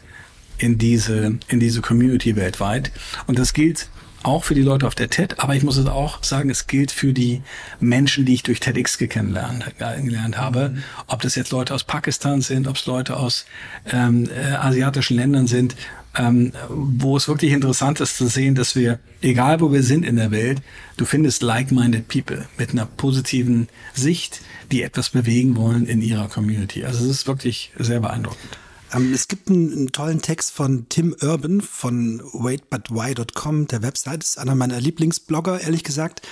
in 0.61 0.79
diese 0.79 1.39
in 1.49 1.61
diese 1.61 1.81
Community 1.81 2.37
weltweit. 2.37 2.93
Und 3.27 3.39
das 3.39 3.53
gilt 3.53 3.89
auch 4.23 4.45
für 4.45 4.55
die 4.55 4.63
Leute 4.63 4.87
auf 4.87 4.95
der 4.95 5.09
TED, 5.09 5.41
aber 5.41 5.55
ich 5.55 5.63
muss 5.63 5.79
es 5.79 5.87
auch 5.87 6.23
sagen, 6.23 6.51
es 6.51 6.67
gilt 6.67 6.91
für 6.91 7.13
die 7.15 7.41
Menschen, 7.81 8.27
die 8.27 8.35
ich 8.35 8.43
durch 8.43 8.61
TEDx 8.61 8.99
kennengelernt 8.99 9.65
gelernt 9.79 10.37
habe. 10.37 10.77
Ob 11.07 11.23
das 11.23 11.37
jetzt 11.37 11.51
Leute 11.53 11.75
aus 11.75 11.85
Pakistan 11.85 12.43
sind, 12.43 12.69
ob 12.69 12.77
es 12.77 12.85
Leute 12.87 13.17
aus 13.17 13.47
ähm, 13.91 14.29
äh, 14.31 14.53
asiatischen 14.53 15.17
Ländern 15.17 15.47
sind, 15.47 15.75
ähm, 16.17 16.53
wo 16.69 17.17
es 17.17 17.29
wirklich 17.29 17.53
interessant 17.53 18.01
ist 18.01 18.17
zu 18.17 18.27
sehen, 18.27 18.55
dass 18.55 18.77
wir, 18.77 18.99
egal 19.23 19.61
wo 19.61 19.73
wir 19.73 19.83
sind 19.83 20.05
in 20.05 20.17
der 20.17 20.31
Welt, 20.31 20.61
du 20.97 21.05
findest 21.05 21.43
like-minded 21.43 22.09
people 22.09 22.47
mit 22.59 22.71
einer 22.71 22.87
positiven 22.87 23.69
Sicht, 23.95 24.41
die 24.71 24.83
etwas 24.83 25.11
bewegen 25.11 25.57
wollen 25.57 25.87
in 25.87 26.03
ihrer 26.03 26.29
Community. 26.29 26.85
Also 26.85 27.05
es 27.05 27.11
ist 27.11 27.27
wirklich 27.27 27.73
sehr 27.79 28.01
beeindruckend. 28.01 28.59
Ähm, 28.93 29.13
es 29.13 29.29
gibt 29.29 29.49
einen, 29.49 29.73
einen, 29.73 29.93
tollen 29.93 30.21
Text 30.21 30.51
von 30.51 30.89
Tim 30.89 31.15
Urban 31.21 31.61
von 31.61 32.23
waitbutwhy.com, 32.33 33.67
der 33.69 33.83
Website, 33.83 34.25
ist 34.25 34.39
einer 34.39 34.55
meiner 34.55 34.81
Lieblingsblogger, 34.81 35.61
ehrlich 35.61 35.85
gesagt. 35.85 36.27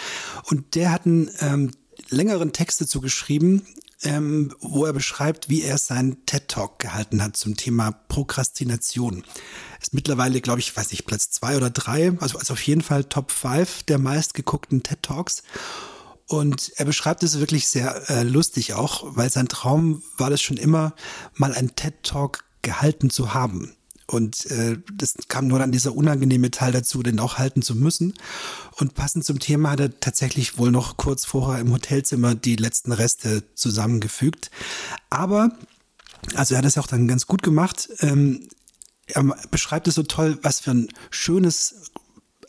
Und 0.44 0.74
der 0.74 0.92
hat 0.92 1.06
einen 1.06 1.30
ähm, 1.40 1.70
längeren 2.08 2.52
Text 2.52 2.80
dazu 2.80 3.00
geschrieben, 3.00 3.66
ähm, 4.02 4.54
wo 4.60 4.84
er 4.84 4.92
beschreibt, 4.92 5.48
wie 5.48 5.62
er 5.62 5.78
seinen 5.78 6.24
TED-Talk 6.26 6.78
gehalten 6.78 7.22
hat 7.22 7.36
zum 7.36 7.56
Thema 7.56 7.92
Prokrastination. 7.92 9.24
Ist 9.80 9.94
mittlerweile, 9.94 10.40
glaube 10.40 10.60
ich, 10.60 10.76
weiß 10.76 10.90
nicht, 10.92 11.06
Platz 11.06 11.30
zwei 11.30 11.56
oder 11.56 11.70
drei, 11.70 12.12
also, 12.20 12.38
also 12.38 12.52
auf 12.52 12.62
jeden 12.62 12.82
Fall 12.82 13.04
Top 13.04 13.32
5 13.32 13.84
der 13.84 13.98
meistgeguckten 13.98 14.82
TED-Talks. 14.82 15.42
Und 16.26 16.72
er 16.76 16.84
beschreibt 16.84 17.22
es 17.22 17.40
wirklich 17.40 17.68
sehr 17.68 18.10
äh, 18.10 18.22
lustig 18.22 18.74
auch, 18.74 19.16
weil 19.16 19.30
sein 19.30 19.48
Traum 19.48 20.02
war 20.18 20.28
das 20.28 20.42
schon 20.42 20.58
immer, 20.58 20.94
mal 21.34 21.54
einen 21.54 21.74
TED-Talk 21.74 22.44
gehalten 22.68 23.08
zu 23.08 23.32
haben. 23.32 23.72
Und 24.06 24.50
äh, 24.50 24.78
das 24.94 25.14
kam 25.28 25.48
nur 25.48 25.58
dann 25.58 25.72
dieser 25.72 25.94
unangenehme 25.94 26.50
Teil 26.50 26.72
dazu, 26.72 27.02
den 27.02 27.18
auch 27.18 27.38
halten 27.38 27.62
zu 27.62 27.74
müssen. 27.74 28.14
Und 28.78 28.94
passend 28.94 29.24
zum 29.24 29.38
Thema 29.38 29.70
hat 29.70 29.80
er 29.80 30.00
tatsächlich 30.00 30.58
wohl 30.58 30.70
noch 30.70 30.96
kurz 30.96 31.24
vorher 31.24 31.60
im 31.60 31.72
Hotelzimmer 31.72 32.34
die 32.34 32.56
letzten 32.56 32.92
Reste 32.92 33.42
zusammengefügt. 33.54 34.50
Aber, 35.08 35.50
also 36.34 36.54
er 36.54 36.58
hat 36.58 36.64
es 36.64 36.78
auch 36.78 36.86
dann 36.86 37.08
ganz 37.08 37.26
gut 37.26 37.42
gemacht. 37.42 37.88
Ähm, 38.00 38.48
er 39.06 39.24
beschreibt 39.50 39.88
es 39.88 39.94
so 39.94 40.02
toll, 40.02 40.38
was 40.42 40.60
für 40.60 40.72
ein 40.72 40.88
schönes 41.10 41.90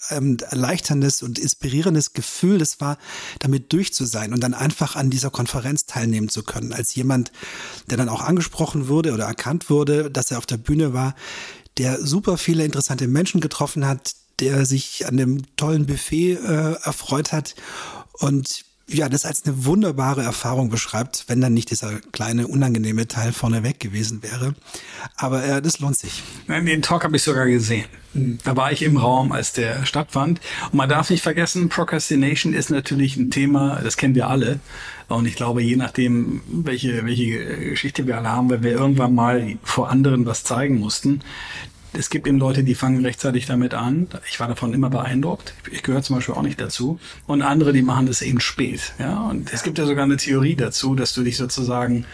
ähm, 0.09 0.37
erleichterndes 0.49 1.21
und 1.23 1.39
inspirierendes 1.39 2.13
Gefühl 2.13 2.57
das 2.57 2.79
war, 2.81 2.97
damit 3.39 3.73
durch 3.73 3.93
zu 3.93 4.05
sein 4.05 4.33
und 4.33 4.41
dann 4.41 4.53
einfach 4.53 4.95
an 4.95 5.09
dieser 5.09 5.29
Konferenz 5.29 5.85
teilnehmen 5.85 6.29
zu 6.29 6.43
können, 6.43 6.73
als 6.73 6.95
jemand, 6.95 7.31
der 7.89 7.97
dann 7.97 8.09
auch 8.09 8.21
angesprochen 8.21 8.87
wurde 8.87 9.13
oder 9.13 9.25
erkannt 9.25 9.69
wurde, 9.69 10.09
dass 10.11 10.31
er 10.31 10.37
auf 10.37 10.45
der 10.45 10.57
Bühne 10.57 10.93
war, 10.93 11.15
der 11.77 12.05
super 12.05 12.37
viele 12.37 12.65
interessante 12.65 13.07
Menschen 13.07 13.41
getroffen 13.41 13.85
hat, 13.85 14.13
der 14.39 14.65
sich 14.65 15.05
an 15.07 15.17
dem 15.17 15.55
tollen 15.55 15.85
Buffet 15.85 16.33
äh, 16.33 16.73
erfreut 16.83 17.31
hat 17.31 17.55
und 18.13 18.65
ja, 18.89 19.09
das 19.09 19.25
als 19.25 19.45
eine 19.45 19.65
wunderbare 19.65 20.23
Erfahrung 20.23 20.69
beschreibt, 20.69 21.25
wenn 21.27 21.41
dann 21.41 21.53
nicht 21.53 21.71
dieser 21.71 21.99
kleine 22.11 22.47
unangenehme 22.47 23.07
Teil 23.07 23.31
vorneweg 23.31 23.79
gewesen 23.79 24.23
wäre. 24.23 24.55
Aber 25.15 25.43
äh, 25.43 25.61
das 25.61 25.79
lohnt 25.79 25.97
sich. 25.97 26.23
Den 26.47 26.81
Talk 26.81 27.03
habe 27.03 27.15
ich 27.15 27.23
sogar 27.23 27.45
gesehen. 27.45 27.85
Da 28.43 28.55
war 28.55 28.71
ich 28.71 28.81
im 28.81 28.97
Raum, 28.97 29.31
als 29.31 29.53
der 29.53 29.85
stattfand. 29.85 30.41
Und 30.71 30.77
man 30.77 30.89
darf 30.89 31.09
nicht 31.09 31.21
vergessen, 31.21 31.69
Procrastination 31.69 32.53
ist 32.53 32.71
natürlich 32.71 33.17
ein 33.17 33.29
Thema, 33.29 33.79
das 33.83 33.97
kennen 33.97 34.15
wir 34.15 34.27
alle. 34.27 34.59
Und 35.07 35.27
ich 35.27 35.35
glaube, 35.35 35.61
je 35.61 35.75
nachdem, 35.75 36.41
welche, 36.47 37.05
welche 37.05 37.69
Geschichte 37.69 38.07
wir 38.07 38.17
alle 38.17 38.29
haben, 38.29 38.49
wenn 38.49 38.63
wir 38.63 38.71
irgendwann 38.71 39.13
mal 39.13 39.57
vor 39.63 39.89
anderen 39.89 40.25
was 40.25 40.43
zeigen 40.43 40.79
mussten, 40.79 41.21
es 41.93 42.09
gibt 42.09 42.27
eben 42.27 42.37
Leute, 42.37 42.63
die 42.63 42.75
fangen 42.75 43.03
rechtzeitig 43.03 43.45
damit 43.45 43.73
an. 43.73 44.07
Ich 44.29 44.39
war 44.39 44.47
davon 44.47 44.73
immer 44.73 44.89
beeindruckt. 44.89 45.53
Ich 45.71 45.81
gehöre 45.81 46.03
zum 46.03 46.17
Beispiel 46.17 46.35
auch 46.35 46.43
nicht 46.43 46.61
dazu. 46.61 46.99
Und 47.25 47.41
andere, 47.41 47.73
die 47.73 47.81
machen 47.81 48.05
das 48.05 48.21
eben 48.21 48.39
spät. 48.39 48.93
Ja, 48.99 49.27
und 49.27 49.51
es 49.51 49.63
gibt 49.63 49.77
ja 49.79 49.85
sogar 49.85 50.03
eine 50.03 50.17
Theorie 50.17 50.55
dazu, 50.55 50.93
dass 50.93 51.13
du 51.13 51.23
dich 51.23 51.37
sozusagen 51.37 52.05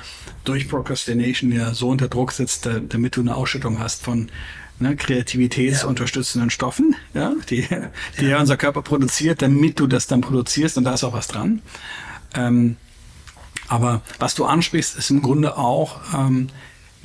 durch 0.45 0.69
Procrastination 0.69 1.51
ja 1.51 1.73
so 1.73 1.89
unter 1.89 2.07
Druck 2.07 2.31
setzt, 2.31 2.69
damit 2.89 3.15
du 3.17 3.21
eine 3.21 3.35
Ausschüttung 3.35 3.79
hast 3.79 4.03
von 4.03 4.29
ne, 4.79 4.95
kreativitätsunterstützenden 4.95 6.49
Stoffen, 6.49 6.95
ja, 7.13 7.33
die, 7.49 7.67
die 8.19 8.25
ja. 8.25 8.39
unser 8.39 8.57
Körper 8.57 8.81
produziert, 8.81 9.41
damit 9.41 9.79
du 9.79 9.88
das 9.88 10.07
dann 10.07 10.21
produzierst. 10.21 10.77
Und 10.77 10.85
da 10.85 10.93
ist 10.93 11.03
auch 11.03 11.13
was 11.13 11.27
dran. 11.27 11.61
Ähm, 12.33 12.77
aber 13.67 14.01
was 14.19 14.35
du 14.35 14.45
ansprichst, 14.45 14.97
ist 14.97 15.09
im 15.09 15.21
Grunde 15.21 15.57
auch 15.57 15.99
ähm, 16.13 16.49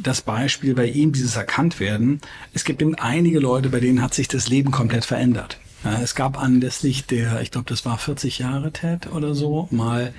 das 0.02 0.22
Beispiel 0.22 0.74
bei 0.74 0.86
ihm, 0.86 1.12
dieses 1.12 1.36
Erkanntwerden. 1.36 2.20
Es 2.52 2.64
gibt 2.64 2.82
eben 2.82 2.94
einige 2.94 3.38
Leute, 3.38 3.68
bei 3.68 3.80
denen 3.80 4.02
hat 4.02 4.14
sich 4.14 4.28
das 4.28 4.48
Leben 4.48 4.70
komplett 4.70 5.04
verändert. 5.04 5.58
Ja, 5.84 6.00
es 6.02 6.14
gab 6.14 6.40
anlässlich 6.40 7.06
der, 7.06 7.40
ich 7.40 7.50
glaube, 7.50 7.68
das 7.68 7.84
war 7.84 7.96
40 7.98 8.38
Jahre 8.38 8.72
TED 8.72 9.12
oder 9.12 9.34
so, 9.34 9.68
mal 9.70 10.12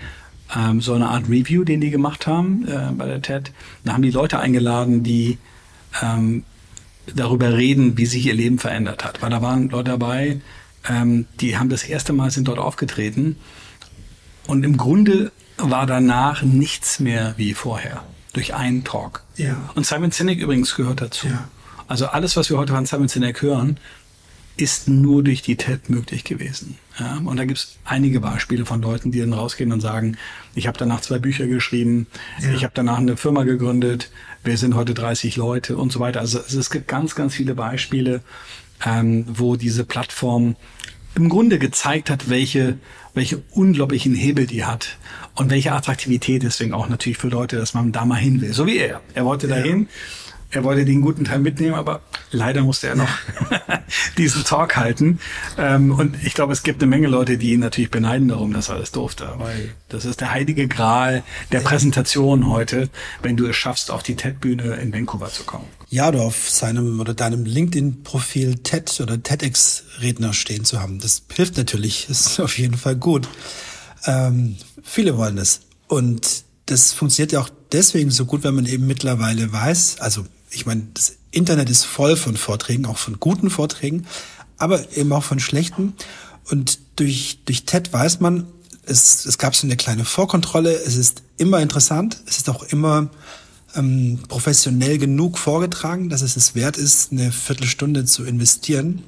ähm, 0.56 0.82
so 0.82 0.94
eine 0.94 1.10
Art 1.10 1.30
Review, 1.30 1.64
den 1.64 1.82
die 1.82 1.92
gemacht 1.92 2.28
haben 2.28 2.68
äh, 2.68 2.92
bei 2.94 3.06
der 3.06 3.22
TED. 3.22 3.52
Da 3.84 3.94
haben 3.94 4.02
die 4.02 4.12
Leute 4.12 4.40
eingeladen, 4.40 5.04
die 5.04 5.38
ähm, 6.02 6.44
darüber 7.16 7.56
reden, 7.56 7.98
wie 7.98 8.06
sich 8.06 8.26
ihr 8.26 8.34
Leben 8.34 8.60
verändert 8.60 9.04
hat. 9.04 9.22
Weil 9.22 9.30
da 9.30 9.42
waren 9.42 9.70
Leute 9.70 9.92
dabei, 9.92 10.42
ähm, 10.90 11.28
die 11.40 11.58
haben 11.58 11.70
das 11.70 11.84
erste 11.84 12.14
Mal 12.14 12.32
sind 12.32 12.48
dort 12.48 12.60
aufgetreten 12.60 13.38
und 14.48 14.64
im 14.64 14.78
Grunde 14.78 15.32
war 15.58 15.86
danach 15.86 16.42
nichts 16.42 17.00
mehr 17.00 17.36
wie 17.38 17.54
vorher 17.54 18.04
durch 18.34 18.54
einen 18.54 18.84
Talk. 18.84 19.24
Ja. 19.38 19.58
Und 19.76 19.86
Simon 19.86 20.12
Sinek 20.12 20.40
übrigens 20.40 20.76
gehört 20.76 21.02
dazu. 21.02 21.28
Ja. 21.28 21.48
Also 21.88 22.08
alles, 22.08 22.38
was 22.38 22.50
wir 22.50 22.58
heute 22.58 22.74
von 22.74 22.86
Simon 22.86 23.08
Sinek 23.08 23.42
hören, 23.42 23.78
ist 24.58 24.88
nur 24.88 25.24
durch 25.24 25.42
die 25.42 25.56
TED 25.56 25.90
möglich 25.90 26.24
gewesen. 26.24 26.78
Ja, 27.00 27.20
und 27.24 27.38
da 27.38 27.46
gibt 27.46 27.58
es 27.58 27.78
einige 27.86 28.20
Beispiele 28.20 28.66
von 28.66 28.82
Leuten, 28.82 29.12
die 29.12 29.20
dann 29.20 29.34
rausgehen 29.34 29.72
und 29.72 29.82
sagen, 29.82 30.18
ich 30.56 30.68
habe 30.68 30.78
danach 30.78 31.02
zwei 31.02 31.20
Bücher 31.20 31.48
geschrieben, 31.48 32.08
ja. 32.42 32.52
ich 32.52 32.64
habe 32.64 32.74
danach 32.76 32.98
eine 32.98 33.18
Firma 33.18 33.44
gegründet, 33.44 34.12
wir 34.44 34.58
sind 34.58 34.76
heute 34.76 34.94
30 34.94 35.36
Leute 35.36 35.78
und 35.78 35.92
so 35.92 36.00
weiter. 36.00 36.20
Also, 36.20 36.40
es 36.40 36.70
gibt 36.70 36.88
ganz, 36.88 37.16
ganz 37.16 37.34
viele 37.34 37.56
Beispiele, 37.56 38.22
ähm, 38.86 39.26
wo 39.28 39.56
diese 39.56 39.86
Plattform 39.86 40.56
im 41.16 41.30
Grunde 41.30 41.60
gezeigt 41.60 42.10
hat, 42.10 42.30
welche, 42.30 42.78
welche 43.14 43.42
unglaublichen 43.52 44.16
Hebel 44.16 44.48
die 44.48 44.66
hat 44.66 44.98
und 45.36 45.50
welche 45.50 45.72
Attraktivität 45.72 46.44
deswegen 46.44 46.74
auch 46.74 46.90
natürlich 46.90 47.18
für 47.18 47.30
Leute, 47.30 47.58
dass 47.58 47.74
man 47.74 47.92
da 47.92 48.06
mal 48.06 48.16
hin 48.16 48.42
will. 48.42 48.54
So 48.54 48.66
wie 48.66 48.78
er. 48.78 49.02
Er 49.14 49.26
wollte 49.26 49.48
ja. 49.48 49.56
dahin 49.56 49.88
er 50.52 50.66
wollte 50.66 50.84
den 50.84 51.02
guten 51.02 51.24
Teil 51.24 51.40
mitnehmen, 51.40 51.76
aber 51.76 52.02
leider 52.32 52.62
musste 52.62 52.88
er 52.88 52.96
noch 52.96 53.10
diesen 54.18 54.44
Talk 54.44 54.76
halten. 54.76 55.20
Ähm, 55.58 55.92
und 55.92 56.18
ich 56.24 56.34
glaube, 56.34 56.52
es 56.52 56.64
gibt 56.64 56.82
eine 56.82 56.90
Menge 56.90 57.08
Leute, 57.08 57.38
die 57.38 57.54
ihn 57.54 57.62
natürlich 57.62 57.90
beneiden 57.90 58.28
darum, 58.28 58.52
dass 58.52 58.68
er 58.68 58.78
das 58.78 58.92
durfte. 58.92 59.34
Weil 59.38 59.74
das 59.88 60.04
ist 60.04 60.20
der 60.20 60.32
heilige 60.32 60.68
Gral 60.68 61.24
der 61.54 61.62
Präsentation 61.62 62.50
heute, 62.50 62.90
wenn 63.22 63.38
du 63.38 63.48
es 63.48 63.56
schaffst, 63.56 63.92
auf 63.92 64.04
die 64.04 64.16
TED-Bühne 64.16 64.76
in 64.76 64.94
Vancouver 64.94 65.30
zu 65.30 65.44
kommen. 65.44 65.66
Ja, 65.90 66.10
oder 66.10 66.22
auf 66.22 66.50
seinem 66.50 67.00
oder 67.00 67.14
deinem 67.14 67.46
LinkedIn-Profil 67.46 68.56
TED 68.58 69.00
oder 69.02 69.24
TEDx-Redner 69.24 70.34
stehen 70.34 70.66
zu 70.66 70.82
haben. 70.82 71.00
Das 71.00 71.24
hilft 71.34 71.58
natürlich, 71.58 72.10
ist 72.10 72.40
auf 72.42 72.58
jeden 72.58 72.76
Fall 72.76 72.98
gut. 72.98 73.28
Ähm, 74.06 74.58
viele 74.84 75.18
wollen 75.18 75.38
es. 75.38 75.62
Und 75.88 76.44
das 76.66 76.94
funktioniert 76.94 77.32
ja 77.34 77.42
auch 77.42 77.50
deswegen 77.72 78.12
so 78.12 78.26
gut, 78.26 78.44
wenn 78.44 78.56
man 78.56 78.66
eben 78.66 78.88
mittlerweile 78.88 79.52
weiß, 79.52 79.98
also 80.00 80.26
ich 80.50 80.66
meine, 80.66 80.88
das 80.94 81.18
Internet 81.32 81.70
ist 81.70 81.86
voll 81.86 82.16
von 82.16 82.36
Vorträgen, 82.36 82.86
auch 82.86 82.98
von 82.98 83.20
guten 83.20 83.50
Vorträgen, 83.50 84.06
aber 84.58 84.96
eben 84.98 85.12
auch 85.14 85.24
von 85.24 85.40
schlechten. 85.40 85.94
Und 86.50 86.80
durch, 86.98 87.40
durch 87.46 87.66
TED 87.66 87.92
weiß 87.94 88.20
man, 88.20 88.48
es, 88.86 89.26
es 89.26 89.38
gab 89.38 89.56
so 89.56 89.66
eine 89.66 89.78
kleine 89.78 90.06
Vorkontrolle, 90.06 90.74
es 90.74 90.98
ist 90.98 91.24
immer 91.38 91.60
interessant, 91.60 92.18
es 92.26 92.38
ist 92.38 92.50
auch 92.50 92.64
immer 92.64 93.10
ähm, 93.76 94.20
professionell 94.28 94.98
genug 94.98 95.38
vorgetragen, 95.38 96.10
dass 96.10 96.22
es 96.22 96.36
es 96.36 96.56
wert 96.56 96.78
ist, 96.78 97.12
eine 97.12 97.32
Viertelstunde 97.32 98.06
zu 98.06 98.26
investieren. 98.26 99.04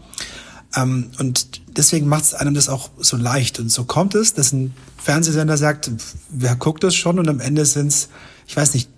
Ähm, 0.75 1.11
und 1.19 1.61
deswegen 1.77 2.07
macht 2.07 2.23
es 2.23 2.33
einem 2.33 2.53
das 2.53 2.69
auch 2.69 2.89
so 2.99 3.17
leicht. 3.17 3.59
Und 3.59 3.69
so 3.69 3.83
kommt 3.83 4.15
es, 4.15 4.33
dass 4.33 4.51
ein 4.51 4.73
Fernsehsender 4.97 5.57
sagt, 5.57 5.91
wer 6.29 6.55
guckt 6.55 6.83
das 6.83 6.95
schon? 6.95 7.19
Und 7.19 7.29
am 7.29 7.39
Ende 7.39 7.65
sind 7.65 7.87
es, 7.87 8.09
ich 8.47 8.55
weiß 8.55 8.73
nicht, 8.73 8.89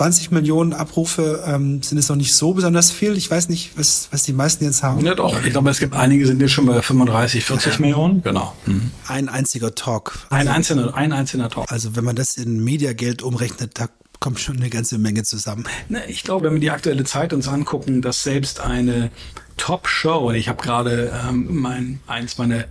20 0.00 0.30
Millionen 0.30 0.72
Abrufe 0.72 1.44
ähm, 1.46 1.82
sind 1.82 1.98
es 1.98 2.08
noch 2.08 2.16
nicht 2.16 2.32
so 2.32 2.54
besonders 2.54 2.90
viel. 2.90 3.18
Ich 3.18 3.30
weiß 3.30 3.50
nicht, 3.50 3.76
was, 3.76 4.08
was 4.10 4.22
die 4.22 4.32
meisten 4.32 4.64
jetzt 4.64 4.82
haben. 4.82 5.04
Ja 5.04 5.14
doch, 5.14 5.44
ich 5.44 5.50
glaube, 5.50 5.68
es 5.68 5.78
gibt 5.78 5.94
einige, 5.94 6.26
sind 6.26 6.40
jetzt 6.40 6.52
schon 6.52 6.64
bei 6.64 6.80
35, 6.80 7.44
40 7.44 7.72
ja. 7.74 7.80
Millionen. 7.80 8.22
Genau. 8.22 8.54
Mhm. 8.64 8.90
Ein 9.06 9.28
einziger 9.28 9.74
Talk. 9.74 10.26
Ein 10.30 10.48
einzelner, 10.48 10.94
ein 10.94 11.12
einzelner 11.12 11.50
Talk. 11.50 11.70
Also 11.70 11.96
wenn 11.96 12.04
man 12.04 12.16
das 12.16 12.38
in 12.38 12.64
Mediageld 12.64 13.22
umrechnet, 13.22 13.72
da 13.74 13.88
kommt 14.20 14.40
schon 14.40 14.56
eine 14.56 14.70
ganze 14.70 14.96
Menge 14.96 15.22
zusammen. 15.22 15.64
Ich 16.08 16.22
glaube, 16.22 16.46
wenn 16.46 16.54
wir 16.54 16.60
die 16.60 16.70
aktuelle 16.70 17.04
Zeit 17.04 17.34
uns 17.34 17.46
angucken, 17.48 18.00
dass 18.00 18.22
selbst 18.22 18.60
eine 18.60 19.10
Top-Show, 19.56 20.32
ich 20.32 20.48
habe 20.48 20.62
gerade 20.62 21.12
ähm, 21.28 21.60
mein, 21.60 22.00
eins 22.06 22.38
meiner 22.38 22.64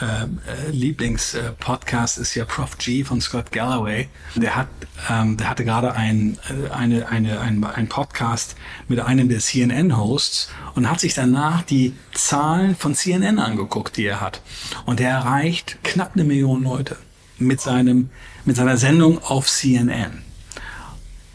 ähm, 0.00 0.40
äh, 0.46 0.70
Lieblingspodcast 0.72 2.18
ist 2.18 2.34
ja 2.34 2.44
Prof 2.44 2.76
G 2.76 3.02
von 3.02 3.20
Scott 3.22 3.50
Galloway. 3.50 4.08
Der 4.34 4.54
hat, 4.54 4.68
ähm, 5.08 5.38
der 5.38 5.48
hatte 5.48 5.64
gerade 5.64 5.94
ein, 5.94 6.38
äh, 6.50 6.70
eine, 6.70 7.08
eine, 7.08 7.40
ein, 7.40 7.64
ein 7.64 7.88
Podcast 7.88 8.56
mit 8.88 9.00
einem 9.00 9.30
der 9.30 9.40
CNN-Hosts 9.40 10.50
und 10.74 10.90
hat 10.90 11.00
sich 11.00 11.14
danach 11.14 11.62
die 11.62 11.94
Zahlen 12.12 12.76
von 12.76 12.94
CNN 12.94 13.38
angeguckt, 13.38 13.96
die 13.96 14.04
er 14.04 14.20
hat. 14.20 14.42
Und 14.84 15.00
er 15.00 15.10
erreicht 15.10 15.78
knapp 15.82 16.12
eine 16.14 16.24
Million 16.24 16.64
Leute 16.64 16.98
mit 17.38 17.62
seinem, 17.62 18.10
mit 18.44 18.56
seiner 18.56 18.76
Sendung 18.76 19.22
auf 19.22 19.46
CNN. 19.48 20.25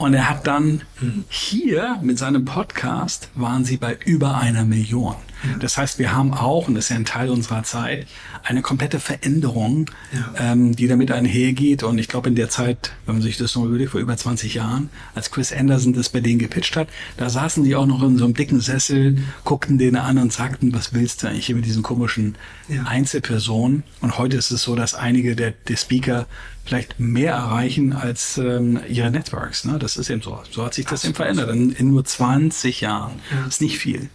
Und 0.02 0.16
er 0.16 0.28
hat 0.32 0.48
dann 0.48 0.82
hier 1.30 2.00
mit 2.02 2.18
seinem 2.18 2.44
Podcast 2.44 3.30
waren 3.36 3.66
sie 3.66 3.78
bei 3.78 4.00
über 4.04 4.36
einer 4.36 4.66
Million. 4.66 5.14
Das 5.60 5.78
heißt, 5.78 6.00
wir 6.00 6.14
haben 6.14 6.34
auch, 6.34 6.68
und 6.68 6.76
das 6.76 6.86
ist 6.86 6.90
ja 6.90 6.96
ein 6.98 7.06
Teil 7.06 7.30
unserer 7.30 7.64
Zeit, 7.64 8.08
eine 8.44 8.62
komplette 8.62 9.00
Veränderung, 9.00 9.90
ja. 10.14 10.52
ähm, 10.52 10.76
die 10.76 10.88
damit 10.88 11.12
einhergeht. 11.12 11.84
Und 11.84 11.98
ich 11.98 12.08
glaube, 12.08 12.30
in 12.30 12.36
der 12.36 12.50
Zeit, 12.50 12.92
wenn 13.06 13.16
man 13.16 13.22
sich 13.22 13.38
das 13.38 13.56
noch 13.56 13.66
überlegt, 13.66 13.92
vor 13.92 14.02
über 14.02 14.16
20 14.16 14.54
Jahren, 14.54 14.90
als 15.16 15.32
Chris 15.32 15.52
Anderson 15.52 15.94
das 15.94 16.10
bei 16.10 16.20
denen 16.20 16.40
gepitcht 16.40 16.76
hat, 16.76 16.88
da 17.18 17.30
saßen 17.30 17.64
die 17.64 17.76
auch 17.76 17.86
noch 17.86 18.04
in 18.04 18.18
so 18.18 18.26
einem 18.26 18.34
dicken 18.34 18.62
Sessel, 18.62 19.18
guckten 19.44 19.78
den 19.78 19.96
an 19.96 20.18
und 20.18 20.32
sagten, 20.32 20.74
was 20.74 20.94
willst 20.94 21.24
du 21.24 21.28
eigentlich 21.28 21.48
hier 21.48 21.56
mit 21.56 21.66
diesen 21.66 21.84
komischen 21.84 22.36
ja. 22.68 22.84
Einzelpersonen? 22.84 23.84
Und 24.02 24.18
heute 24.18 24.38
ist 24.38 24.52
es 24.52 24.64
so, 24.64 24.76
dass 24.76 24.94
einige 24.94 25.36
der, 25.36 25.52
der 25.52 25.78
Speaker 25.78 26.28
vielleicht 26.64 27.00
mehr 27.00 27.34
erreichen 27.34 27.94
als 27.94 28.38
ähm, 28.38 28.80
ihre 28.88 29.12
Networks. 29.12 29.66
Ne? 29.66 29.80
Das 29.80 29.98
ist 29.98 30.10
eben 30.10 30.22
so. 30.22 30.40
So 30.52 30.64
hat 30.64 30.74
sich 30.74 30.86
das 30.86 31.04
eben 31.04 31.16
verändert. 31.16 31.50
In, 31.50 31.72
in 31.72 31.90
nur 31.90 32.06
20 32.06 32.82
Jahren. 32.82 33.20
Ja. 33.32 33.38
Das 33.46 33.56
ist 33.56 33.62
nicht 33.62 33.80
viel. 33.80 34.10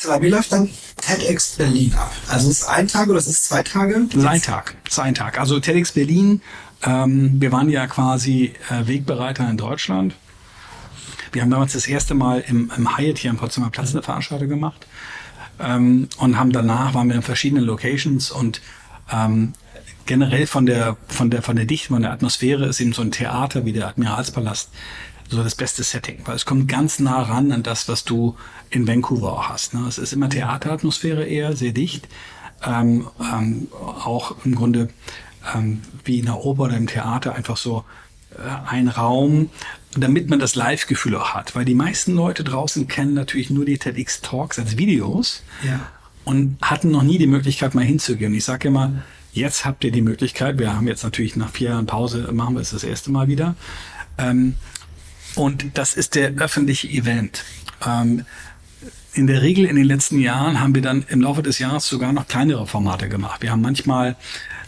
So, 0.00 0.10
wie 0.20 0.28
läuft 0.28 0.52
dann 0.52 0.68
TEDx 1.00 1.56
Berlin 1.56 1.92
ab? 1.94 2.12
Also 2.28 2.50
ist 2.50 2.62
es 2.62 2.68
ein 2.68 2.88
Tag 2.88 3.08
oder 3.08 3.18
ist 3.18 3.26
es 3.26 3.44
zwei 3.44 3.62
Tage? 3.62 4.06
Das 4.08 4.22
ist 4.22 4.26
ein 4.26 4.42
Tag. 4.42 4.76
Das 4.84 4.94
ist 4.94 4.98
ein 4.98 5.14
Tag. 5.14 5.38
Also 5.38 5.60
TEDx 5.60 5.92
Berlin, 5.92 6.40
ähm, 6.82 7.40
wir 7.40 7.52
waren 7.52 7.68
ja 7.68 7.86
quasi 7.86 8.54
äh, 8.70 8.86
Wegbereiter 8.86 9.48
in 9.48 9.56
Deutschland. 9.56 10.14
Wir 11.32 11.42
haben 11.42 11.50
damals 11.50 11.72
das 11.72 11.86
erste 11.86 12.14
Mal 12.14 12.44
im, 12.46 12.70
im 12.76 12.96
Hyatt 12.96 13.18
hier 13.18 13.30
am 13.30 13.38
Potsdamer 13.38 13.70
Platz 13.70 13.92
eine 13.92 14.02
Veranstaltung 14.02 14.48
gemacht 14.48 14.86
ähm, 15.58 16.08
und 16.18 16.38
haben 16.38 16.52
danach 16.52 16.94
waren 16.94 17.08
wir 17.08 17.16
in 17.16 17.22
verschiedenen 17.22 17.64
Locations 17.64 18.30
und 18.30 18.60
ähm, 19.10 19.52
generell 20.06 20.46
von 20.46 20.66
der 20.66 20.96
von 21.08 21.30
der 21.30 21.42
von 21.42 21.56
der 21.56 21.64
Dichte 21.64 21.88
von 21.88 22.02
der 22.02 22.12
Atmosphäre 22.12 22.66
ist 22.66 22.80
eben 22.80 22.92
so 22.92 23.02
ein 23.02 23.12
Theater 23.12 23.64
wie 23.64 23.72
der 23.72 23.88
Admiralspalast 23.88 24.70
so 25.32 25.42
das 25.42 25.54
beste 25.54 25.82
Setting, 25.82 26.20
weil 26.24 26.36
es 26.36 26.44
kommt 26.44 26.68
ganz 26.68 26.98
nah 26.98 27.22
ran 27.22 27.52
an 27.52 27.62
das, 27.62 27.88
was 27.88 28.04
du 28.04 28.36
in 28.70 28.86
Vancouver 28.86 29.32
auch 29.32 29.48
hast. 29.48 29.74
Ne? 29.74 29.84
Es 29.88 29.98
ist 29.98 30.12
immer 30.12 30.28
Theateratmosphäre 30.28 31.24
eher, 31.24 31.56
sehr 31.56 31.72
dicht. 31.72 32.08
Ähm, 32.64 33.08
ähm, 33.20 33.68
auch 33.72 34.36
im 34.44 34.54
Grunde 34.54 34.88
ähm, 35.54 35.82
wie 36.04 36.20
in 36.20 36.26
der 36.26 36.38
Oper 36.38 36.64
oder 36.64 36.76
im 36.76 36.86
Theater 36.86 37.34
einfach 37.34 37.56
so 37.56 37.84
äh, 38.36 38.70
ein 38.70 38.88
Raum, 38.88 39.50
damit 39.96 40.30
man 40.30 40.38
das 40.38 40.54
Live-Gefühl 40.54 41.16
auch 41.16 41.30
hat. 41.30 41.56
Weil 41.56 41.64
die 41.64 41.74
meisten 41.74 42.14
Leute 42.14 42.44
draußen 42.44 42.86
kennen 42.86 43.14
natürlich 43.14 43.50
nur 43.50 43.64
die 43.64 43.78
TEDx-Talks 43.78 44.58
als 44.58 44.76
Videos 44.76 45.42
ja. 45.64 45.80
und 46.24 46.58
hatten 46.62 46.90
noch 46.90 47.02
nie 47.02 47.18
die 47.18 47.26
Möglichkeit, 47.26 47.74
mal 47.74 47.84
hinzugehen. 47.84 48.34
Ich 48.34 48.44
sage 48.44 48.68
immer, 48.68 48.92
jetzt 49.32 49.64
habt 49.64 49.82
ihr 49.82 49.90
die 49.90 50.02
Möglichkeit, 50.02 50.58
wir 50.58 50.74
haben 50.74 50.86
jetzt 50.86 51.02
natürlich 51.02 51.36
nach 51.36 51.50
vier 51.50 51.70
Jahren 51.70 51.86
Pause, 51.86 52.30
machen 52.32 52.54
wir 52.54 52.60
es 52.60 52.70
das 52.70 52.84
erste 52.84 53.10
Mal 53.10 53.28
wieder. 53.28 53.56
Ähm, 54.18 54.54
und 55.34 55.64
das 55.74 55.94
ist 55.94 56.14
der 56.14 56.32
öffentliche 56.34 56.88
Event. 56.88 57.44
Ähm, 57.86 58.24
in 59.14 59.26
der 59.26 59.42
Regel 59.42 59.66
in 59.66 59.76
den 59.76 59.84
letzten 59.84 60.18
Jahren 60.20 60.60
haben 60.60 60.74
wir 60.74 60.82
dann 60.82 61.04
im 61.08 61.20
Laufe 61.20 61.42
des 61.42 61.58
Jahres 61.58 61.86
sogar 61.86 62.12
noch 62.12 62.28
kleinere 62.28 62.66
Formate 62.66 63.08
gemacht. 63.08 63.42
Wir 63.42 63.50
haben 63.50 63.60
manchmal 63.60 64.16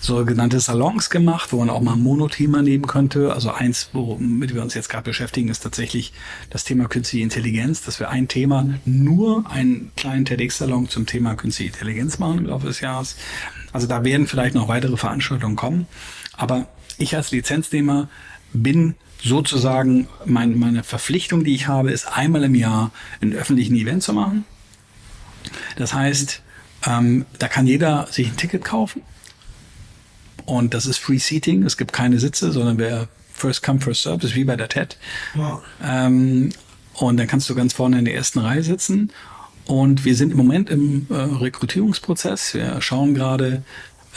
sogenannte 0.01 0.61
Salons 0.61 1.09
gemacht, 1.09 1.53
wo 1.53 1.59
man 1.59 1.71
auch 1.71 1.81
mal 1.81 1.95
ein 1.95 2.03
Monothema 2.03 2.61
nehmen 2.61 2.87
könnte. 2.87 3.33
Also 3.33 3.53
eins, 3.53 3.89
womit 3.95 4.55
wir 4.55 4.63
uns 4.63 4.75
jetzt 4.75 4.91
gerade 4.91 5.05
beschäftigen, 5.05 5.49
ist 5.49 5.61
tatsächlich 5.61 6.13
das 6.51 6.65
Thema 6.65 6.89
künstliche 6.89 7.25
Intelligenz, 7.25 7.83
dass 7.83 8.01
wir 8.01 8.11
ein 8.11 8.29
Thema, 8.29 8.69
nur 8.85 9.51
einen 9.51 9.93
kleinen 9.97 10.27
TEDx-Salon 10.27 10.91
zum 10.91 11.07
Thema 11.07 11.37
künstliche 11.37 11.73
Intelligenz 11.73 12.19
machen 12.19 12.39
im 12.39 12.47
Laufe 12.47 12.67
des 12.67 12.81
Jahres. 12.81 13.17
Also 13.73 13.87
da 13.87 14.05
werden 14.05 14.27
vielleicht 14.27 14.55
noch 14.55 14.69
weitere 14.69 14.99
Veranstaltungen 14.99 15.57
kommen. 15.57 15.87
Aber 16.37 16.67
ich 16.99 17.17
als 17.17 17.31
Lizenznehmer 17.31 18.09
bin 18.53 18.95
sozusagen 19.25 20.07
mein, 20.27 20.59
meine 20.59 20.85
Verpflichtung, 20.85 21.45
die 21.45 21.55
ich 21.55 21.67
habe, 21.67 21.91
ist 21.91 22.07
einmal 22.07 22.45
im 22.45 22.55
Jahr 22.55 22.93
einen 23.21 23.33
öffentlichen 23.33 23.75
Event 23.75 24.03
zu 24.03 24.13
machen. 24.13 24.45
Das 25.77 25.95
heißt, 25.95 26.43
ähm, 26.87 27.25
da 27.39 27.49
kann 27.49 27.67
jeder 27.67 28.07
sich 28.11 28.29
ein 28.29 28.37
Ticket 28.37 28.65
kaufen. 28.65 29.03
Und 30.45 30.75
das 30.75 30.85
ist 30.85 30.99
Free 30.99 31.19
Seating. 31.19 31.63
Es 31.63 31.79
gibt 31.79 31.93
keine 31.93 32.19
Sitze, 32.21 32.53
sondern 32.53 32.77
wer 32.77 33.09
First 33.33 33.63
Come, 33.63 33.81
First 33.81 34.03
Serve 34.03 34.27
ist 34.27 34.35
wie 34.35 34.45
bei 34.45 34.57
der 34.57 34.69
TED. 34.69 34.99
Wow. 35.35 35.63
Ähm, 35.83 36.51
und 36.93 37.17
dann 37.17 37.27
kannst 37.27 37.49
du 37.49 37.55
ganz 37.55 37.73
vorne 37.73 37.99
in 37.99 38.05
der 38.05 38.15
ersten 38.15 38.41
Reihe 38.41 38.63
sitzen. 38.63 39.11
Und 39.65 40.05
wir 40.05 40.15
sind 40.15 40.33
im 40.33 40.37
Moment 40.37 40.69
im 40.69 41.07
äh, 41.09 41.15
Rekrutierungsprozess. 41.15 42.53
Wir 42.53 42.81
schauen 42.83 43.15
gerade, 43.15 43.63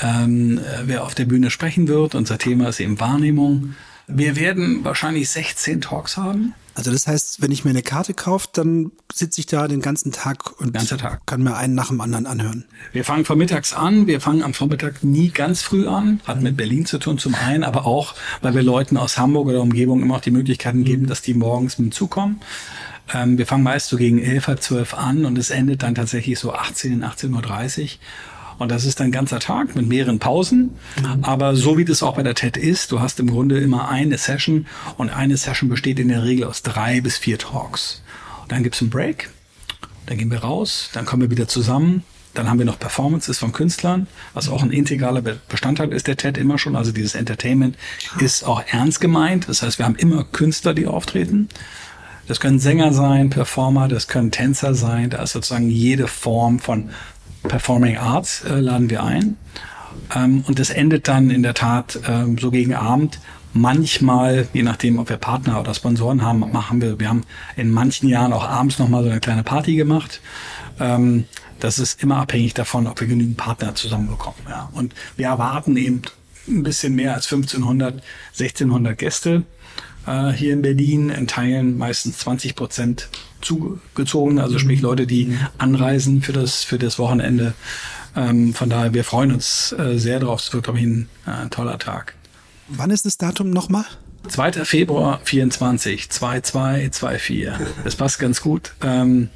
ähm, 0.01 0.59
wer 0.83 1.05
auf 1.05 1.15
der 1.15 1.25
Bühne 1.25 1.49
sprechen 1.49 1.87
wird. 1.87 2.13
Unser 2.13 2.37
Thema 2.37 2.67
ist 2.67 2.81
eben 2.81 2.99
Wahrnehmung. 2.99 3.75
Wir 4.07 4.37
werden 4.37 4.85
wahrscheinlich 4.85 5.29
16 5.29 5.81
Talks 5.81 6.15
haben. 6.15 6.53
Also 6.75 6.91
das 6.91 7.07
heißt, 7.07 7.41
wenn 7.41 7.51
ich 7.51 7.65
mir 7.65 7.71
eine 7.71 7.81
Karte 7.81 8.13
kaufe, 8.13 8.49
dann 8.53 8.91
sitze 9.11 9.41
ich 9.41 9.47
da 9.47 9.67
den 9.67 9.81
ganzen 9.81 10.11
Tag 10.11 10.61
und 10.61 10.73
Tag. 10.73 11.25
kann 11.25 11.41
mir 11.41 11.57
einen 11.57 11.73
nach 11.73 11.87
dem 11.87 11.99
anderen 11.99 12.27
anhören. 12.27 12.65
Wir 12.93 13.03
fangen 13.03 13.25
vormittags 13.25 13.73
an. 13.73 14.05
Wir 14.05 14.21
fangen 14.21 14.43
am 14.43 14.53
Vormittag 14.53 15.03
nie 15.03 15.29
ganz 15.29 15.63
früh 15.63 15.87
an. 15.87 16.21
Hat 16.25 16.41
mit 16.41 16.55
Berlin 16.55 16.85
zu 16.85 16.99
tun 16.99 17.17
zum 17.17 17.33
einen, 17.33 17.63
aber 17.63 17.85
auch, 17.85 18.13
weil 18.41 18.53
wir 18.53 18.61
Leuten 18.61 18.95
aus 18.95 19.17
Hamburg 19.17 19.47
oder 19.47 19.61
Umgebung 19.61 20.03
immer 20.03 20.17
auch 20.17 20.21
die 20.21 20.31
Möglichkeiten 20.31 20.83
geben, 20.83 21.07
dass 21.07 21.23
die 21.23 21.33
morgens 21.33 21.79
mit 21.79 21.93
zukommen. 21.95 22.39
Ähm, 23.11 23.37
wir 23.37 23.47
fangen 23.47 23.63
meist 23.63 23.87
so 23.87 23.97
gegen 23.97 24.19
11, 24.19 24.47
halb 24.47 24.61
12 24.61 24.93
an 24.93 25.25
und 25.25 25.37
es 25.37 25.49
endet 25.49 25.81
dann 25.81 25.95
tatsächlich 25.95 26.37
so 26.37 26.53
18, 26.53 27.03
18.30 27.03 27.81
Uhr. 27.83 27.89
Und 28.57 28.71
das 28.71 28.85
ist 28.85 29.01
ein 29.01 29.11
ganzer 29.11 29.39
Tag 29.39 29.75
mit 29.75 29.87
mehreren 29.87 30.19
Pausen. 30.19 30.75
Mhm. 30.99 31.23
Aber 31.23 31.55
so 31.55 31.77
wie 31.77 31.85
das 31.85 32.03
auch 32.03 32.15
bei 32.15 32.23
der 32.23 32.35
TED 32.35 32.57
ist, 32.57 32.91
du 32.91 32.99
hast 32.99 33.19
im 33.19 33.27
Grunde 33.27 33.59
immer 33.59 33.89
eine 33.89 34.17
Session 34.17 34.65
und 34.97 35.09
eine 35.09 35.37
Session 35.37 35.69
besteht 35.69 35.99
in 35.99 36.09
der 36.09 36.23
Regel 36.23 36.45
aus 36.45 36.63
drei 36.63 37.01
bis 37.01 37.17
vier 37.17 37.37
Talks. 37.37 38.01
Und 38.41 38.51
dann 38.51 38.63
gibt's 38.63 38.81
einen 38.81 38.89
Break, 38.89 39.29
dann 40.07 40.17
gehen 40.17 40.31
wir 40.31 40.39
raus, 40.39 40.89
dann 40.93 41.05
kommen 41.05 41.21
wir 41.23 41.31
wieder 41.31 41.47
zusammen. 41.47 42.03
Dann 42.33 42.51
haben 42.51 42.59
wir 42.59 42.67
noch 42.67 42.77
Performances 42.77 43.39
von 43.39 43.51
Künstlern, 43.51 44.05
was 44.35 44.47
auch 44.47 44.61
ein 44.61 44.69
integraler 44.69 45.21
Bestandteil 45.21 45.91
ist 45.91 46.05
der 46.05 46.17
TED 46.17 46.37
immer 46.37 46.59
schon. 46.59 46.75
Also 46.75 46.91
dieses 46.91 47.15
Entertainment 47.15 47.75
ist 48.19 48.43
auch 48.43 48.61
ernst 48.67 49.01
gemeint. 49.01 49.49
Das 49.49 49.63
heißt, 49.63 49.79
wir 49.79 49.85
haben 49.85 49.95
immer 49.95 50.23
Künstler, 50.23 50.75
die 50.75 50.85
auftreten. 50.85 51.49
Das 52.27 52.39
können 52.39 52.59
Sänger 52.59 52.93
sein, 52.93 53.31
Performer, 53.31 53.87
das 53.87 54.07
können 54.07 54.29
Tänzer 54.29 54.75
sein. 54.75 55.09
Da 55.09 55.23
ist 55.23 55.31
sozusagen 55.31 55.69
jede 55.69 56.07
Form 56.07 56.59
von 56.59 56.91
Performing 57.47 57.97
Arts 57.97 58.43
äh, 58.43 58.59
laden 58.59 58.89
wir 58.89 59.03
ein. 59.03 59.37
Ähm, 60.15 60.43
und 60.47 60.59
das 60.59 60.69
endet 60.69 61.07
dann 61.07 61.29
in 61.29 61.43
der 61.43 61.53
Tat 61.53 61.99
ähm, 62.07 62.37
so 62.37 62.51
gegen 62.51 62.73
Abend. 62.73 63.19
Manchmal, 63.53 64.47
je 64.53 64.63
nachdem, 64.63 64.99
ob 64.99 65.09
wir 65.09 65.17
Partner 65.17 65.59
oder 65.59 65.73
Sponsoren 65.73 66.21
haben, 66.21 66.39
machen 66.51 66.81
wir, 66.81 66.99
wir 66.99 67.09
haben 67.09 67.23
in 67.55 67.71
manchen 67.71 68.07
Jahren 68.07 68.33
auch 68.33 68.47
abends 68.47 68.77
nochmal 68.77 69.03
so 69.03 69.09
eine 69.09 69.19
kleine 69.19 69.43
Party 69.43 69.75
gemacht. 69.75 70.21
Ähm, 70.79 71.25
das 71.59 71.79
ist 71.79 72.03
immer 72.03 72.17
abhängig 72.17 72.53
davon, 72.53 72.85
ob 72.87 72.99
wir 72.99 73.07
genügend 73.07 73.37
Partner 73.37 73.73
zusammenbekommen. 73.73 74.39
Ja. 74.47 74.69
Und 74.73 74.93
wir 75.15 75.27
erwarten 75.27 75.75
eben 75.77 76.03
ein 76.47 76.63
bisschen 76.63 76.95
mehr 76.95 77.15
als 77.15 77.31
1500, 77.31 78.03
1600 78.33 78.97
Gäste 78.97 79.43
äh, 80.05 80.31
hier 80.31 80.53
in 80.53 80.61
Berlin, 80.61 81.09
in 81.09 81.27
Teilen 81.27 81.77
meistens 81.77 82.19
20 82.19 82.55
Prozent 82.55 83.09
zugezogen, 83.41 84.39
also 84.39 84.59
sprich 84.59 84.81
Leute, 84.81 85.07
die 85.07 85.37
anreisen 85.57 86.21
für 86.21 86.33
das, 86.33 86.63
für 86.63 86.77
das 86.77 86.99
Wochenende. 86.99 87.53
Ähm, 88.15 88.53
von 88.53 88.69
daher, 88.69 88.93
wir 88.93 89.03
freuen 89.03 89.31
uns 89.31 89.73
äh, 89.77 89.97
sehr 89.97 90.19
drauf. 90.19 90.41
Es 90.41 90.53
wird, 90.53 90.63
glaube 90.63 90.79
ich, 90.79 90.85
ein 90.85 91.09
äh, 91.25 91.49
toller 91.49 91.77
Tag. 91.77 92.15
Wann 92.67 92.89
ist 92.89 93.05
das 93.05 93.17
Datum 93.17 93.51
nochmal? 93.51 93.85
2. 94.27 94.65
Februar 94.65 95.21
24, 95.23 96.09
2224. 96.09 97.49
Das 97.83 97.95
passt 97.95 98.19
ganz 98.19 98.41
gut. 98.41 98.73
Ähm, 98.81 99.29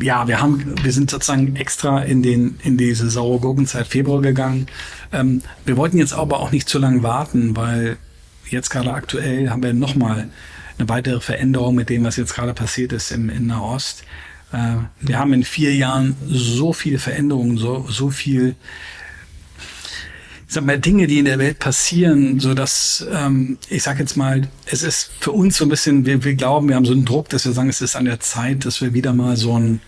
ja, 0.00 0.28
wir 0.28 0.40
haben, 0.40 0.74
wir 0.82 0.92
sind 0.92 1.10
sozusagen 1.10 1.56
extra 1.56 2.02
in 2.02 2.22
den, 2.22 2.58
in 2.62 2.76
diese 2.76 3.08
saure 3.08 3.40
Gurkenzeit 3.40 3.86
Februar 3.86 4.20
gegangen. 4.20 4.66
Ähm, 5.12 5.42
wir 5.64 5.76
wollten 5.76 5.98
jetzt 5.98 6.12
aber 6.12 6.40
auch 6.40 6.52
nicht 6.52 6.68
zu 6.68 6.78
lange 6.78 7.02
warten, 7.02 7.56
weil 7.56 7.96
jetzt 8.48 8.70
gerade 8.70 8.92
aktuell 8.92 9.50
haben 9.50 9.62
wir 9.62 9.72
nochmal 9.72 10.28
eine 10.78 10.88
weitere 10.88 11.20
Veränderung 11.20 11.74
mit 11.74 11.88
dem, 11.88 12.04
was 12.04 12.16
jetzt 12.16 12.34
gerade 12.34 12.54
passiert 12.54 12.92
ist 12.92 13.10
im, 13.10 13.30
in 13.30 13.46
Nahost. 13.46 14.04
Äh, 14.52 14.76
wir 15.00 15.18
haben 15.18 15.32
in 15.32 15.44
vier 15.44 15.74
Jahren 15.74 16.16
so 16.26 16.72
viele 16.72 16.98
Veränderungen, 16.98 17.56
so, 17.56 17.86
so 17.88 18.10
viel, 18.10 18.54
ich 20.46 20.54
sag 20.54 20.64
mal, 20.64 20.78
Dinge, 20.78 21.06
die 21.06 21.18
in 21.18 21.24
der 21.24 21.38
Welt 21.38 21.58
passieren, 21.58 22.38
so 22.40 22.54
dass, 22.54 23.06
ähm, 23.12 23.58
ich 23.68 23.82
sag 23.82 23.98
jetzt 23.98 24.16
mal, 24.16 24.48
es 24.66 24.82
ist 24.82 25.10
für 25.20 25.32
uns 25.32 25.56
so 25.56 25.64
ein 25.64 25.68
bisschen, 25.68 26.06
wir, 26.06 26.22
wir 26.22 26.34
glauben, 26.34 26.68
wir 26.68 26.76
haben 26.76 26.84
so 26.84 26.92
einen 26.92 27.04
Druck, 27.04 27.28
dass 27.30 27.44
wir 27.44 27.52
sagen, 27.52 27.68
es 27.68 27.80
ist 27.80 27.96
an 27.96 28.04
der 28.04 28.20
Zeit, 28.20 28.64
dass 28.64 28.80
wir 28.80 28.94
wieder 28.94 29.12
mal 29.12 29.36
so 29.36 29.58
ein, 29.58 29.80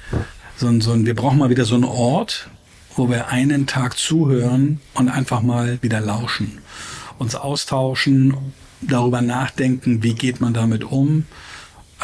so 0.57 0.67
ein, 0.67 0.81
so 0.81 0.93
ein 0.93 1.07
wir 1.07 1.15
brauchen 1.15 1.39
mal 1.39 1.51
wieder 1.51 1.65
so 1.65 1.75
einen 1.75 1.85
Ort, 1.85 2.49
wo 2.97 3.09
wir 3.09 3.29
einen 3.29 3.67
Tag 3.67 3.97
zuhören 3.97 4.81
und 4.95 5.09
einfach 5.09 5.41
mal 5.41 5.79
wieder 5.83 6.01
lauschen, 6.01 6.59
uns 7.19 7.37
austauschen, 7.37 8.35
darüber 8.81 9.23
nachdenken, 9.23 10.03
wie 10.03 10.15
geht 10.15 10.41
man 10.41 10.55
damit 10.55 10.85
um, 10.85 11.25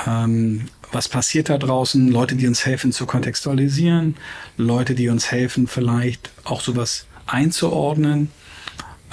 ähm, 0.07 0.67
was 0.93 1.09
passiert 1.09 1.49
da 1.49 1.59
draußen, 1.59 2.09
Leute, 2.09 2.37
die 2.37 2.47
uns 2.47 2.65
helfen 2.65 2.93
zu 2.93 3.07
kontextualisieren, 3.07 4.17
Leute, 4.57 4.95
die 4.95 5.09
uns 5.09 5.31
helfen, 5.31 5.67
vielleicht 5.67 6.31
auch 6.45 6.61
sowas 6.61 7.07
einzuordnen 7.27 8.31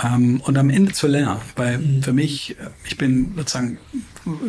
ähm, 0.04 0.42
und 0.42 0.58
am 0.58 0.70
Ende 0.70 0.94
zu 0.94 1.08
lernen. 1.08 1.42
Weil 1.56 1.80
mhm. 1.80 2.04
für 2.04 2.14
mich, 2.14 2.56
ich 2.86 2.98
bin 2.98 3.34
sozusagen, 3.36 3.80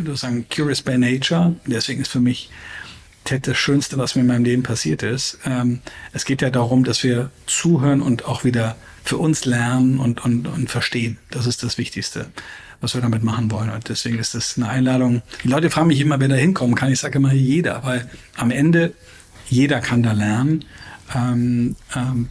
sozusagen 0.05 0.47
curious 0.55 0.83
by 0.83 0.99
nature, 0.99 1.57
deswegen 1.67 2.03
ist 2.03 2.11
für 2.11 2.21
mich 2.21 2.51
TED 3.25 3.47
das 3.47 3.57
Schönste, 3.57 3.99
was 3.99 4.15
mir 4.15 4.23
in 4.23 4.27
meinem 4.29 4.45
Leben 4.45 4.63
passiert 4.63 5.03
ist. 5.03 5.39
Ähm, 5.47 5.81
es 6.13 6.25
geht 6.25 6.43
ja 6.43 6.51
darum, 6.51 6.85
dass 6.85 7.03
wir 7.03 7.31
zuhören 7.47 8.03
und 8.03 8.27
auch 8.27 8.45
wieder 8.45 8.77
für 9.05 9.17
uns 9.17 9.45
lernen 9.45 9.99
und, 9.99 10.25
und, 10.25 10.47
und 10.49 10.71
verstehen. 10.71 11.19
Das 11.31 11.47
ist 11.47 11.63
das 11.63 11.79
Wichtigste 11.79 12.27
was 12.83 12.95
wir 12.95 13.01
damit 13.01 13.23
machen 13.23 13.51
wollen. 13.51 13.71
Und 13.71 13.89
deswegen 13.89 14.19
ist 14.19 14.35
das 14.35 14.59
eine 14.59 14.69
Einladung. 14.69 15.23
Die 15.45 15.49
Leute 15.49 15.71
fragen 15.71 15.87
mich 15.87 16.01
immer, 16.01 16.21
wer 16.21 16.29
da 16.29 16.35
hinkommen 16.35 16.75
kann. 16.75 16.93
Ich 16.93 17.01
sage 17.01 17.19
immer 17.19 17.33
jeder, 17.33 17.83
weil 17.85 18.11
am 18.37 18.51
Ende 18.51 18.93
jeder 19.49 19.81
kann 19.81 20.03
da 20.03 20.13
lernen. 20.13 20.65
Ähm, 21.15 21.77
ähm, 21.95 22.29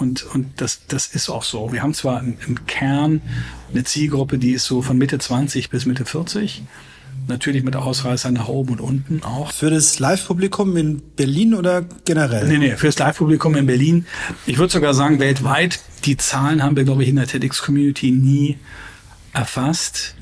und, 0.00 0.24
und 0.34 0.46
das, 0.56 0.86
das 0.88 1.08
ist 1.08 1.28
auch 1.28 1.42
so. 1.42 1.72
Wir 1.72 1.82
haben 1.82 1.92
zwar 1.92 2.20
im, 2.20 2.36
im 2.46 2.66
Kern 2.66 3.20
eine 3.70 3.84
Zielgruppe, 3.84 4.38
die 4.38 4.52
ist 4.52 4.64
so 4.64 4.80
von 4.80 4.96
Mitte 4.96 5.18
20 5.18 5.68
bis 5.68 5.84
Mitte 5.84 6.06
40. 6.06 6.62
Natürlich 7.28 7.62
mit 7.62 7.76
Ausreißer 7.76 8.30
nach 8.30 8.48
oben 8.48 8.72
und 8.72 8.80
unten 8.80 9.22
auch. 9.22 9.52
Für 9.52 9.70
das 9.70 9.98
Live-Publikum 9.98 10.76
in 10.76 11.02
Berlin 11.16 11.54
oder 11.54 11.82
generell? 12.04 12.48
Nee, 12.48 12.58
nee, 12.58 12.76
für 12.76 12.86
das 12.86 12.98
Live-Publikum 12.98 13.54
in 13.56 13.66
Berlin. 13.66 14.06
Ich 14.46 14.58
würde 14.58 14.72
sogar 14.72 14.94
sagen, 14.94 15.20
weltweit. 15.20 15.80
Die 16.04 16.16
Zahlen 16.16 16.62
haben 16.62 16.76
wir, 16.76 16.84
glaube 16.84 17.02
ich, 17.02 17.08
in 17.08 17.16
der 17.16 17.26
TEDx-Community 17.26 18.10
nie 18.10 18.58
erfasst. 19.34 20.14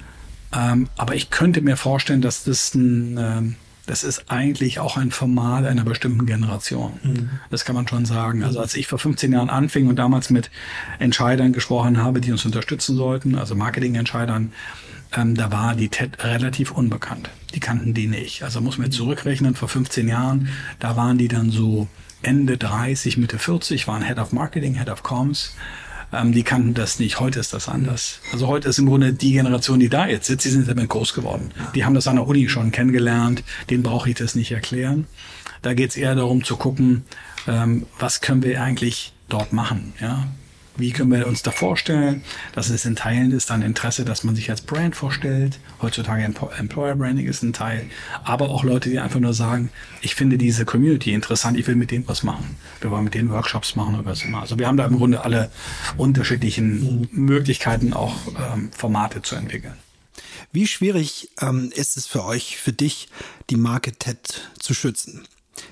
Ähm, 0.55 0.89
aber 0.97 1.15
ich 1.15 1.31
könnte 1.31 1.61
mir 1.61 1.77
vorstellen, 1.77 2.21
dass 2.21 2.45
das 2.45 2.75
ein, 2.75 3.17
ähm, 3.19 3.57
das 3.87 4.05
ist 4.05 4.31
eigentlich 4.31 4.79
auch 4.79 4.97
ein 4.97 5.11
Format 5.11 5.65
einer 5.65 5.85
bestimmten 5.85 6.27
Generation. 6.27 6.93
Mhm. 7.03 7.31
Das 7.51 7.65
kann 7.65 7.75
man 7.75 7.89
schon 7.89 8.05
sagen. 8.05 8.43
Also 8.45 8.61
als 8.61 8.75
ich 8.75 8.87
vor 8.87 8.99
15 8.99 9.33
Jahren 9.33 9.51
anfing 9.51 9.89
und 9.89 9.97
damals 9.97 10.31
mit 10.31 10.51
Entscheidern 10.99 11.53
gesprochen 11.53 12.03
habe, 12.03 12.21
die 12.21 12.33
uns 12.33 12.45
unterstützen 12.45 12.97
sollten, 12.97 13.35
also 13.35 13.55
Marketingentscheidern, 13.55 14.53
ähm, 15.15 15.35
da 15.35 15.51
war 15.51 15.75
die 15.75 15.89
TED 15.89 16.23
relativ 16.25 16.71
unbekannt. 16.71 17.31
Die 17.55 17.61
kannten 17.61 17.95
die 17.95 18.07
nicht. 18.07 18.43
Also 18.43 18.61
muss 18.61 18.79
man 18.79 18.87
jetzt 18.87 18.97
zurückrechnen, 18.97 19.55
vor 19.55 19.69
15 19.69 20.09
Jahren, 20.09 20.49
da 20.79 20.97
waren 20.97 21.19
die 21.19 21.29
dann 21.29 21.51
so 21.51 21.89
Ende 22.23 22.57
30, 22.57 23.17
Mitte 23.17 23.39
40, 23.39 23.89
waren 23.89 24.03
Head 24.03 24.19
of 24.19 24.33
Marketing, 24.33 24.75
Head 24.75 24.89
of 24.89 25.03
Comms 25.03 25.55
ähm, 26.13 26.33
die 26.33 26.43
kannten 26.43 26.75
das 26.75 26.99
nicht. 26.99 27.21
Heute 27.21 27.41
ist 27.41 27.53
das 27.53 27.69
anders. 27.69 28.21
Also 28.33 28.47
heute 28.47 28.69
ist 28.69 28.79
im 28.79 28.87
Grunde 28.87 29.13
die 29.13 29.33
Generation, 29.33 29.81
die 29.81 29.89
da 29.89 30.07
jetzt 30.07 30.27
sitzt, 30.27 30.45
die 30.45 30.51
sind 30.51 30.69
damit 30.69 30.89
groß 30.89 31.15
geworden. 31.15 31.51
Die 31.75 31.85
haben 31.85 31.95
das 31.95 32.07
an 32.07 32.17
der 32.17 32.27
Uni 32.27 32.49
schon 32.49 32.71
kennengelernt. 32.71 33.43
Denen 33.71 33.83
brauche 33.83 34.11
ich 34.11 34.17
das 34.17 34.35
nicht 34.35 34.53
erklären. 34.53 35.07
Da 35.63 35.75
geht 35.75 35.91
es 35.91 35.97
eher 35.97 36.15
darum 36.15 36.45
zu 36.45 36.57
gucken, 36.57 37.05
ähm, 37.47 37.87
was 37.99 38.21
können 38.21 38.43
wir 38.43 38.63
eigentlich 38.63 39.13
dort 39.29 39.53
machen. 39.53 39.95
Ja? 40.01 40.27
Wie 40.77 40.91
können 40.91 41.11
wir 41.11 41.27
uns 41.27 41.43
da 41.43 41.51
vorstellen, 41.51 42.23
dass 42.55 42.71
es 42.71 42.87
in 42.87 42.97
Teilen 42.97 43.31
ist 43.33 43.51
dann 43.51 43.61
Interesse, 43.61 44.05
dass 44.05 44.25
man 44.25 44.35
sich 44.35 44.51
als 44.51 44.63
Brand 44.63 44.97
vorstellt. 44.97 45.59
Heutzutage 45.83 46.25
Employer 46.25 46.97
Branding 46.97 47.27
ist 47.27 47.43
ein 47.43 47.53
Teil. 47.53 47.85
Aber 48.25 48.49
auch 48.49 48.65
Leute, 48.65 48.89
die 48.89 48.99
einfach 48.99 49.21
nur 49.21 49.35
sagen, 49.35 49.71
ich 50.01 50.15
finde 50.15 50.39
diese 50.39 50.65
Community 50.65 51.13
interessant, 51.13 51.59
ich 51.59 51.67
will 51.67 51.77
mit 51.77 51.91
denen 51.91 52.09
was 52.09 52.23
machen. 52.23 52.57
Wir 52.81 52.91
wollen 52.91 53.05
mit 53.05 53.15
denen 53.15 53.31
Workshops 53.31 53.77
machen 53.77 53.97
oder 53.97 54.07
was 54.07 54.23
immer. 54.23 54.41
Also 54.41 54.59
wir 54.59 54.67
haben 54.67 54.79
da 54.79 54.87
im 54.87 54.97
Grunde 54.97 55.25
alle 55.25 55.51
unterschiedlichen 55.99 57.09
Möglichkeiten, 57.13 57.93
auch 57.93 58.17
ähm, 58.55 58.71
Formate 58.73 59.21
zu 59.21 59.37
entwickeln. 59.37 59.75
Wie 60.53 60.67
schwierig 60.67 61.31
ähm, 61.41 61.71
ist 61.75 61.97
es 61.97 62.07
für 62.07 62.25
euch, 62.25 62.57
für 62.57 62.73
dich, 62.73 63.09
die 63.51 63.57
Marke 63.57 63.93
TED 63.93 64.51
zu 64.59 64.75
schützen? 64.75 65.23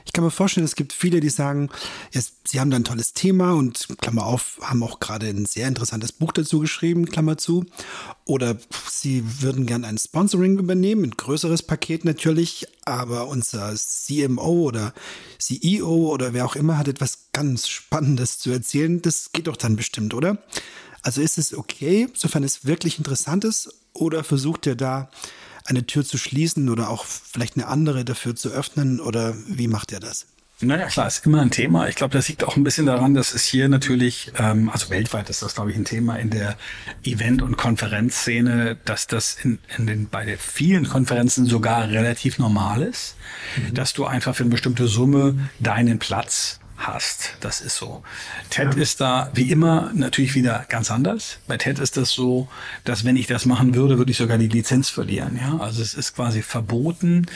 Ich 0.04 0.12
kann 0.12 0.24
mir 0.24 0.30
vorstellen, 0.30 0.64
es 0.64 0.74
gibt 0.74 0.92
viele, 0.92 1.20
die 1.20 1.28
sagen, 1.28 1.70
ja, 2.12 2.20
sie 2.44 2.60
haben 2.60 2.70
da 2.70 2.76
ein 2.76 2.84
tolles 2.84 3.12
Thema 3.12 3.52
und 3.52 3.88
Klammer 4.00 4.26
auf, 4.26 4.58
haben 4.62 4.82
auch 4.82 5.00
gerade 5.00 5.26
ein 5.26 5.46
sehr 5.46 5.68
interessantes 5.68 6.12
Buch 6.12 6.32
dazu 6.32 6.60
geschrieben, 6.60 7.06
Klammer 7.06 7.38
zu. 7.38 7.64
Oder 8.24 8.58
sie 8.88 9.24
würden 9.42 9.66
gern 9.66 9.84
ein 9.84 9.98
Sponsoring 9.98 10.58
übernehmen, 10.58 11.04
ein 11.04 11.10
größeres 11.16 11.62
Paket 11.62 12.04
natürlich, 12.04 12.66
aber 12.84 13.28
unser 13.28 13.74
CMO 13.74 14.62
oder 14.62 14.92
CEO 15.38 16.10
oder 16.12 16.32
wer 16.32 16.44
auch 16.44 16.56
immer 16.56 16.78
hat 16.78 16.88
etwas 16.88 17.30
ganz 17.32 17.68
Spannendes 17.68 18.38
zu 18.38 18.50
erzählen. 18.50 19.00
Das 19.00 19.32
geht 19.32 19.46
doch 19.46 19.56
dann 19.56 19.76
bestimmt, 19.76 20.14
oder? 20.14 20.38
Also 21.02 21.22
ist 21.22 21.38
es 21.38 21.56
okay, 21.56 22.08
sofern 22.14 22.44
es 22.44 22.66
wirklich 22.66 22.98
interessant 22.98 23.44
ist, 23.44 23.74
oder 23.92 24.24
versucht 24.24 24.66
ihr 24.66 24.76
da 24.76 25.10
eine 25.70 25.86
Tür 25.86 26.04
zu 26.04 26.18
schließen 26.18 26.68
oder 26.68 26.90
auch 26.90 27.04
vielleicht 27.04 27.56
eine 27.56 27.66
andere 27.66 28.04
dafür 28.04 28.36
zu 28.36 28.50
öffnen 28.50 29.00
oder 29.00 29.34
wie 29.46 29.68
macht 29.68 29.92
er 29.92 30.00
das? 30.00 30.26
Naja, 30.62 30.88
klar, 30.88 31.06
ist 31.06 31.24
immer 31.24 31.40
ein 31.40 31.50
Thema. 31.50 31.88
Ich 31.88 31.96
glaube, 31.96 32.12
das 32.12 32.28
liegt 32.28 32.44
auch 32.44 32.56
ein 32.56 32.64
bisschen 32.64 32.84
daran, 32.84 33.14
dass 33.14 33.32
es 33.32 33.44
hier 33.44 33.70
natürlich, 33.70 34.30
ähm, 34.38 34.68
also 34.68 34.90
weltweit 34.90 35.30
ist 35.30 35.42
das, 35.42 35.54
glaube 35.54 35.70
ich, 35.70 35.76
ein 35.76 35.86
Thema 35.86 36.16
in 36.16 36.28
der 36.28 36.54
Event- 37.02 37.40
und 37.40 37.56
Konferenzszene, 37.56 38.76
dass 38.84 39.06
das 39.06 39.38
in, 39.42 39.58
in 39.78 39.86
den, 39.86 40.08
bei 40.10 40.26
den 40.26 40.36
vielen 40.36 40.86
Konferenzen 40.86 41.46
sogar 41.46 41.88
relativ 41.88 42.38
normal 42.38 42.82
ist, 42.82 43.16
mhm. 43.56 43.74
dass 43.74 43.94
du 43.94 44.04
einfach 44.04 44.34
für 44.36 44.42
eine 44.42 44.50
bestimmte 44.50 44.86
Summe 44.86 45.48
deinen 45.60 45.98
Platz 45.98 46.59
hast. 46.86 47.36
Das 47.40 47.60
ist 47.60 47.76
so. 47.76 48.02
TED 48.50 48.74
ja. 48.74 48.82
ist 48.82 49.00
da 49.00 49.30
wie 49.34 49.50
immer 49.50 49.90
natürlich 49.94 50.34
wieder 50.34 50.64
ganz 50.68 50.90
anders. 50.90 51.38
Bei 51.46 51.56
TED 51.56 51.78
ist 51.78 51.96
das 51.96 52.10
so, 52.10 52.48
dass 52.84 53.04
wenn 53.04 53.16
ich 53.16 53.26
das 53.26 53.46
machen 53.46 53.74
würde, 53.74 53.98
würde 53.98 54.10
ich 54.10 54.16
sogar 54.16 54.38
die 54.38 54.48
Lizenz 54.48 54.88
verlieren. 54.88 55.38
Ja, 55.40 55.58
also 55.58 55.82
es 55.82 55.94
ist 55.94 56.16
quasi 56.16 56.42
verboten, 56.42 57.26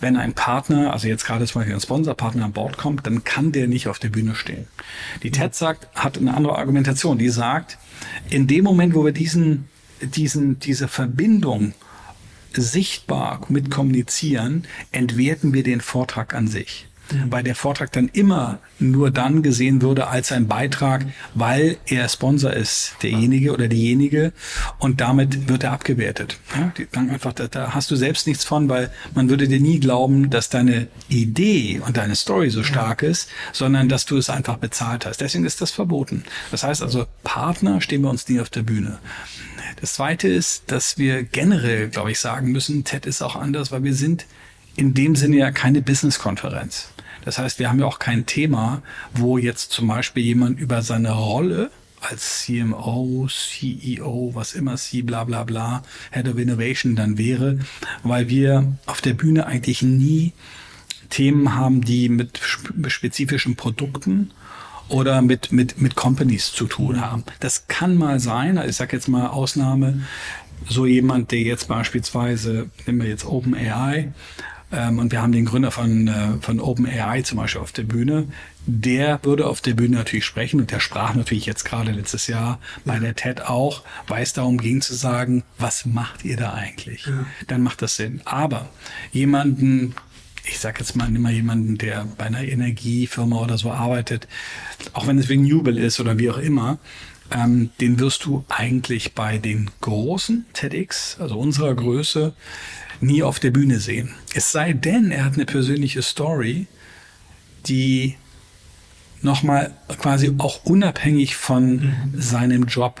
wenn 0.00 0.16
ein 0.16 0.34
Partner, 0.34 0.92
also 0.92 1.08
jetzt 1.08 1.24
gerade 1.24 1.46
zum 1.46 1.60
Beispiel 1.60 1.74
ein 1.74 1.80
Sponsorpartner 1.80 2.44
an 2.44 2.52
Bord 2.52 2.76
kommt, 2.76 3.06
dann 3.06 3.24
kann 3.24 3.52
der 3.52 3.66
nicht 3.66 3.88
auf 3.88 3.98
der 3.98 4.08
Bühne 4.08 4.34
stehen. 4.34 4.66
Die 5.22 5.30
TED 5.30 5.54
sagt, 5.54 5.88
hat 5.94 6.18
eine 6.18 6.34
andere 6.34 6.56
Argumentation. 6.56 7.18
Die 7.18 7.30
sagt, 7.30 7.78
in 8.28 8.46
dem 8.46 8.64
Moment, 8.64 8.94
wo 8.94 9.04
wir 9.04 9.12
diesen, 9.12 9.68
diesen, 10.00 10.58
diese 10.60 10.88
Verbindung 10.88 11.74
sichtbar 12.52 13.40
mit 13.48 13.70
kommunizieren, 13.70 14.66
entwerten 14.92 15.52
wir 15.54 15.62
den 15.62 15.80
Vortrag 15.80 16.34
an 16.34 16.48
sich. 16.48 16.89
Mhm. 17.12 17.30
weil 17.30 17.42
der 17.42 17.54
Vortrag 17.54 17.92
dann 17.92 18.08
immer 18.08 18.58
nur 18.78 19.10
dann 19.10 19.42
gesehen 19.42 19.82
würde 19.82 20.08
als 20.08 20.32
ein 20.32 20.48
Beitrag, 20.48 21.06
weil 21.34 21.76
er 21.86 22.08
Sponsor 22.08 22.52
ist, 22.52 22.94
derjenige 23.02 23.52
oder 23.52 23.68
diejenige, 23.68 24.32
und 24.78 25.00
damit 25.00 25.48
wird 25.48 25.64
er 25.64 25.72
abgewertet. 25.72 26.38
Ja, 26.54 26.72
die 26.76 26.86
sagen 26.90 27.10
einfach, 27.10 27.32
da, 27.32 27.48
da 27.48 27.74
hast 27.74 27.90
du 27.90 27.96
selbst 27.96 28.26
nichts 28.26 28.44
von, 28.44 28.68
weil 28.68 28.90
man 29.14 29.28
würde 29.28 29.48
dir 29.48 29.60
nie 29.60 29.80
glauben, 29.80 30.30
dass 30.30 30.48
deine 30.48 30.88
Idee 31.08 31.80
und 31.84 31.96
deine 31.96 32.16
Story 32.16 32.50
so 32.50 32.62
stark 32.62 33.02
ist, 33.02 33.28
sondern 33.52 33.88
dass 33.88 34.06
du 34.06 34.16
es 34.16 34.30
einfach 34.30 34.56
bezahlt 34.56 35.06
hast. 35.06 35.20
Deswegen 35.20 35.44
ist 35.44 35.60
das 35.60 35.70
verboten. 35.70 36.24
Das 36.50 36.62
heißt 36.62 36.82
also, 36.82 37.06
Partner 37.24 37.80
stehen 37.80 38.02
wir 38.02 38.10
uns 38.10 38.28
nie 38.28 38.40
auf 38.40 38.50
der 38.50 38.62
Bühne. 38.62 38.98
Das 39.80 39.94
zweite 39.94 40.28
ist, 40.28 40.64
dass 40.66 40.98
wir 40.98 41.22
generell, 41.22 41.88
glaube 41.88 42.10
ich, 42.10 42.20
sagen 42.20 42.52
müssen, 42.52 42.84
TED 42.84 43.06
ist 43.06 43.22
auch 43.22 43.36
anders, 43.36 43.72
weil 43.72 43.82
wir 43.82 43.94
sind 43.94 44.26
in 44.76 44.94
dem 44.94 45.16
Sinne 45.16 45.36
ja 45.36 45.50
keine 45.50 45.82
Business-Konferenz. 45.82 46.88
Das 47.24 47.38
heißt, 47.38 47.58
wir 47.58 47.68
haben 47.68 47.80
ja 47.80 47.86
auch 47.86 47.98
kein 47.98 48.26
Thema, 48.26 48.82
wo 49.12 49.38
jetzt 49.38 49.72
zum 49.72 49.88
Beispiel 49.88 50.22
jemand 50.22 50.58
über 50.58 50.82
seine 50.82 51.12
Rolle 51.12 51.70
als 52.00 52.44
CMO, 52.44 53.28
CEO, 53.28 54.30
was 54.34 54.54
immer 54.54 54.76
C, 54.76 55.02
bla 55.02 55.24
bla 55.24 55.44
bla, 55.44 55.82
Head 56.12 56.28
of 56.28 56.38
Innovation 56.38 56.96
dann 56.96 57.18
wäre, 57.18 57.58
weil 58.02 58.28
wir 58.28 58.72
auf 58.86 59.02
der 59.02 59.12
Bühne 59.12 59.46
eigentlich 59.46 59.82
nie 59.82 60.32
Themen 61.10 61.54
haben, 61.54 61.82
die 61.82 62.08
mit 62.08 62.40
spezifischen 62.86 63.56
Produkten 63.56 64.30
oder 64.88 65.22
mit, 65.22 65.52
mit, 65.52 65.80
mit 65.80 65.94
Companies 65.94 66.52
zu 66.52 66.66
tun 66.66 67.00
haben. 67.00 67.24
Das 67.40 67.66
kann 67.68 67.96
mal 67.96 68.18
sein, 68.18 68.60
ich 68.66 68.76
sage 68.76 68.96
jetzt 68.96 69.08
mal 69.08 69.26
Ausnahme, 69.26 70.02
so 70.68 70.86
jemand, 70.86 71.32
der 71.32 71.40
jetzt 71.40 71.68
beispielsweise, 71.68 72.70
nehmen 72.86 73.02
wir 73.02 73.08
jetzt 73.08 73.24
OpenAI, 73.24 74.12
und 74.98 75.12
wir 75.12 75.20
haben 75.20 75.32
den 75.32 75.46
Gründer 75.46 75.70
von, 75.70 76.08
äh, 76.08 76.32
von 76.40 76.60
OpenAI 76.60 77.22
zum 77.22 77.38
Beispiel 77.38 77.60
auf 77.60 77.72
der 77.72 77.82
Bühne. 77.82 78.28
Der 78.66 79.18
würde 79.24 79.46
auf 79.46 79.60
der 79.60 79.74
Bühne 79.74 79.96
natürlich 79.96 80.24
sprechen 80.24 80.60
und 80.60 80.70
der 80.70 80.80
sprach 80.80 81.14
natürlich 81.14 81.46
jetzt 81.46 81.64
gerade 81.64 81.90
letztes 81.92 82.26
Jahr 82.26 82.60
bei 82.84 82.98
der 82.98 83.16
TED 83.16 83.42
auch, 83.42 83.82
weil 84.06 84.22
es 84.22 84.32
darum 84.32 84.58
ging 84.58 84.80
zu 84.80 84.94
sagen, 84.94 85.42
was 85.58 85.86
macht 85.86 86.24
ihr 86.24 86.36
da 86.36 86.54
eigentlich? 86.54 87.06
Ja. 87.06 87.26
Dann 87.48 87.62
macht 87.62 87.82
das 87.82 87.96
Sinn. 87.96 88.20
Aber 88.24 88.68
jemanden, 89.12 89.94
ich 90.44 90.58
sag 90.58 90.78
jetzt 90.78 90.94
mal, 90.94 91.10
nimm 91.10 91.22
mal 91.22 91.32
jemanden, 91.32 91.78
der 91.78 92.06
bei 92.16 92.26
einer 92.26 92.44
Energiefirma 92.44 93.40
oder 93.40 93.58
so 93.58 93.72
arbeitet, 93.72 94.28
auch 94.92 95.06
wenn 95.06 95.18
es 95.18 95.28
wegen 95.28 95.44
Jubel 95.44 95.78
ist 95.78 95.98
oder 96.00 96.18
wie 96.18 96.30
auch 96.30 96.38
immer, 96.38 96.78
ähm, 97.32 97.70
den 97.80 97.98
wirst 97.98 98.24
du 98.24 98.44
eigentlich 98.48 99.14
bei 99.14 99.38
den 99.38 99.70
großen 99.80 100.46
TEDx, 100.52 101.16
also 101.20 101.38
unserer 101.38 101.74
Größe, 101.74 102.34
nie 103.02 103.22
auf 103.22 103.38
der 103.40 103.50
Bühne 103.50 103.80
sehen. 103.80 104.10
Es 104.34 104.52
sei 104.52 104.72
denn, 104.72 105.10
er 105.10 105.24
hat 105.24 105.34
eine 105.34 105.46
persönliche 105.46 106.02
Story, 106.02 106.66
die 107.66 108.16
nochmal 109.22 109.72
quasi 109.98 110.34
auch 110.38 110.64
unabhängig 110.64 111.36
von 111.36 111.72
mhm. 111.72 112.12
seinem 112.16 112.64
Job 112.64 113.00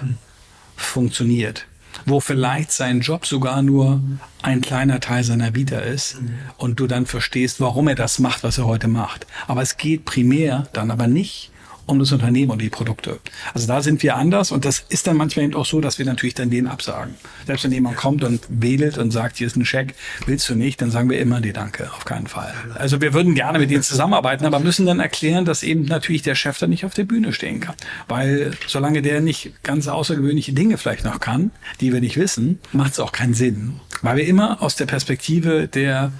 funktioniert. 0.76 1.66
Wo 2.06 2.20
vielleicht 2.20 2.72
sein 2.72 3.00
Job 3.00 3.26
sogar 3.26 3.62
nur 3.62 4.00
ein 4.42 4.60
kleiner 4.60 5.00
Teil 5.00 5.24
seiner 5.24 5.54
Vita 5.54 5.78
ist 5.78 6.20
mhm. 6.20 6.30
und 6.56 6.80
du 6.80 6.86
dann 6.86 7.06
verstehst, 7.06 7.60
warum 7.60 7.88
er 7.88 7.94
das 7.94 8.18
macht, 8.18 8.42
was 8.44 8.58
er 8.58 8.66
heute 8.66 8.88
macht. 8.88 9.26
Aber 9.46 9.62
es 9.62 9.76
geht 9.76 10.04
primär 10.04 10.68
dann 10.72 10.90
aber 10.90 11.06
nicht 11.06 11.50
um 11.86 11.98
das 11.98 12.12
Unternehmen 12.12 12.50
und 12.50 12.60
die 12.60 12.70
Produkte. 12.70 13.18
Also 13.54 13.66
da 13.66 13.82
sind 13.82 14.02
wir 14.02 14.16
anders 14.16 14.52
und 14.52 14.64
das 14.64 14.84
ist 14.88 15.06
dann 15.06 15.16
manchmal 15.16 15.46
eben 15.46 15.54
auch 15.54 15.66
so, 15.66 15.80
dass 15.80 15.98
wir 15.98 16.06
natürlich 16.06 16.34
dann 16.34 16.50
denen 16.50 16.66
absagen. 16.66 17.14
Selbst 17.46 17.64
wenn 17.64 17.72
jemand 17.72 17.96
kommt 17.96 18.22
und 18.24 18.40
wählt 18.48 18.98
und 18.98 19.10
sagt, 19.10 19.38
hier 19.38 19.46
ist 19.46 19.56
ein 19.56 19.64
Scheck, 19.64 19.94
willst 20.26 20.48
du 20.48 20.54
nicht, 20.54 20.80
dann 20.80 20.90
sagen 20.90 21.10
wir 21.10 21.18
immer, 21.18 21.40
nee, 21.40 21.52
danke, 21.52 21.90
auf 21.92 22.04
keinen 22.04 22.26
Fall. 22.26 22.52
Also 22.74 23.00
wir 23.00 23.12
würden 23.14 23.34
gerne 23.34 23.58
mit 23.58 23.70
denen 23.70 23.82
zusammenarbeiten, 23.82 24.44
aber 24.44 24.60
müssen 24.60 24.86
dann 24.86 25.00
erklären, 25.00 25.44
dass 25.44 25.62
eben 25.62 25.84
natürlich 25.84 26.22
der 26.22 26.34
Chef 26.34 26.58
dann 26.58 26.70
nicht 26.70 26.84
auf 26.84 26.94
der 26.94 27.04
Bühne 27.04 27.32
stehen 27.32 27.60
kann. 27.60 27.74
Weil 28.08 28.52
solange 28.66 29.02
der 29.02 29.20
nicht 29.20 29.62
ganz 29.62 29.88
außergewöhnliche 29.88 30.52
Dinge 30.52 30.78
vielleicht 30.78 31.04
noch 31.04 31.20
kann, 31.20 31.50
die 31.80 31.92
wir 31.92 32.00
nicht 32.00 32.16
wissen, 32.16 32.58
macht 32.72 32.92
es 32.92 33.00
auch 33.00 33.12
keinen 33.12 33.34
Sinn. 33.34 33.80
Weil 34.02 34.18
wir 34.18 34.26
immer 34.26 34.62
aus 34.62 34.76
der 34.76 34.86
Perspektive 34.86 35.68
der 35.68 36.12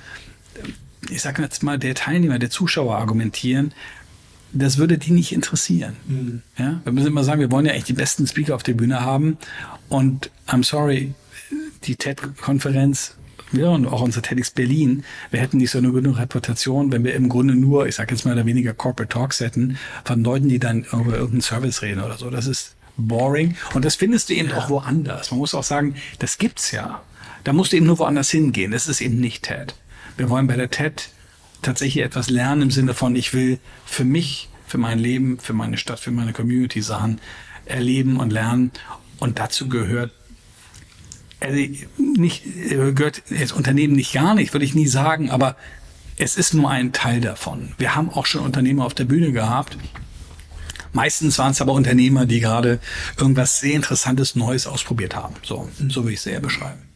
ich 1.09 1.23
sage 1.23 1.43
jetzt 1.43 1.63
mal, 1.63 1.79
der 1.79 1.95
Teilnehmer, 1.95 2.39
der 2.39 2.51
Zuschauer 2.51 2.97
argumentieren, 2.97 3.73
das 4.53 4.79
würde 4.79 4.99
die 4.99 5.13
nicht 5.13 5.33
interessieren. 5.33 5.97
Mhm. 6.07 6.43
Ja? 6.59 6.81
Wir 6.85 6.93
müssen 6.93 7.09
immer 7.09 7.25
sagen, 7.25 7.41
wir 7.41 7.51
wollen 7.51 7.67
ja 7.67 7.73
echt 7.73 7.89
die 7.89 7.93
besten 7.93 8.27
Speaker 8.27 8.55
auf 8.55 8.63
der 8.63 8.75
Bühne 8.75 9.01
haben. 9.01 9.39
Und 9.89 10.31
I'm 10.49 10.65
sorry, 10.65 11.15
die 11.85 11.97
TED-Konferenz 11.97 13.17
ja, 13.53 13.69
und 13.69 13.87
auch 13.87 14.01
unser 14.01 14.23
TEDx 14.23 14.53
Berlin, 14.53 15.03
wir 15.31 15.41
hätten 15.41 15.57
nicht 15.57 15.73
so 15.73 15.79
eine 15.79 15.91
gute 15.91 16.17
Reputation, 16.17 16.93
wenn 16.93 17.03
wir 17.03 17.15
im 17.15 17.29
Grunde 17.29 17.57
nur, 17.57 17.87
ich 17.89 17.97
sage 17.97 18.15
jetzt 18.15 18.25
mal 18.25 18.33
oder 18.35 18.47
weniger 18.47 18.73
Corporate 18.75 19.13
Talks 19.13 19.41
hätten, 19.41 19.77
von 20.05 20.23
Leuten, 20.23 20.49
die 20.49 20.61
dann 20.61 20.85
über 20.85 21.15
irgendeinen 21.15 21.41
Service 21.41 21.83
reden 21.83 22.01
oder 22.01 22.17
so. 22.17 22.31
Das 22.31 22.47
ist 22.47 22.77
boring. 22.97 23.57
Und 23.75 23.85
das 23.85 23.97
findest 23.97 24.29
du 24.29 24.35
eben 24.35 24.51
ja. 24.51 24.59
auch 24.59 24.71
woanders. 24.71 25.31
Man 25.31 25.39
muss 25.41 25.55
auch 25.55 25.65
sagen, 25.65 25.97
das 26.21 26.39
gibt's 26.39 26.71
ja. 26.71 27.03
Da 27.43 27.53
musst 27.53 27.73
du 27.73 27.77
eben 27.77 27.87
nur 27.87 27.99
woanders 27.99 28.31
hingehen. 28.31 28.71
Das 28.71 28.87
ist 28.87 29.01
eben 29.01 29.19
nicht 29.19 29.43
TED. 29.43 29.75
Wir 30.17 30.29
wollen 30.29 30.47
bei 30.47 30.57
der 30.57 30.71
TED 30.71 31.09
tatsächlich 31.63 32.05
etwas 32.05 32.31
lernen 32.31 32.63
im 32.63 32.71
Sinne 32.71 32.95
von, 32.95 33.17
ich 33.17 33.33
will 33.33 33.59
für 33.85 34.05
mich, 34.05 34.49
für 34.67 34.79
mein 34.79 34.99
Leben, 34.99 35.39
für 35.39 35.53
meine 35.53 35.77
Stadt, 35.77 36.01
für 36.01 36.11
meine 36.11 36.33
Community 36.33 36.83
Sachen 36.83 37.21
erleben 37.65 38.19
und 38.19 38.31
lernen. 38.31 38.71
Und 39.19 39.39
dazu 39.39 39.69
gehört 39.69 40.13
also 41.41 41.59
nicht, 41.97 42.45
gehört 42.69 43.23
das 43.31 43.53
Unternehmen 43.53 43.95
nicht 43.95 44.13
gar 44.13 44.35
nicht, 44.35 44.53
würde 44.53 44.65
ich 44.65 44.75
nie 44.75 44.87
sagen, 44.87 45.31
aber 45.31 45.57
es 46.19 46.37
ist 46.37 46.53
nur 46.53 46.71
ein 46.71 46.93
Teil 46.93 47.21
davon. 47.21 47.73
Wir 47.79 47.95
haben 47.95 48.11
auch 48.11 48.27
schon 48.27 48.43
Unternehmer 48.43 48.85
auf 48.85 48.93
der 48.95 49.07
Bühne 49.07 49.33
gehabt. 49.33 49.79
Meistens 50.93 51.39
waren 51.39 51.53
es 51.53 51.63
aber 51.63 51.73
Unternehmer, 51.73 52.27
die 52.27 52.41
gerade 52.41 52.79
irgendwas 53.17 53.61
sehr 53.61 53.75
Interessantes 53.75 54.37
Neues 54.37 54.67
ausprobiert 54.67 55.17
haben. 55.17 55.35
So, 55.43 55.71
so 55.89 56.03
würde 56.03 56.13
ich 56.13 56.19
es 56.19 56.27
eher 56.27 56.41
beschreiben. 56.41 56.90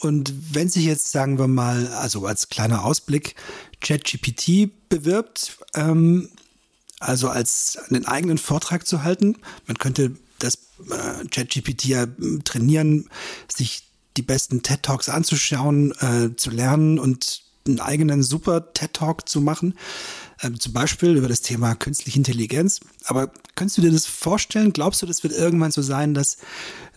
Und 0.00 0.54
wenn 0.54 0.68
sich 0.68 0.84
jetzt, 0.84 1.10
sagen 1.10 1.38
wir 1.38 1.48
mal, 1.48 1.88
also 1.88 2.26
als 2.26 2.48
kleiner 2.48 2.84
Ausblick, 2.84 3.34
ChatGPT 3.80 4.88
bewirbt, 4.88 5.58
ähm, 5.74 6.28
also 7.00 7.28
als 7.28 7.78
einen 7.88 8.06
eigenen 8.06 8.38
Vortrag 8.38 8.86
zu 8.86 9.02
halten, 9.02 9.36
man 9.66 9.78
könnte 9.78 10.16
das 10.38 10.54
äh, 10.90 11.26
ChatGPT 11.30 11.84
ja 11.84 12.02
hm, 12.02 12.44
trainieren, 12.44 13.08
sich 13.54 13.88
die 14.16 14.22
besten 14.22 14.62
TED 14.62 14.82
Talks 14.82 15.08
anzuschauen, 15.08 15.92
äh, 16.00 16.36
zu 16.36 16.50
lernen 16.50 16.98
und 16.98 17.42
einen 17.66 17.80
eigenen 17.80 18.22
super 18.22 18.72
TED 18.72 18.92
Talk 18.94 19.28
zu 19.28 19.40
machen, 19.40 19.74
äh, 20.40 20.50
zum 20.52 20.72
Beispiel 20.72 21.16
über 21.16 21.28
das 21.28 21.42
Thema 21.42 21.74
künstliche 21.74 22.18
Intelligenz. 22.18 22.80
Aber 23.04 23.30
kannst 23.54 23.78
du 23.78 23.82
dir 23.82 23.90
das 23.90 24.06
vorstellen? 24.06 24.72
Glaubst 24.72 25.02
du, 25.02 25.06
das 25.06 25.22
wird 25.22 25.34
irgendwann 25.34 25.70
so 25.70 25.82
sein, 25.82 26.14
dass 26.14 26.38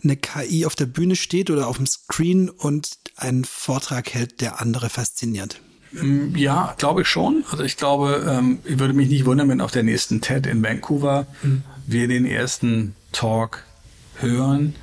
eine 0.02 0.16
KI 0.16 0.66
auf 0.66 0.76
der 0.76 0.86
Bühne 0.86 1.16
steht 1.16 1.50
oder 1.50 1.68
auf 1.68 1.76
dem 1.76 1.86
Screen 1.86 2.48
und 2.48 2.98
einen 3.18 3.44
Vortrag 3.44 4.14
hält, 4.14 4.40
der 4.40 4.60
andere 4.60 4.88
fasziniert. 4.88 5.60
Mm, 5.92 6.36
ja, 6.36 6.74
glaube 6.78 7.02
ich 7.02 7.08
schon. 7.08 7.44
Also 7.50 7.64
ich 7.64 7.76
glaube, 7.76 8.24
ähm, 8.28 8.58
ich 8.64 8.78
würde 8.78 8.94
mich 8.94 9.08
nicht 9.08 9.24
wundern, 9.24 9.48
wenn 9.48 9.60
auf 9.60 9.72
der 9.72 9.82
nächsten 9.82 10.20
TED 10.20 10.46
in 10.46 10.62
Vancouver 10.62 11.26
mhm. 11.42 11.62
wir 11.86 12.08
den 12.08 12.26
ersten 12.26 12.94
Talk 13.12 13.64
hören, 14.16 14.74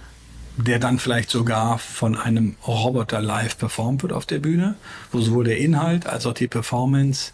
der 0.58 0.80
dann 0.80 0.99
vielleicht 0.99 1.30
sogar 1.30 1.80
von 1.80 2.16
einem 2.16 2.56
Roboter 2.66 3.22
live 3.22 3.58
performt 3.58 4.03
wird 4.03 4.14
auf 4.14 4.26
der 4.26 4.39
Bühne, 4.39 4.76
wo 5.12 5.22
sowohl 5.22 5.45
der 5.45 5.58
Inhalt 5.58 6.08
als 6.08 6.26
auch 6.26 6.34
die 6.34 6.47
Performance 6.47 7.32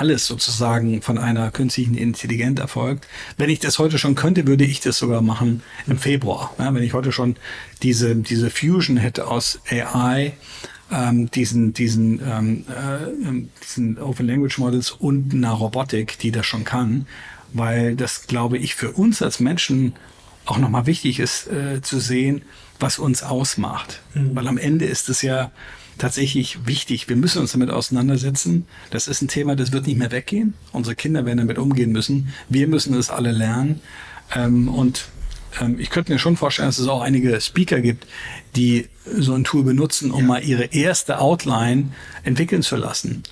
alles 0.00 0.26
sozusagen 0.26 1.02
von 1.02 1.18
einer 1.18 1.50
künstlichen 1.50 1.96
Intelligenz 1.96 2.60
erfolgt. 2.60 3.06
Wenn 3.36 3.50
ich 3.50 3.60
das 3.60 3.78
heute 3.78 3.98
schon 3.98 4.14
könnte, 4.14 4.46
würde 4.46 4.64
ich 4.64 4.80
das 4.80 4.98
sogar 4.98 5.22
machen 5.22 5.62
im 5.86 5.98
Februar. 5.98 6.54
Ja, 6.58 6.74
wenn 6.74 6.82
ich 6.82 6.92
heute 6.92 7.12
schon 7.12 7.36
diese, 7.82 8.16
diese 8.16 8.50
Fusion 8.50 8.96
hätte 8.96 9.26
aus 9.26 9.60
AI, 9.70 10.32
ähm, 10.90 11.30
diesen, 11.30 11.72
diesen, 11.72 12.20
ähm, 12.26 12.64
äh, 12.68 13.62
diesen 13.62 13.98
Open 13.98 14.26
Language 14.26 14.58
Models 14.58 14.90
und 14.90 15.32
einer 15.32 15.52
Robotik, 15.52 16.18
die 16.18 16.30
das 16.30 16.46
schon 16.46 16.64
kann, 16.64 17.06
weil 17.52 17.96
das, 17.96 18.26
glaube 18.26 18.58
ich, 18.58 18.74
für 18.74 18.92
uns 18.92 19.22
als 19.22 19.40
Menschen 19.40 19.94
auch 20.44 20.58
nochmal 20.58 20.86
wichtig 20.86 21.20
ist 21.20 21.46
äh, 21.48 21.80
zu 21.80 22.00
sehen, 22.00 22.42
was 22.78 22.98
uns 22.98 23.22
ausmacht. 23.22 24.02
Mhm. 24.14 24.36
Weil 24.36 24.48
am 24.48 24.58
Ende 24.58 24.84
ist 24.84 25.08
es 25.08 25.22
ja 25.22 25.50
tatsächlich 25.98 26.66
wichtig. 26.66 27.08
Wir 27.08 27.16
müssen 27.16 27.40
uns 27.40 27.52
damit 27.52 27.70
auseinandersetzen. 27.70 28.66
Das 28.90 29.08
ist 29.08 29.22
ein 29.22 29.28
Thema, 29.28 29.56
das 29.56 29.72
wird 29.72 29.86
nicht 29.86 29.98
mehr 29.98 30.10
weggehen. 30.10 30.54
Unsere 30.72 30.96
Kinder 30.96 31.24
werden 31.24 31.38
damit 31.38 31.58
umgehen 31.58 31.92
müssen. 31.92 32.32
Wir 32.48 32.68
müssen 32.68 32.94
das 32.94 33.10
alle 33.10 33.32
lernen. 33.32 33.80
Ähm, 34.34 34.68
und 34.68 35.06
ähm, 35.60 35.78
ich 35.78 35.90
könnte 35.90 36.12
mir 36.12 36.18
schon 36.18 36.36
vorstellen, 36.36 36.68
dass 36.68 36.78
es 36.78 36.88
auch 36.88 37.00
einige 37.00 37.40
Speaker 37.40 37.80
gibt, 37.80 38.06
die 38.56 38.88
so 39.04 39.34
ein 39.34 39.44
Tool 39.44 39.64
benutzen, 39.64 40.10
um 40.10 40.20
ja. 40.20 40.26
mal 40.26 40.44
ihre 40.44 40.64
erste 40.64 41.18
Outline 41.18 41.90
entwickeln 42.22 42.62
zu 42.62 42.76
lassen. 42.76 43.22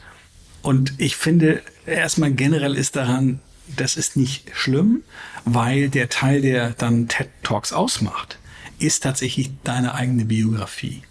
Und 0.62 0.94
ich 0.98 1.16
finde, 1.16 1.62
erstmal 1.86 2.32
generell 2.32 2.76
ist 2.76 2.96
daran, 2.96 3.40
das 3.76 3.96
ist 3.96 4.16
nicht 4.16 4.50
schlimm, 4.54 5.02
weil 5.44 5.88
der 5.88 6.08
Teil, 6.08 6.42
der 6.42 6.70
dann 6.70 7.08
TED 7.08 7.28
Talks 7.42 7.72
ausmacht, 7.72 8.38
ist 8.78 9.02
tatsächlich 9.02 9.50
deine 9.64 9.94
eigene 9.94 10.24
Biografie. 10.24 11.02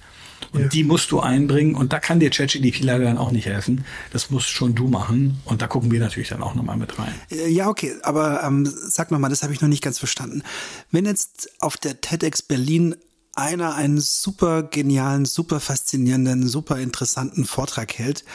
Und 0.54 0.62
ja. 0.62 0.68
die 0.68 0.84
musst 0.84 1.12
du 1.12 1.22
einbringen 1.22 1.76
und 1.76 1.93
da 1.93 1.99
kann 1.99 2.20
dir 2.20 2.30
ChatGDP 2.30 2.84
leider 2.84 3.06
dann 3.06 3.18
auch 3.18 3.32
nicht 3.32 3.45
helfen. 3.45 3.86
Das 4.12 4.32
musst 4.32 4.49
schon 4.49 4.76
du 4.76 4.88
machen 4.88 5.39
und 5.45 5.62
da 5.62 5.68
gucken 5.68 5.91
wir 5.91 5.99
natürlich 5.99 6.30
dann 6.30 6.43
auch 6.43 6.56
nochmal 6.56 6.78
mit 6.78 6.99
rein. 6.99 7.14
Äh, 7.30 7.49
ja, 7.49 7.70
okay, 7.70 7.95
aber 8.04 8.43
ähm, 8.43 8.66
sag 8.66 9.12
nochmal, 9.12 9.30
das 9.30 9.43
habe 9.43 9.54
ich 9.54 9.62
noch 9.62 9.70
nicht 9.70 9.84
ganz 9.84 9.97
verstanden. 9.97 10.43
Wenn 10.91 11.06
jetzt 11.06 11.49
auf 11.60 11.78
der 11.78 12.02
TEDx 12.02 12.41
Berlin 12.41 12.95
einer 13.34 13.76
einen 13.76 13.99
super 13.99 14.64
genialen, 14.64 15.26
super 15.26 15.62
faszinierenden, 15.62 16.45
super 16.47 16.80
interessanten 16.80 17.45
Vortrag 17.45 17.93
hält, 17.93 18.26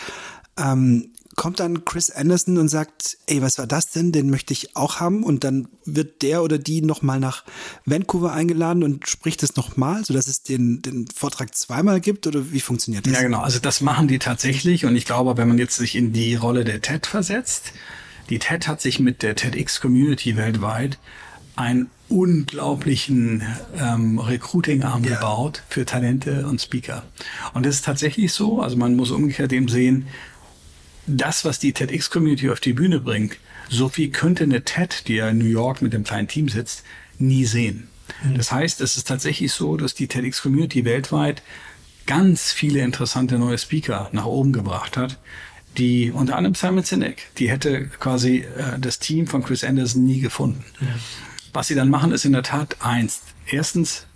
ähm, 0.57 1.11
kommt 1.37 1.61
dann 1.61 1.85
Chris 1.85 2.11
Anderson 2.11 2.57
und 2.57 2.69
sagt, 2.69 3.19
ey, 3.27 3.43
was 3.43 3.59
war 3.59 3.67
das 3.67 3.91
denn? 3.91 4.11
Den 4.11 4.31
möchte 4.31 4.55
ich 4.55 4.75
auch 4.75 5.01
haben. 5.01 5.23
Und 5.23 5.45
dann 5.45 5.69
wird 5.85 6.23
der 6.23 6.43
oder 6.43 6.59
die 6.59 6.81
nochmal 6.81 7.21
nach 7.21 7.45
Vancouver 7.85 8.33
eingeladen 8.33 8.83
und 8.83 9.07
spricht 9.07 9.43
es 9.43 9.55
nochmal, 9.55 10.05
sodass 10.05 10.27
es 10.27 10.43
den, 10.43 10.81
den 10.81 11.07
Vortrag 11.15 11.55
zweimal 11.55 12.01
gibt? 12.01 12.27
Oder 12.27 12.53
wie 12.53 12.61
funktioniert 12.61 13.07
das? 13.07 13.13
Ja, 13.13 13.23
genau. 13.23 13.41
Also 13.41 13.59
das 13.59 13.83
machen 13.83 14.09
die 14.09 14.19
tatsächlich. 14.19 14.87
Und 14.87 14.97
ich 14.97 15.05
glaube, 15.05 15.37
wenn 15.37 15.47
man 15.47 15.59
jetzt 15.59 15.77
sich 15.77 15.95
in 15.95 16.15
die 16.15 16.35
Rolle 16.35 16.65
der 16.65 16.81
TED 16.81 17.07
versetzt, 17.07 17.73
die 18.31 18.39
TED 18.39 18.67
hat 18.67 18.81
sich 18.81 18.99
mit 18.99 19.23
der 19.23 19.37
TEDx-Community 19.37 20.37
weltweit 20.37 20.99
einen 21.55 21.91
unglaublichen 22.09 23.43
ähm, 23.79 24.19
Recruiting-Arm 24.19 25.05
ja. 25.05 25.15
gebaut 25.17 25.63
für 25.69 25.85
Talente 25.85 26.47
und 26.47 26.61
Speaker. 26.61 27.03
Und 27.53 27.67
es 27.67 27.77
ist 27.77 27.85
tatsächlich 27.85 28.33
so, 28.33 28.61
also 28.61 28.77
man 28.77 28.95
muss 28.95 29.11
umgekehrt 29.11 29.51
dem 29.51 29.69
sehen, 29.69 30.07
das, 31.07 31.45
was 31.45 31.59
die 31.59 31.73
TEDx-Community 31.73 32.51
auf 32.51 32.61
die 32.61 32.73
Bühne 32.73 33.01
bringt, 33.01 33.37
so 33.69 33.89
viel 33.89 34.11
könnte 34.11 34.45
eine 34.45 34.63
TED, 34.63 35.09
die 35.09 35.15
ja 35.15 35.29
in 35.29 35.39
New 35.39 35.45
York 35.45 35.83
mit 35.83 35.93
dem 35.93 36.05
kleinen 36.05 36.29
Team 36.29 36.49
sitzt, 36.49 36.85
nie 37.19 37.45
sehen. 37.45 37.89
Mhm. 38.23 38.37
Das 38.37 38.53
heißt, 38.53 38.81
es 38.81 38.97
ist 38.97 39.09
tatsächlich 39.09 39.53
so, 39.53 39.77
dass 39.77 39.95
die 39.95 40.07
TEDx-Community 40.07 40.85
weltweit 40.85 41.43
ganz 42.07 42.53
viele 42.53 42.81
interessante 42.81 43.39
neue 43.39 43.59
Speaker 43.59 44.09
nach 44.13 44.27
oben 44.27 44.53
gebracht 44.53 44.97
hat, 44.97 45.19
die 45.77 46.13
unter 46.13 46.37
anderem 46.37 46.55
Simon 46.55 46.85
Sinek, 46.85 47.29
die 47.39 47.51
hätte 47.51 47.87
quasi 47.87 48.39
äh, 48.39 48.79
das 48.79 48.99
Team 48.99 49.27
von 49.27 49.43
Chris 49.43 49.65
Anderson 49.65 50.05
nie 50.05 50.21
gefunden. 50.21 50.65
Ja. 50.81 50.87
Was 51.53 51.69
sie 51.69 51.75
dann 51.75 51.91
machen, 51.91 52.13
ist 52.13 52.25
in 52.25 52.33
der 52.33 52.43
Tat 52.43 52.77
eins. 52.81 53.23
Erstens 53.47 54.07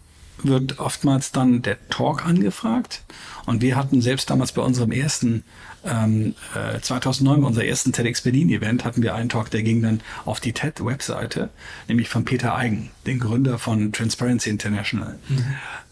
wird 0.42 0.78
oftmals 0.78 1.32
dann 1.32 1.62
der 1.62 1.76
Talk 1.88 2.24
angefragt. 2.24 3.02
Und 3.46 3.62
wir 3.62 3.76
hatten 3.76 4.00
selbst 4.00 4.30
damals 4.30 4.52
bei 4.52 4.62
unserem 4.62 4.92
ersten 4.92 5.44
ähm, 5.84 6.34
äh, 6.54 6.80
2009 6.80 7.40
bei 7.40 7.46
unserem 7.46 7.66
ersten 7.66 7.92
TEDx 7.92 8.20
Berlin 8.22 8.50
Event 8.50 8.84
hatten 8.84 9.02
wir 9.02 9.14
einen 9.14 9.28
Talk, 9.28 9.50
der 9.50 9.62
ging 9.62 9.82
dann 9.82 10.00
auf 10.24 10.40
die 10.40 10.52
TED 10.52 10.84
Webseite, 10.84 11.50
nämlich 11.88 12.08
von 12.08 12.24
Peter 12.24 12.54
Eigen, 12.54 12.90
den 13.06 13.18
Gründer 13.18 13.58
von 13.58 13.92
Transparency 13.92 14.50
International. 14.50 15.18
Mhm. 15.28 15.44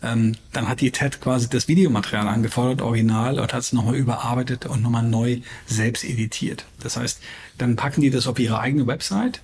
Ähm, 0.02 0.36
dann 0.52 0.68
hat 0.68 0.80
die 0.80 0.90
TED 0.90 1.20
quasi 1.20 1.48
das 1.48 1.68
Videomaterial 1.68 2.28
angefordert, 2.28 2.82
original, 2.82 3.38
und 3.38 3.52
hat 3.52 3.60
es 3.60 3.72
nochmal 3.72 3.96
überarbeitet 3.96 4.66
und 4.66 4.82
nochmal 4.82 5.04
neu 5.04 5.40
selbst 5.66 6.04
editiert. 6.04 6.66
Das 6.80 6.96
heißt, 6.96 7.20
dann 7.56 7.76
packen 7.76 8.00
die 8.02 8.10
das 8.10 8.26
auf 8.26 8.38
ihre 8.38 8.60
eigene 8.60 8.86
Website 8.86 9.40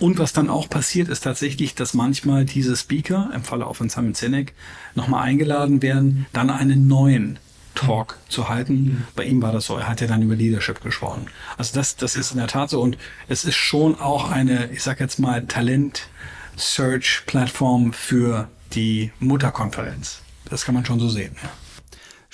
und 0.00 0.18
was 0.18 0.32
dann 0.32 0.50
auch 0.50 0.68
passiert, 0.68 1.08
ist 1.08 1.20
tatsächlich, 1.20 1.74
dass 1.74 1.94
manchmal 1.94 2.44
diese 2.44 2.76
Speaker, 2.76 3.30
im 3.34 3.44
Falle 3.44 3.66
auch 3.66 3.76
von 3.76 3.88
Simon 3.88 4.14
Sinek, 4.14 4.52
nochmal 4.94 5.22
eingeladen 5.22 5.82
werden, 5.82 6.26
dann 6.32 6.50
einen 6.50 6.88
neuen 6.88 7.38
Talk 7.74 8.18
zu 8.28 8.48
halten. 8.48 8.74
Mhm. 8.74 9.04
Bei 9.14 9.24
ihm 9.24 9.42
war 9.42 9.52
das 9.52 9.66
so, 9.66 9.76
er 9.76 9.86
hat 9.88 10.00
ja 10.00 10.06
dann 10.06 10.22
über 10.22 10.34
Leadership 10.34 10.82
gesprochen. 10.82 11.26
Also 11.56 11.74
das, 11.74 11.96
das 11.96 12.16
ist 12.16 12.30
in 12.32 12.38
der 12.38 12.48
Tat 12.48 12.70
so 12.70 12.80
und 12.80 12.96
es 13.28 13.44
ist 13.44 13.56
schon 13.56 13.98
auch 13.98 14.30
eine, 14.30 14.70
ich 14.72 14.82
sag 14.82 15.00
jetzt 15.00 15.18
mal, 15.18 15.46
Talent-Search-Plattform 15.46 17.92
für 17.92 18.48
die 18.74 19.12
Mutterkonferenz. 19.20 20.20
Das 20.48 20.64
kann 20.64 20.74
man 20.74 20.84
schon 20.84 20.98
so 21.00 21.08
sehen, 21.08 21.36
ja. 21.42 21.48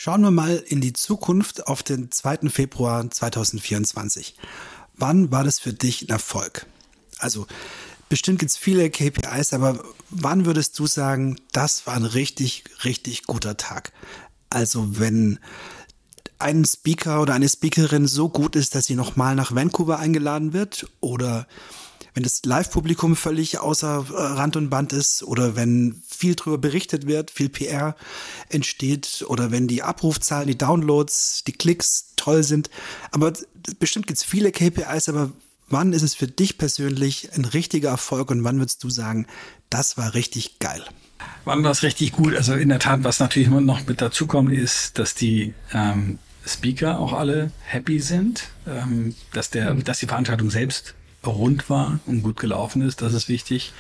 Schauen 0.03 0.23
wir 0.23 0.31
mal 0.31 0.57
in 0.67 0.81
die 0.81 0.95
Zukunft 0.95 1.67
auf 1.67 1.83
den 1.83 2.11
2. 2.11 2.49
Februar 2.49 3.11
2024. 3.11 4.35
Wann 4.97 5.31
war 5.31 5.45
das 5.45 5.59
für 5.59 5.75
dich 5.75 6.01
ein 6.01 6.09
Erfolg? 6.09 6.65
Also 7.19 7.47
bestimmt 8.09 8.39
gibt 8.39 8.51
es 8.51 8.57
viele 8.57 8.89
KPIs, 8.89 9.53
aber 9.53 9.85
wann 10.09 10.47
würdest 10.47 10.79
du 10.79 10.87
sagen, 10.87 11.37
das 11.53 11.87
war 11.87 11.97
ein 11.97 12.07
richtig, 12.07 12.65
richtig 12.83 13.25
guter 13.25 13.59
Tag? 13.59 13.93
Also 14.51 14.99
wenn 14.99 15.39
ein 16.39 16.65
Speaker 16.65 17.21
oder 17.23 17.35
eine 17.35 17.49
Speakerin 17.49 18.07
so 18.07 18.29
gut 18.29 18.57
ist, 18.57 18.75
dass 18.75 18.87
sie 18.87 18.97
nochmal 18.97 19.35
nach 19.35 19.55
Vancouver 19.55 19.99
eingeladen 19.99 20.53
wird 20.53 20.91
oder 21.01 21.47
wenn 22.15 22.25
das 22.25 22.45
Live-Publikum 22.45 23.15
völlig 23.15 23.59
außer 23.59 24.07
äh, 24.11 24.15
Rand 24.15 24.57
und 24.57 24.71
Band 24.71 24.93
ist 24.93 25.23
oder 25.23 25.55
wenn 25.55 26.03
viel 26.09 26.35
drüber 26.35 26.59
berichtet 26.59 27.07
wird, 27.07 27.31
viel 27.31 27.49
PR 27.49 27.95
entsteht 28.49 29.25
oder 29.29 29.51
wenn 29.51 29.69
die 29.69 29.83
Abrufzahlen, 29.83 30.49
die 30.49 30.59
Downloads, 30.59 31.45
die 31.47 31.53
Klicks 31.53 32.15
toll 32.17 32.43
sind. 32.43 32.71
Aber 33.13 33.33
bestimmt 33.79 34.07
gibt 34.07 34.19
es 34.19 34.25
viele 34.25 34.51
KPIs, 34.51 35.09
aber 35.09 35.31
wann 35.69 35.93
ist 35.93 36.03
es 36.03 36.15
für 36.15 36.27
dich 36.27 36.59
persönlich 36.59 37.33
ein 37.35 37.45
richtiger 37.45 37.91
Erfolg 37.91 38.31
und 38.31 38.43
wann 38.43 38.59
würdest 38.59 38.83
du 38.83 38.91
sagen, 38.91 39.27
das 39.69 39.97
war 39.97 40.15
richtig 40.15 40.59
geil? 40.59 40.85
Wann 41.45 41.65
war 41.65 41.71
es 41.71 41.83
richtig 41.83 42.13
gut? 42.13 42.35
Also 42.35 42.55
in 42.55 42.69
der 42.69 42.79
Tat, 42.79 43.03
was 43.03 43.21
natürlich 43.21 43.49
noch 43.49 43.87
mit 43.87 44.01
dazu 44.01 44.27
kommt, 44.27 44.53
ist, 44.53 44.99
dass 44.99 45.15
die 45.15 45.55
ähm, 45.73 46.19
Speaker 46.47 46.99
auch 46.99 47.13
alle 47.13 47.51
happy 47.65 48.01
sind, 48.01 48.49
ähm, 48.67 49.15
dass 49.33 49.51
der, 49.51 49.75
mhm. 49.75 49.85
dass 49.85 49.99
die 49.99 50.07
Veranstaltung 50.07 50.51
selbst 50.51 50.95
rund 51.27 51.69
war 51.69 52.01
und 52.07 52.23
gut 52.23 52.39
gelaufen 52.39 52.83
ist. 52.83 53.03
Das 53.03 53.13
ist 53.13 53.29
wichtig. 53.29 53.73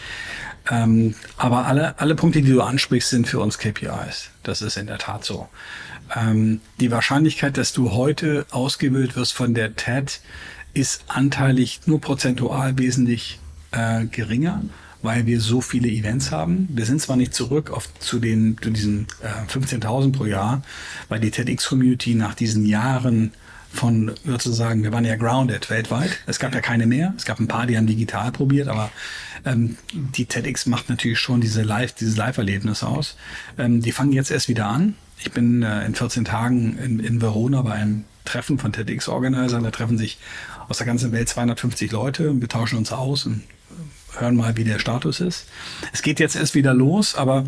Ähm, 0.70 1.14
aber 1.36 1.66
alle, 1.66 1.99
alle 1.99 2.14
Punkte, 2.14 2.43
die 2.43 2.53
du 2.53 2.62
ansprichst, 2.62 3.11
sind 3.11 3.26
für 3.26 3.41
uns 3.41 3.59
KPIs. 3.59 4.30
Das 4.43 4.62
ist 4.62 4.76
in 4.76 4.86
der 4.86 4.99
Tat 4.99 5.24
so. 5.24 5.49
Ähm, 6.14 6.61
die 6.80 6.91
Wahrscheinlichkeit, 6.91 7.57
dass 7.57 7.72
du 7.72 7.93
heute 7.93 8.47
ausgewählt 8.51 9.16
wirst 9.16 9.32
von 9.32 9.55
der 9.55 9.76
TED, 9.76 10.20
ist 10.74 11.05
anteilig 11.09 11.80
nur 11.86 12.01
prozentual 12.01 12.78
wesentlich 12.78 13.41
äh, 13.72 14.05
geringer 14.05 14.62
weil 15.03 15.26
wir 15.26 15.40
so 15.40 15.61
viele 15.61 15.88
Events 15.88 16.30
haben. 16.30 16.68
Wir 16.70 16.86
sind 16.86 17.01
zwar 17.01 17.16
nicht 17.16 17.34
zurück 17.34 17.70
auf, 17.70 17.88
zu, 17.98 18.18
den, 18.18 18.57
zu 18.61 18.70
diesen 18.70 19.07
äh, 19.22 19.51
15.000 19.51 20.12
pro 20.12 20.26
Jahr, 20.26 20.62
weil 21.09 21.20
die 21.20 21.30
TEDx-Community 21.30 22.14
nach 22.14 22.34
diesen 22.34 22.66
Jahren 22.66 23.32
von 23.72 24.12
sozusagen, 24.24 24.82
wir 24.82 24.92
waren 24.92 25.05
ja 25.05 25.16
grounded 25.16 25.70
weltweit. 25.70 26.18
Es 26.26 26.38
gab 26.38 26.55
ja 26.55 26.61
keine 26.61 26.86
mehr. 26.86 27.14
Es 27.16 27.24
gab 27.24 27.38
ein 27.38 27.48
paar, 27.48 27.66
die 27.66 27.76
haben 27.76 27.86
digital 27.86 28.32
probiert, 28.32 28.68
aber 28.68 28.90
ähm, 29.44 29.76
die 29.92 30.26
TEDx 30.26 30.66
macht 30.66 30.88
natürlich 30.88 31.20
schon 31.20 31.40
diese 31.40 31.62
Live, 31.62 31.92
dieses 31.92 32.16
Live-Erlebnis 32.16 32.82
aus. 32.82 33.16
Ähm, 33.59 33.80
die 33.80 33.92
fangen 33.92 34.12
jetzt 34.12 34.30
erst 34.30 34.48
wieder 34.48 34.66
an. 34.66 34.96
Ich 35.18 35.30
bin 35.32 35.62
äh, 35.62 35.86
in 35.86 35.94
14 35.94 36.24
Tagen 36.24 36.78
in, 36.78 36.98
in 36.98 37.20
Verona 37.20 37.62
bei 37.62 37.72
einem 37.72 38.05
Treffen 38.24 38.59
von 38.59 38.72
TEDx-Organisern. 38.72 39.62
Da 39.62 39.70
treffen 39.70 39.98
sich 39.98 40.18
aus 40.68 40.78
der 40.78 40.86
ganzen 40.86 41.12
Welt 41.12 41.28
250 41.28 41.92
Leute 41.92 42.30
und 42.30 42.40
wir 42.40 42.48
tauschen 42.48 42.76
uns 42.76 42.92
aus 42.92 43.26
und 43.26 43.42
hören 44.18 44.36
mal, 44.36 44.56
wie 44.56 44.64
der 44.64 44.78
Status 44.78 45.20
ist. 45.20 45.46
Es 45.92 46.02
geht 46.02 46.20
jetzt 46.20 46.36
erst 46.36 46.54
wieder 46.54 46.74
los, 46.74 47.14
aber 47.14 47.44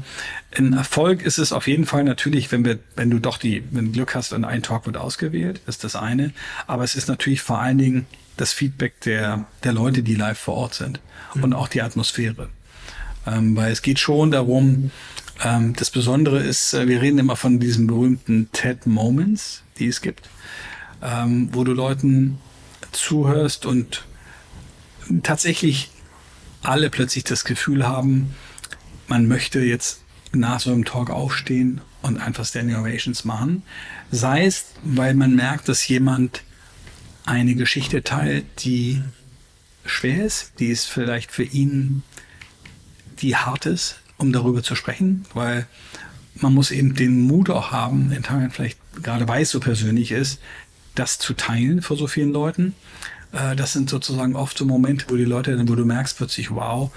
ein 0.56 0.72
Erfolg 0.72 1.22
ist 1.22 1.38
es 1.38 1.52
auf 1.52 1.66
jeden 1.66 1.86
Fall 1.86 2.04
natürlich, 2.04 2.52
wenn 2.52 2.64
wir, 2.64 2.78
wenn 2.96 3.10
du 3.10 3.18
doch 3.18 3.38
die, 3.38 3.64
wenn 3.70 3.86
du 3.86 3.92
Glück 3.92 4.14
hast 4.14 4.32
und 4.32 4.44
ein 4.44 4.62
Talk 4.62 4.86
wird 4.86 4.96
ausgewählt, 4.96 5.60
ist 5.66 5.84
das 5.84 5.96
eine. 5.96 6.32
Aber 6.66 6.84
es 6.84 6.94
ist 6.94 7.08
natürlich 7.08 7.42
vor 7.42 7.60
allen 7.60 7.78
Dingen 7.78 8.06
das 8.36 8.52
Feedback 8.52 9.00
der, 9.00 9.46
der 9.64 9.72
Leute, 9.72 10.02
die 10.02 10.14
live 10.14 10.38
vor 10.38 10.54
Ort 10.54 10.74
sind 10.74 11.00
mhm. 11.34 11.44
und 11.44 11.52
auch 11.54 11.68
die 11.68 11.82
Atmosphäre. 11.82 12.48
Ähm, 13.26 13.56
weil 13.56 13.72
es 13.72 13.82
geht 13.82 13.98
schon 13.98 14.30
darum, 14.30 14.90
ähm, 15.42 15.74
das 15.76 15.90
Besondere 15.90 16.40
ist, 16.40 16.74
äh, 16.74 16.88
wir 16.88 17.00
reden 17.00 17.18
immer 17.18 17.36
von 17.36 17.60
diesen 17.60 17.86
berühmten 17.86 18.48
TED 18.52 18.86
Moments, 18.86 19.62
die 19.78 19.88
es 19.88 20.00
gibt, 20.00 20.28
ähm, 21.02 21.48
wo 21.52 21.64
du 21.64 21.72
Leuten 21.72 22.38
zuhörst 22.92 23.64
und 23.64 24.04
tatsächlich 25.22 25.91
alle 26.62 26.90
plötzlich 26.90 27.24
das 27.24 27.44
Gefühl 27.44 27.86
haben, 27.86 28.34
man 29.08 29.26
möchte 29.26 29.60
jetzt 29.60 30.00
nach 30.32 30.60
so 30.60 30.72
einem 30.72 30.84
Talk 30.84 31.10
aufstehen 31.10 31.80
und 32.00 32.18
einfach 32.18 32.44
Standing 32.44 32.76
Ovations 32.76 33.24
machen. 33.24 33.62
Sei 34.10 34.46
es, 34.46 34.66
weil 34.82 35.14
man 35.14 35.34
merkt, 35.34 35.68
dass 35.68 35.86
jemand 35.86 36.42
eine 37.24 37.54
Geschichte 37.54 38.02
teilt, 38.02 38.44
die 38.64 39.02
schwer 39.84 40.24
ist, 40.24 40.52
die 40.58 40.68
ist 40.68 40.86
vielleicht 40.86 41.30
für 41.30 41.44
ihn, 41.44 42.02
die 43.20 43.36
hart 43.36 43.66
ist, 43.66 44.00
um 44.16 44.32
darüber 44.32 44.62
zu 44.62 44.74
sprechen, 44.74 45.24
weil 45.34 45.66
man 46.34 46.54
muss 46.54 46.70
eben 46.70 46.94
den 46.94 47.22
Mut 47.22 47.50
auch 47.50 47.70
haben, 47.70 48.10
in 48.12 48.22
Tagen 48.22 48.50
vielleicht 48.50 48.78
gerade 49.02 49.28
weil 49.28 49.42
es 49.42 49.50
so 49.50 49.60
persönlich 49.60 50.12
ist, 50.12 50.40
das 50.94 51.18
zu 51.18 51.34
teilen 51.34 51.82
vor 51.82 51.96
so 51.96 52.06
vielen 52.06 52.32
Leuten. 52.32 52.74
Äh, 53.32 53.56
das 53.56 53.72
sind 53.72 53.90
sozusagen 53.90 54.36
oft 54.36 54.56
so 54.56 54.64
Momente, 54.64 55.06
wo 55.08 55.16
die 55.16 55.24
Leute, 55.24 55.58
wo 55.68 55.74
du 55.74 55.84
merkst 55.84 56.16
plötzlich, 56.16 56.50
wow, 56.50 56.90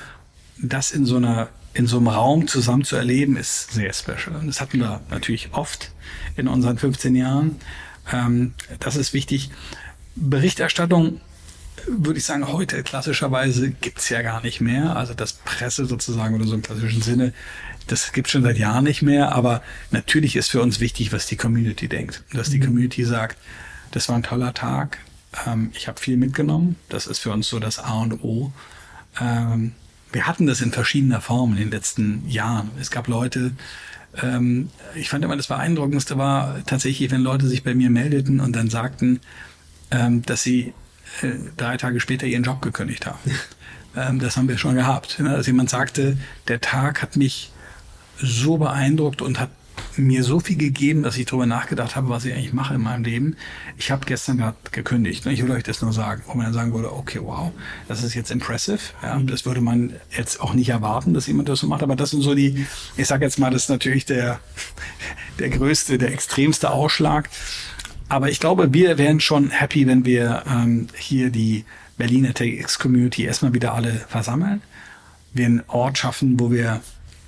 das 0.57 0.91
in 0.91 1.05
so 1.05 1.17
einer 1.17 1.49
in 1.75 1.87
so 1.87 1.97
einem 1.97 2.07
Raum 2.07 2.47
zusammen 2.47 2.85
zu 2.85 2.95
erleben, 2.95 3.35
ist 3.35 3.73
sehr 3.73 3.93
special. 3.93 4.37
Und 4.39 4.47
das 4.47 4.61
hatten 4.61 4.79
wir 4.79 5.01
natürlich 5.09 5.49
oft 5.51 5.91
in 6.37 6.47
unseren 6.47 6.77
15 6.77 7.15
Jahren. 7.15 7.57
Ähm, 8.13 8.53
das 8.79 8.95
ist 8.95 9.13
wichtig. 9.13 9.49
Berichterstattung 10.15 11.19
würde 11.87 12.17
ich 12.17 12.25
sagen, 12.25 12.47
heute 12.47 12.81
klassischerweise 12.81 13.71
gibt's 13.71 14.07
ja 14.07 14.21
gar 14.21 14.41
nicht 14.41 14.61
mehr. 14.61 14.95
Also 14.95 15.13
das 15.13 15.33
Presse 15.33 15.85
sozusagen 15.85 16.33
oder 16.33 16.45
so 16.45 16.55
im 16.55 16.61
klassischen 16.61 17.01
Sinne, 17.01 17.33
das 17.87 18.13
gibt's 18.13 18.31
schon 18.31 18.43
seit 18.43 18.57
Jahren 18.57 18.85
nicht 18.85 19.01
mehr. 19.01 19.33
Aber 19.33 19.61
natürlich 19.91 20.37
ist 20.37 20.49
für 20.49 20.61
uns 20.61 20.79
wichtig, 20.79 21.11
was 21.11 21.27
die 21.27 21.35
Community 21.35 21.89
denkt. 21.89 22.23
Dass 22.31 22.49
die 22.49 22.59
mhm. 22.59 22.67
Community 22.67 23.03
sagt, 23.03 23.37
das 23.91 24.07
war 24.07 24.15
ein 24.15 24.23
toller 24.23 24.53
Tag, 24.53 24.99
ähm, 25.45 25.71
ich 25.73 25.87
habe 25.87 25.99
viel 25.99 26.17
mitgenommen. 26.17 26.75
Das 26.89 27.07
ist 27.07 27.19
für 27.19 27.31
uns 27.31 27.47
so 27.47 27.59
das 27.59 27.79
A 27.79 28.01
und 28.01 28.23
O. 28.23 28.51
Ähm, 29.19 29.73
wir 30.11 30.27
hatten 30.27 30.47
das 30.47 30.61
in 30.61 30.71
verschiedener 30.71 31.21
Form 31.21 31.51
in 31.51 31.57
den 31.57 31.71
letzten 31.71 32.27
Jahren. 32.27 32.71
Es 32.79 32.91
gab 32.91 33.07
Leute, 33.07 33.51
ähm, 34.21 34.69
ich 34.95 35.09
fand 35.09 35.25
immer 35.25 35.35
das 35.35 35.47
Beeindruckendste 35.47 36.17
war 36.17 36.63
tatsächlich, 36.65 37.11
wenn 37.11 37.21
Leute 37.21 37.47
sich 37.47 37.63
bei 37.63 37.75
mir 37.75 37.89
meldeten 37.89 38.39
und 38.39 38.55
dann 38.55 38.69
sagten, 38.69 39.19
ähm, 39.91 40.21
dass 40.21 40.43
sie 40.43 40.73
äh, 41.21 41.31
drei 41.57 41.77
Tage 41.77 41.99
später 41.99 42.25
ihren 42.25 42.43
Job 42.43 42.61
gekündigt 42.61 43.05
haben. 43.05 43.19
ähm, 43.95 44.19
das 44.19 44.37
haben 44.37 44.47
wir 44.47 44.57
schon 44.57 44.75
gehabt. 44.75 45.19
Ne? 45.19 45.29
Dass 45.29 45.47
jemand 45.47 45.69
sagte, 45.69 46.17
der 46.47 46.61
Tag 46.61 47.01
hat 47.01 47.17
mich 47.17 47.51
so 48.17 48.57
beeindruckt 48.57 49.21
und 49.21 49.39
hat 49.39 49.49
mir 49.97 50.23
so 50.23 50.39
viel 50.39 50.57
gegeben, 50.57 51.03
dass 51.03 51.17
ich 51.17 51.25
darüber 51.25 51.45
nachgedacht 51.45 51.95
habe, 51.95 52.09
was 52.09 52.25
ich 52.25 52.33
eigentlich 52.33 52.53
mache 52.53 52.75
in 52.75 52.81
meinem 52.81 53.03
Leben. 53.03 53.35
Ich 53.77 53.91
habe 53.91 54.05
gestern 54.05 54.37
gerade 54.37 54.57
gekündigt. 54.71 55.25
Ne? 55.25 55.33
Ich 55.33 55.43
will 55.43 55.51
euch 55.51 55.63
das 55.63 55.81
nur 55.81 55.93
sagen, 55.93 56.23
wo 56.25 56.33
man 56.33 56.45
dann 56.45 56.53
sagen 56.53 56.73
würde, 56.73 56.93
okay, 56.93 57.19
wow, 57.21 57.51
das 57.87 58.03
ist 58.03 58.13
jetzt 58.13 58.31
impressive. 58.31 58.79
Ja, 59.01 59.17
das 59.19 59.45
würde 59.45 59.61
man 59.61 59.93
jetzt 60.15 60.39
auch 60.39 60.53
nicht 60.53 60.69
erwarten, 60.69 61.13
dass 61.13 61.27
jemand 61.27 61.49
das 61.49 61.59
so 61.59 61.67
macht. 61.67 61.83
Aber 61.83 61.95
das 61.95 62.11
sind 62.11 62.21
so 62.21 62.35
die, 62.35 62.65
ich 62.97 63.07
sage 63.07 63.25
jetzt 63.25 63.39
mal, 63.39 63.51
das 63.51 63.63
ist 63.63 63.69
natürlich 63.69 64.05
der, 64.05 64.39
der 65.39 65.49
größte, 65.49 65.97
der 65.97 66.11
extremste 66.11 66.71
Ausschlag. 66.71 67.29
Aber 68.07 68.29
ich 68.29 68.39
glaube, 68.39 68.73
wir 68.73 68.97
wären 68.97 69.19
schon 69.19 69.49
happy, 69.49 69.87
wenn 69.87 70.05
wir 70.05 70.43
ähm, 70.47 70.87
hier 70.95 71.31
die 71.31 71.65
Berliner 71.97 72.33
TX-Community 72.33 73.23
erstmal 73.23 73.53
wieder 73.53 73.73
alle 73.73 73.93
versammeln. 73.93 74.61
Wir 75.33 75.45
einen 75.45 75.63
Ort 75.67 75.97
schaffen, 75.97 76.39
wo 76.39 76.51
wir 76.51 76.81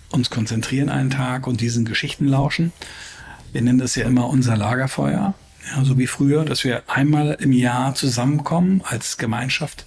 uns 0.09 0.29
konzentrieren 0.29 0.89
einen 0.89 1.09
Tag 1.09 1.47
und 1.47 1.61
diesen 1.61 1.85
Geschichten 1.85 2.27
lauschen. 2.27 2.71
Wir 3.51 3.61
nennen 3.61 3.79
das 3.79 3.95
ja 3.95 4.05
immer 4.05 4.27
unser 4.29 4.57
Lagerfeuer, 4.57 5.33
ja, 5.69 5.83
so 5.83 5.97
wie 5.97 6.07
früher, 6.07 6.45
dass 6.45 6.63
wir 6.63 6.83
einmal 6.87 7.37
im 7.39 7.51
Jahr 7.51 7.95
zusammenkommen 7.95 8.81
als 8.85 9.17
Gemeinschaft, 9.17 9.85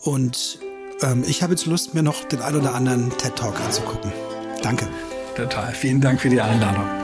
und 0.00 0.58
ähm, 1.02 1.24
ich 1.26 1.42
habe 1.42 1.52
jetzt 1.52 1.66
Lust, 1.66 1.94
mir 1.94 2.02
noch 2.02 2.24
den 2.24 2.40
ein 2.40 2.56
oder 2.56 2.74
anderen 2.74 3.10
TED-Talk 3.16 3.60
anzugucken. 3.60 4.12
Danke. 4.62 4.88
Total. 5.36 5.72
Vielen 5.72 6.00
Dank 6.00 6.20
für 6.20 6.28
die 6.28 6.40
Einladung. 6.40 7.03